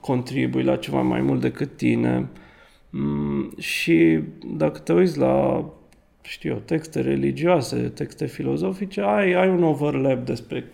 [0.00, 2.28] contribui la ceva mai mult decât tine.
[2.90, 5.64] Mm, și dacă te uiți la
[6.22, 10.64] știu eu, texte religioase, texte filozofice, ai, ai un overlap despre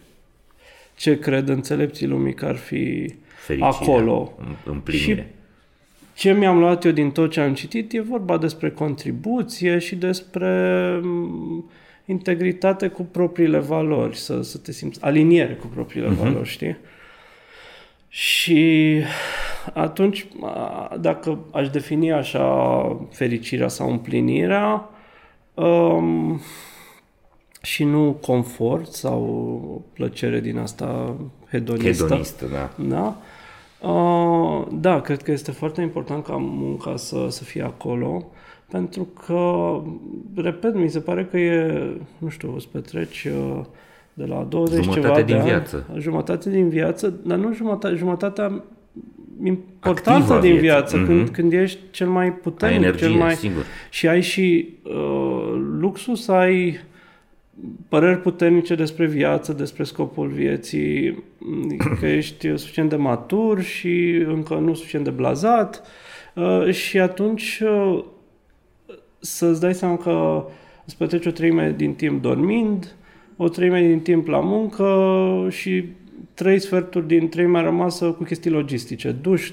[0.96, 3.14] ce cred înțelepții lumii că ar fi
[3.44, 4.32] Fericirea, acolo.
[4.64, 5.34] împlinire.
[6.14, 10.90] Ce mi-am luat eu din tot ce am citit e vorba despre contribuție și despre
[11.02, 11.70] m,
[12.04, 16.22] integritate cu propriile valori, să, să te simți, aliniere cu propriile uh-huh.
[16.22, 16.76] valori, știi?
[18.08, 19.02] Și
[19.72, 24.88] atunci, a, dacă aș defini așa fericirea sau împlinirea,
[25.54, 26.40] um,
[27.62, 31.16] și nu confort sau plăcere din asta
[31.50, 32.04] hedonistă.
[32.04, 32.70] Hedonistă, da.
[32.76, 33.16] Da?
[33.88, 38.24] Uh, da, cred că este foarte important ca munca să, să fie acolo,
[38.72, 39.72] pentru că,
[40.42, 41.72] repet, mi se pare că e,
[42.18, 43.60] nu știu, îți petreci uh,
[44.14, 45.86] de la 20 Jumătate ceva din de viață.
[45.92, 48.62] ani, jumătate din viață, dar nu jumătate, jumătatea
[49.44, 50.68] importantă Activă a din vieții.
[50.68, 51.06] viață, Mhm.
[51.06, 53.34] când, când ești cel mai puternic, Ai energie, cel mai...
[53.34, 53.62] sigur.
[53.90, 56.78] Și ai și uh, luxul să ai
[57.88, 61.22] păreri puternice despre viață, despre scopul vieții,
[62.00, 65.82] că ești suficient de matur și încă nu suficient de blazat
[66.34, 68.04] uh, și atunci uh,
[69.22, 70.44] să-ți dai seama că
[70.84, 72.94] îți petreci o treime din timp dormind,
[73.36, 74.86] o treime din timp la muncă
[75.50, 75.84] și
[76.34, 79.10] trei sferturi din treimea rămasă cu chestii logistice.
[79.10, 79.50] Duș,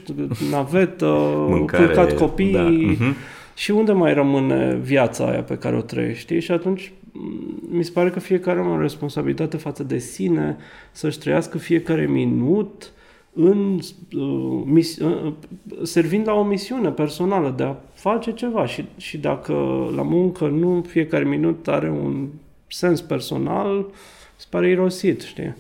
[0.52, 1.06] navetă,
[1.50, 2.52] Mâncare, culcat copii.
[2.52, 3.16] da, mhm.
[3.56, 6.20] Și unde mai rămâne viața aia pe care o trăiești?
[6.20, 6.40] știi?
[6.40, 10.58] Și atunci m, mi se pare că fiecare are o responsabilitate față de sine,
[10.92, 12.92] să-și trăiască fiecare minut
[13.34, 13.80] în,
[14.14, 15.34] uh, mis, uh,
[15.84, 19.54] servind la o misiune personală de a face ceva și, și dacă
[19.96, 22.28] la muncă nu fiecare minut are un
[22.68, 23.86] sens personal,
[24.36, 25.56] se pare irosit, știi?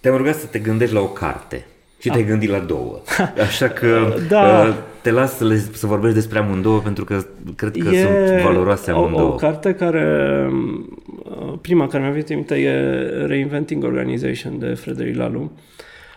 [0.00, 1.66] Te-am rugat să te gândești la o carte
[2.02, 3.00] și te-ai gândit la două.
[3.48, 4.64] Așa că Da.
[4.68, 7.24] uh, te las să, le, să vorbești despre amândouă pentru că
[7.56, 9.32] cred că sunt valoroase o, amândouă.
[9.32, 10.48] o carte care,
[11.24, 15.52] uh, prima care mi-a venit în minte e Reinventing Organization de Frederic Laloux.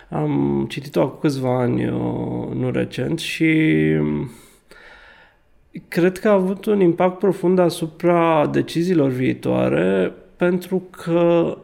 [0.09, 3.43] Am citit-o acum câțiva ani, uh, nu recent, și
[3.99, 4.31] um,
[5.87, 11.57] cred că a avut un impact profund asupra deciziilor viitoare pentru că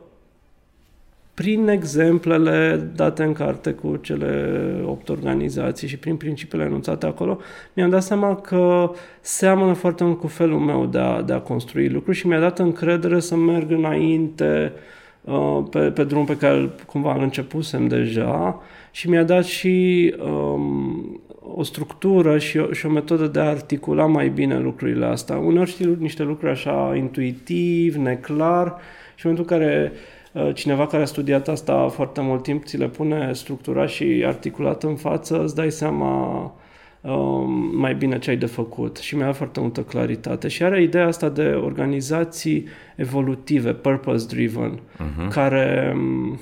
[1.34, 7.40] prin exemplele date în carte cu cele opt organizații și prin principiile enunțate acolo,
[7.74, 8.92] mi-am dat seama că
[9.22, 12.60] seamănă foarte mult cu felul meu de a, de a construi lucruri și mi-a dat
[12.60, 14.74] încredere să merg înainte
[15.22, 21.22] uh, pe, pe drum pe care cumva îl începusem deja și mi-a dat și um,
[21.56, 25.38] o structură și o, și o metodă de a articula mai bine lucrurile astea.
[25.38, 28.76] Uneori știi niște lucruri așa intuitiv, neclar
[29.16, 30.00] și în momentul în care uh,
[30.54, 34.96] cineva care a studiat asta foarte mult timp ți le pune structurat și articulat în
[34.96, 36.42] față, îți dai seama
[37.02, 40.82] um, mai bine ce ai de făcut și mi-a dat foarte multă claritate și are
[40.82, 45.30] ideea asta de organizații evolutive, purpose-driven, uh-huh.
[45.30, 46.40] care um,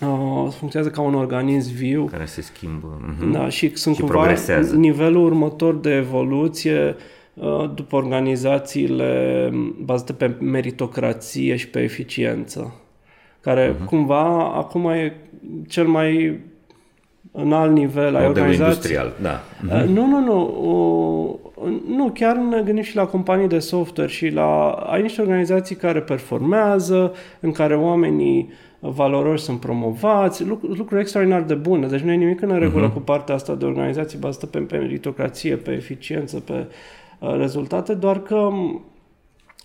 [0.00, 3.00] uh, funcționează ca un organism viu care se schimbă.
[3.18, 3.30] Mhm.
[3.30, 4.76] da, și sunt Și cumva progresează.
[4.76, 6.96] nivelul următor de evoluție
[7.34, 9.50] uh, după organizațiile
[9.84, 12.74] bazate pe meritocrație și pe eficiență,
[13.44, 13.86] care Mhm.
[13.86, 15.12] cumva acum e
[15.68, 16.40] cel mai
[17.32, 18.96] înalt nivel ai Modelul organizației.
[18.96, 19.40] industrial, da.
[19.76, 20.38] Uh, Nu, nu, nu.
[20.62, 21.52] Uh,
[21.88, 24.70] Nu, chiar ne gândim și la companii de software și la...
[24.70, 31.54] Ai niște organizații care performează, în care oamenii valoroși sunt promovați, lucruri, lucruri extraordinar de
[31.54, 31.86] bune.
[31.86, 32.92] Deci nu e nimic în regulă uh-huh.
[32.92, 36.66] cu partea asta de organizații bazată pe, pe meritocrație, pe eficiență, pe
[37.18, 38.48] uh, rezultate, doar că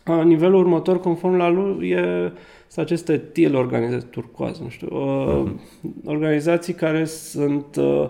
[0.10, 2.32] uh, nivelul următor, conform la lui, e
[2.68, 6.06] sunt aceste TIL organizații turcoaz, nu știu, uh, uh-huh.
[6.06, 8.10] organizații care sunt uh,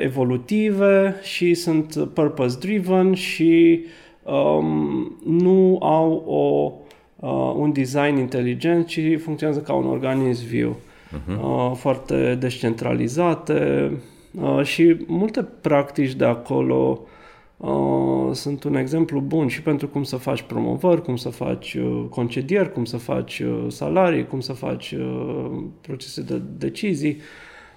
[0.00, 3.84] evolutive și sunt purpose-driven și
[4.22, 6.72] um, nu au o,
[7.26, 10.76] uh, un design inteligent, ci funcționează ca un organism viu.
[10.76, 11.40] Uh-huh.
[11.42, 13.90] Uh, foarte descentralizate
[14.40, 17.08] uh, și multe practici de acolo uh,
[18.32, 22.72] sunt un exemplu bun și pentru cum să faci promovări, cum să faci uh, concedieri,
[22.72, 27.20] cum să faci uh, salarii, cum să faci uh, procese de decizii.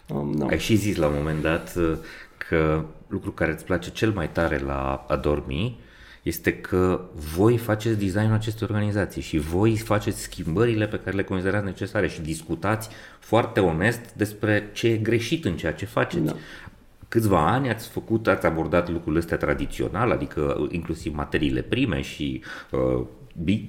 [0.07, 0.45] Um, da.
[0.45, 1.97] Ai și zis la un moment dat uh,
[2.37, 5.79] că lucru care îți place cel mai tare la Adormi
[6.21, 7.01] este că
[7.35, 12.21] voi faceți designul acestei organizații și voi faceți schimbările pe care le considerați necesare și
[12.21, 12.89] discutați
[13.19, 16.25] foarte onest despre ce e greșit în ceea ce faceți.
[16.25, 16.35] Da.
[17.11, 23.05] Câțiva ani ați făcut, ați abordat lucrurile astea tradițional, adică inclusiv materiile prime și uh,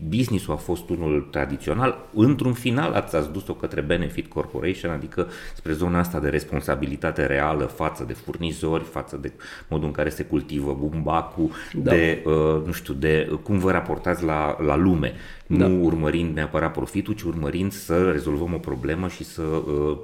[0.09, 5.73] business-ul a fost unul tradițional, într-un final ați, ați dus-o către Benefit Corporation, adică spre
[5.73, 9.33] zona asta de responsabilitate reală față de furnizori, față de
[9.69, 11.91] modul în care se cultivă bumbacul, da.
[11.91, 15.13] de, uh, nu știu, de cum vă raportați la, la lume,
[15.47, 15.67] da.
[15.67, 19.99] nu urmărind neapărat profitul, ci urmărind să rezolvăm o problemă și să uh,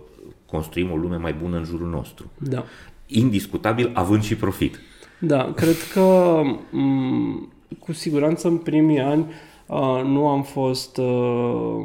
[0.50, 2.30] construim o lume mai bună în jurul nostru.
[2.38, 2.64] Da.
[3.08, 4.80] Indiscutabil având și profit.
[5.18, 7.48] Da, cred că m-
[7.78, 9.26] cu siguranță în primii ani
[9.68, 11.76] Uh, nu am fost uh,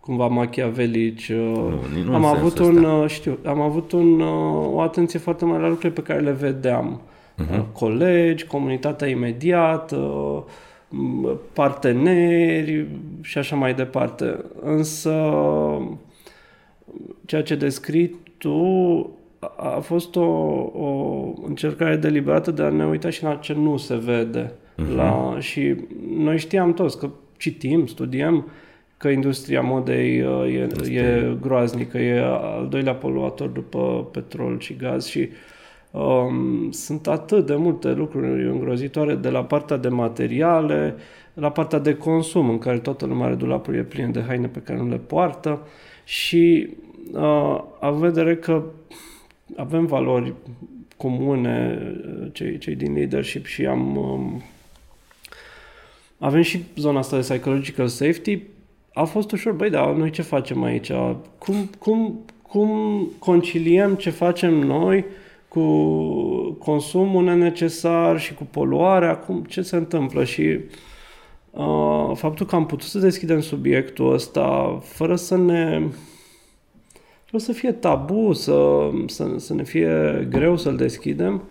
[0.00, 1.28] cumva machiavelici.
[1.28, 5.44] Uh, nu, nu am avut un, uh, știu, am avut un, uh, o atenție foarte
[5.44, 7.00] mare la lucrurile pe care le vedeam.
[7.00, 7.58] Uh-huh.
[7.58, 12.86] Uh, colegi, comunitatea imediată, uh, parteneri
[13.20, 14.44] și așa mai departe.
[14.62, 15.32] Însă
[17.24, 19.10] ceea ce descrii tu
[19.56, 20.24] a fost o,
[20.72, 24.52] o încercare deliberată de a ne uita și la ce nu se vede.
[24.52, 24.94] Uh-huh.
[24.94, 25.74] La, și
[26.16, 28.46] noi știam toți că citim, studiem
[28.96, 35.06] că industria modei uh, e, e groaznică, e al doilea poluator după petrol și gaz
[35.06, 35.28] și
[35.90, 40.94] um, sunt atât de multe lucruri îngrozitoare de la partea de materiale,
[41.34, 44.78] la partea de consum, în care toată lumea are dulapurile pline de haine pe care
[44.78, 45.60] nu le poartă
[46.04, 46.68] și
[47.12, 48.62] uh, a vedere că
[49.56, 50.34] avem valori
[50.96, 51.78] comune,
[52.20, 54.42] uh, cei, cei din leadership și am um,
[56.18, 58.38] avem și zona asta de psychological safety.
[58.92, 60.92] A fost ușor, băi, dar noi ce facem aici?
[61.38, 62.70] Cum, cum, cum
[63.18, 65.04] conciliem ce facem noi
[65.48, 65.62] cu
[66.52, 69.16] consumul nenecesar și cu poluarea?
[69.16, 70.24] Cum, ce se întâmplă?
[70.24, 70.58] Și
[71.50, 75.82] uh, faptul că am putut să deschidem subiectul ăsta fără să ne
[77.36, 81.42] fără să fie tabu, să, să, să ne fie greu să-l deschidem,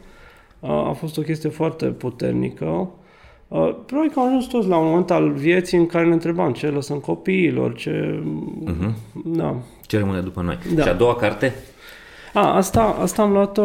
[0.60, 2.90] uh, a fost o chestie foarte puternică.
[3.48, 6.54] Uh, probabil că am ajuns toți la un moment al vieții în care ne întrebam
[6.54, 8.24] ce lăsăm copiilor, ce...
[8.64, 8.94] Uh-huh.
[9.26, 9.56] Da.
[9.88, 10.58] Ce rămâne după noi.
[10.76, 10.84] Da.
[10.84, 11.56] Și a doua carte?
[12.34, 13.64] A, asta, asta am luat-o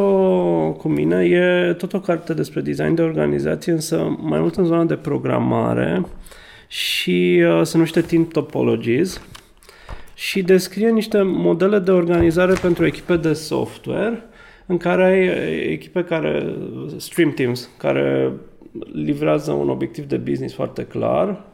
[0.72, 1.24] cu mine.
[1.24, 6.02] E tot o carte despre design de organizație, însă mai mult în zona de programare
[6.66, 9.20] și uh, se numește Team Topologies
[10.20, 14.22] și descrie niște modele de organizare pentru echipe de software
[14.66, 15.26] în care ai
[15.72, 16.54] echipe care,
[16.96, 18.32] stream teams, care
[18.92, 21.44] livrează un obiectiv de business foarte clar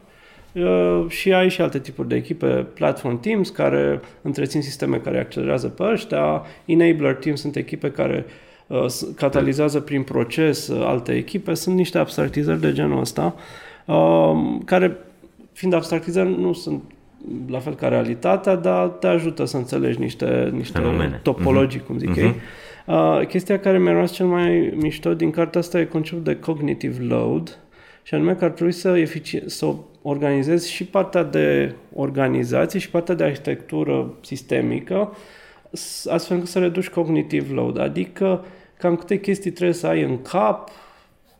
[0.53, 5.67] uh, și ai și alte tipuri de echipe, platform teams care întrețin sisteme care accelerează
[5.67, 8.25] pe ăștia, enabler teams sunt echipe care
[8.67, 8.85] uh,
[9.15, 13.35] catalizează prin proces uh, alte echipe, sunt niște abstractizări de genul ăsta,
[14.65, 14.97] care,
[15.53, 16.83] fiind abstractizări, nu sunt
[17.47, 20.81] la fel ca realitatea, dar te ajută să înțelegi niște, niște
[21.21, 21.85] topologii, uh-huh.
[21.85, 22.23] cum zic uh-huh.
[22.23, 22.35] ei.
[22.85, 27.03] Uh, chestia care mi-a rămas cel mai mișto din cartea asta e conceptul de cognitive
[27.03, 27.59] load
[28.03, 33.15] și anume că ar trebui să, efici- să organizezi și partea de organizație și partea
[33.15, 35.15] de arhitectură sistemică
[36.09, 38.45] astfel încât să reduci cognitive load, adică
[38.77, 40.69] cam câte chestii trebuie să ai în cap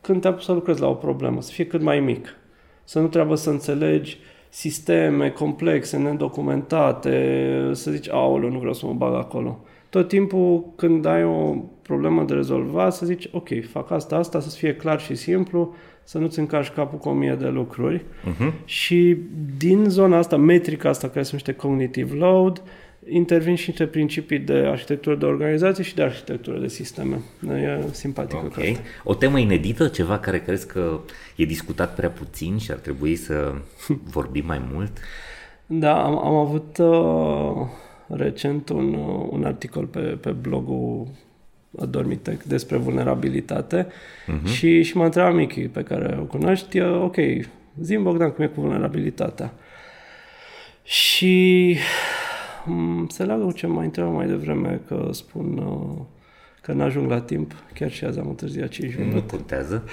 [0.00, 2.36] când te-apuci să lucrezi la o problemă, să fie cât mai mic.
[2.84, 4.18] Să nu trebuie să înțelegi
[4.48, 9.58] sisteme complexe, nedocumentate, să zici, aoleu, nu vreau să mă bag acolo
[9.90, 14.56] tot timpul când ai o problemă de rezolvat, să zici, ok, fac asta, asta, să
[14.56, 17.98] fie clar și simplu, să nu-ți încarci capul cu o mie de lucruri.
[17.98, 18.64] Uh-huh.
[18.64, 19.16] Și
[19.56, 22.62] din zona asta, metrica asta care se numește cognitive load,
[23.08, 27.20] intervin și niște principii de arhitectură de organizație și de arhitectură de sisteme.
[27.48, 28.42] E simpatică.
[28.44, 28.78] Ok.
[29.04, 31.00] O temă inedită, ceva care crezi că
[31.36, 33.54] e discutat prea puțin și ar trebui să
[34.16, 34.92] vorbim mai mult?
[35.66, 36.78] Da, am, am avut...
[36.78, 38.94] Uh, recent un,
[39.30, 41.06] un articol pe, pe blogul
[41.80, 44.52] Adormitec despre vulnerabilitate uh-huh.
[44.52, 47.16] și, și m-a întrebat Michi, pe care o cunoști, ok,
[47.80, 49.52] zi Bogdan cum e cu vulnerabilitatea.
[50.82, 52.37] Și mm,
[53.08, 56.04] se leagă cu ce mai întrebat mai devreme, că spun uh,
[56.62, 59.14] că n-ajung la timp, chiar și azi am întârziat 5 minute.
[59.14, 59.84] Nu contează.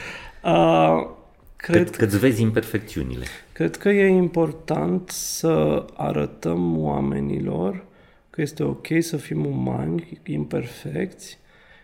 [0.43, 1.07] Uh,
[1.55, 3.25] cred că îți vezi imperfecțiunile.
[3.53, 7.83] Cred că e important să arătăm oamenilor
[8.29, 11.37] că este ok să fim umani, imperfecți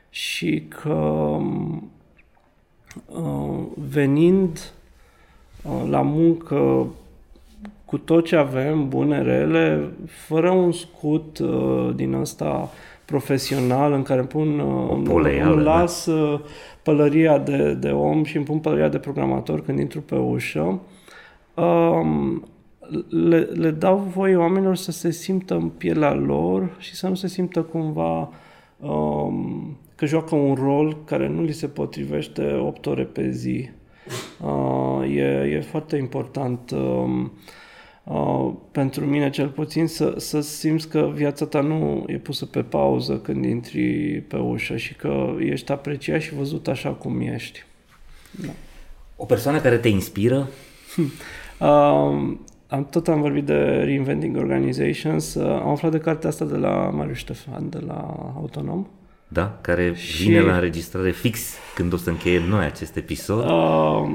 [0.09, 1.37] și că
[3.05, 4.71] uh, venind
[5.63, 6.87] uh, la muncă
[7.91, 12.69] cu tot ce avem, bune, rele, fără un scut uh, din ăsta
[13.05, 15.79] profesional în care îmi pun, uh, poleială, îmi da.
[15.79, 16.39] las uh,
[16.83, 20.79] pălăria de, de om și îmi pun pălăria de programator când intru pe ușă,
[21.55, 22.47] um,
[23.09, 27.27] le, le dau voie oamenilor să se simtă în pielea lor și să nu se
[27.27, 28.29] simtă cumva
[28.79, 33.69] um, că joacă un rol care nu li se potrivește 8 ore pe zi.
[34.41, 37.31] Uh, e, e foarte important um,
[38.11, 42.61] uh, pentru mine cel puțin să, să simți că viața ta nu e pusă pe
[42.61, 47.65] pauză când intri pe ușă și că ești apreciat și văzut așa cum ești.
[49.15, 50.47] O persoană care te inspiră?
[51.59, 51.67] Uh,
[52.67, 55.33] am, tot am vorbit de Reinventing Organizations.
[55.33, 58.87] Uh, am aflat de cartea asta de la Marius Ștefan, de la Autonom.
[59.27, 59.57] Da?
[59.61, 63.45] Care Și- vine la înregistrare fix când o să încheiem noi acest episod.
[63.45, 64.09] Uh,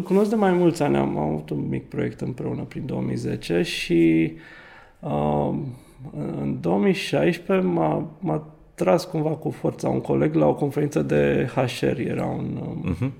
[0.00, 2.86] îl, îl cunosc de mai mulți ani, am, am avut un mic proiect împreună prin
[2.86, 4.32] 2010 și
[5.00, 5.54] uh,
[6.40, 11.98] în 2016 m-a, m-a tras cumva cu forța un coleg la o conferință de HR,
[11.98, 12.60] era un...
[12.66, 13.12] Um, Mhm.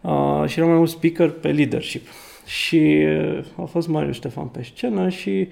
[0.00, 2.06] uh, și era mai mult speaker pe leadership.
[2.46, 5.48] Și uh, a fost Marius Ștefan pe scenă și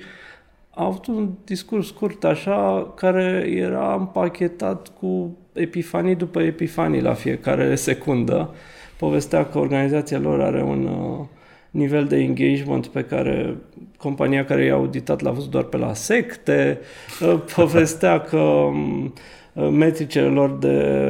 [0.70, 7.74] a avut un discurs scurt așa, care era împachetat cu epifanii după epifanii la fiecare
[7.74, 8.55] secundă.
[8.99, 11.27] Povestea că organizația lor are un uh,
[11.70, 13.57] nivel de engagement pe care
[13.97, 16.79] compania care i-a auditat l-a văzut doar pe la secte.
[17.20, 19.12] Uh, povestea că um,
[19.53, 21.05] uh, metricele lor de,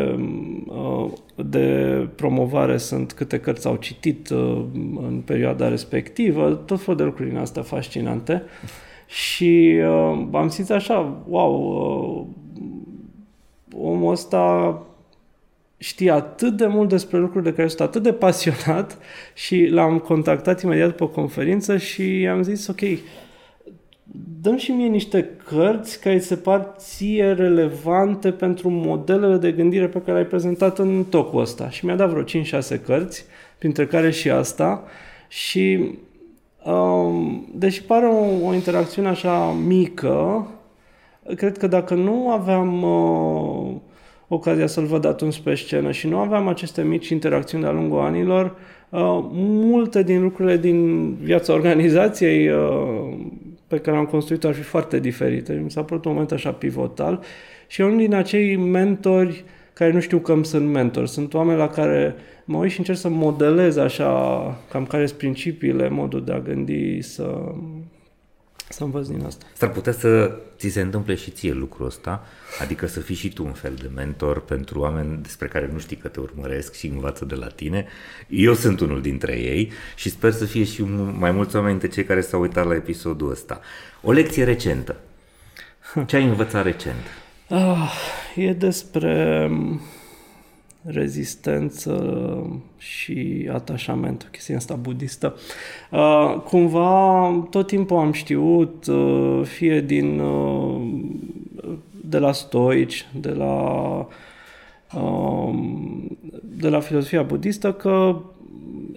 [0.66, 4.64] uh, de promovare sunt câte cărți au citit uh,
[5.06, 8.42] în perioada respectivă, tot felul de lucruri din astea fascinante.
[9.06, 12.26] Și uh, am simțit așa, wow, uh,
[13.80, 14.82] omul ăsta
[15.78, 18.98] știe atât de mult despre lucruri de care sunt atât de pasionat
[19.44, 22.80] și l-am contactat imediat pe o conferință și i-am zis, ok,
[24.40, 29.86] dăm și mie niște cărți care îți se par ție relevante pentru modelele de gândire
[29.86, 31.70] pe care le-ai prezentat în tocul ăsta.
[31.70, 33.24] Și mi-a dat vreo 5-6 cărți,
[33.58, 34.84] printre care și asta.
[35.28, 35.90] Și
[36.64, 40.46] um, deși pare o, o interacțiune așa mică,
[41.36, 43.74] cred că dacă nu aveam uh,
[44.28, 48.44] ocazia să-l văd atunci pe scenă și nu aveam aceste mici interacțiuni de-a lungul anilor,
[48.88, 52.58] uh, multe din lucrurile din viața organizației uh,
[53.66, 55.60] pe care am construit ar fi foarte diferite.
[55.64, 57.20] Mi s-a părut un moment așa pivotal
[57.66, 61.08] și unul din acei mentori care nu știu că îmi sunt mentori.
[61.08, 62.14] Sunt oameni la care
[62.44, 64.10] mă uit și încerc să modelez așa
[64.70, 67.54] cam care sunt principiile, modul de a gândi, să,
[68.68, 69.44] să învăț din asta.
[69.52, 72.26] S-ar putea să ți se întâmple și ție lucrul ăsta,
[72.60, 75.96] adică să fii și tu un fel de mentor pentru oameni despre care nu știi
[75.96, 77.86] că te urmăresc și învață de la tine.
[78.28, 81.96] Eu sunt unul dintre ei și sper să fie și un- mai mulți oameni dintre
[81.96, 83.60] cei care s-au uitat la episodul ăsta.
[84.02, 84.96] O lecție recentă.
[86.06, 86.96] Ce ai învățat recent?
[87.48, 87.92] Ah,
[88.34, 89.80] e despre mm,
[90.82, 91.94] rezistență
[92.76, 95.36] și atașament, o chestie asta budistă.
[95.90, 100.80] Uh, cumva tot timpul am știut, uh, fie din uh,
[102.04, 104.06] de la stoici, de la
[104.94, 108.20] um, de la filozofia budistă că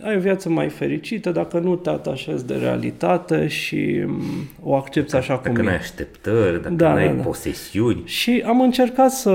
[0.03, 4.22] ai o viață mai fericită dacă nu te atașezi de realitate și mm,
[4.64, 5.64] o accepti așa cum Dacă e.
[5.69, 7.22] n-ai așteptări, dacă Da, n-ai da, da.
[7.22, 8.02] posesiuni.
[8.06, 9.30] Și am încercat să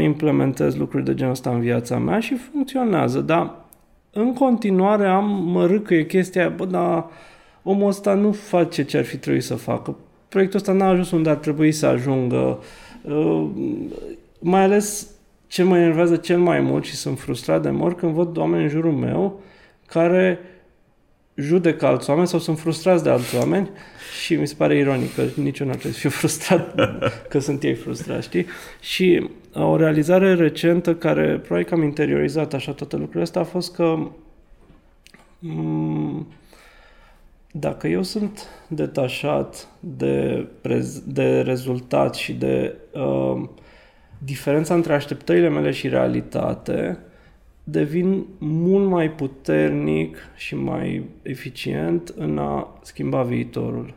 [0.00, 3.54] implementez lucruri de genul ăsta în viața mea și funcționează, dar
[4.12, 7.04] în continuare am mă râcăie chestia aia, bă, dar
[7.62, 9.96] omul ăsta nu face ce ar fi trebuit să facă.
[10.28, 12.58] Proiectul ăsta n-a ajuns unde ar trebui să ajungă.
[13.02, 13.46] Uh,
[14.38, 15.10] Mai ales
[15.46, 18.68] ce mă enervează cel mai mult și sunt frustrat de mor când văd oameni în
[18.68, 19.40] jurul meu
[19.86, 20.38] care
[21.34, 23.70] judecă alți oameni sau sunt frustrați de alți oameni
[24.22, 26.74] și mi se pare ironic că nici eu nu ar trebui să fiu frustrat
[27.28, 28.46] că sunt ei frustrați, știi?
[28.80, 33.44] Și uh, o realizare recentă care probabil că am interiorizat așa toate lucrurile astea a
[33.44, 34.08] fost că
[35.40, 36.26] m-
[37.50, 43.48] dacă eu sunt detașat de, prez- de rezultat și de uh,
[44.18, 46.98] diferența între așteptările mele și realitate,
[47.68, 53.94] devin mult mai puternic și mai eficient în a schimba viitorul.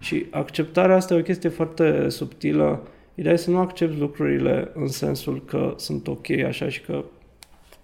[0.00, 2.88] Și acceptarea asta e o chestie foarte subtilă.
[3.14, 7.04] Ideea e să nu accepti lucrurile în sensul că sunt ok așa și că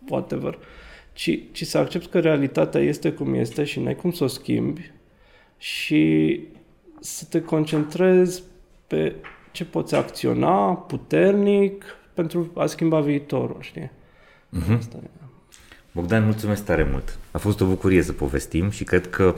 [0.08, 0.58] whatever,
[1.12, 4.90] ci, ci să accepti că realitatea este cum este și n-ai cum să o schimbi
[5.58, 6.40] și
[7.00, 8.42] să te concentrezi
[8.86, 9.14] pe
[9.52, 11.84] ce poți acționa puternic
[12.14, 13.90] pentru a schimba viitorul, știi?
[14.78, 15.08] Asta e.
[15.92, 17.18] Bogdan, mulțumesc tare mult.
[17.30, 19.34] A fost o bucurie să povestim și cred că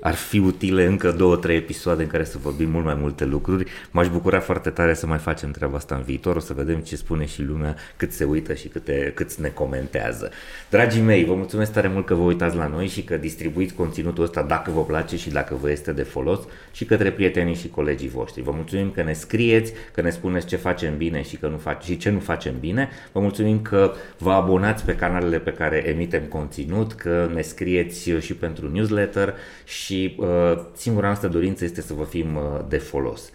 [0.00, 3.70] ar fi utile încă două, trei episoade în care să vorbim mult mai multe lucruri.
[3.90, 6.96] M-aș bucura foarte tare să mai facem treaba asta în viitor, o să vedem ce
[6.96, 10.30] spune și lumea, cât se uită și câte, cât ne comentează.
[10.70, 14.24] Dragii mei, vă mulțumesc tare mult că vă uitați la noi și că distribuiți conținutul
[14.24, 16.40] ăsta dacă vă place și dacă vă este de folos
[16.72, 18.42] și către prietenii și colegii voștri.
[18.42, 21.82] Vă mulțumim că ne scrieți, că ne spuneți ce facem bine și, că nu fac,
[21.82, 22.88] și ce nu facem bine.
[23.12, 28.34] Vă mulțumim că vă abonați pe canalele pe care emitem conținut, că ne scrieți și
[28.34, 29.34] pentru newsletter
[29.88, 30.28] și uh,
[30.72, 33.30] singura noastră dorință este să vă fim uh, de folos.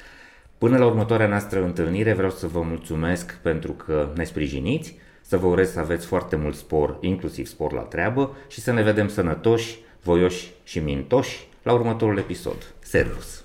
[0.57, 5.47] Până la următoarea noastră întâlnire vreau să vă mulțumesc pentru că ne sprijiniți, să vă
[5.47, 9.79] urez să aveți foarte mult spor, inclusiv spor la treabă și să ne vedem sănătoși,
[10.03, 12.73] voioși și mintoși la următorul episod.
[12.79, 13.43] Servus!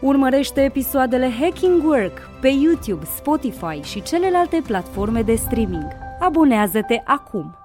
[0.00, 5.86] Urmărește episoadele Hacking Work pe YouTube, Spotify și celelalte platforme de streaming.
[6.20, 7.59] Abonează-te acum!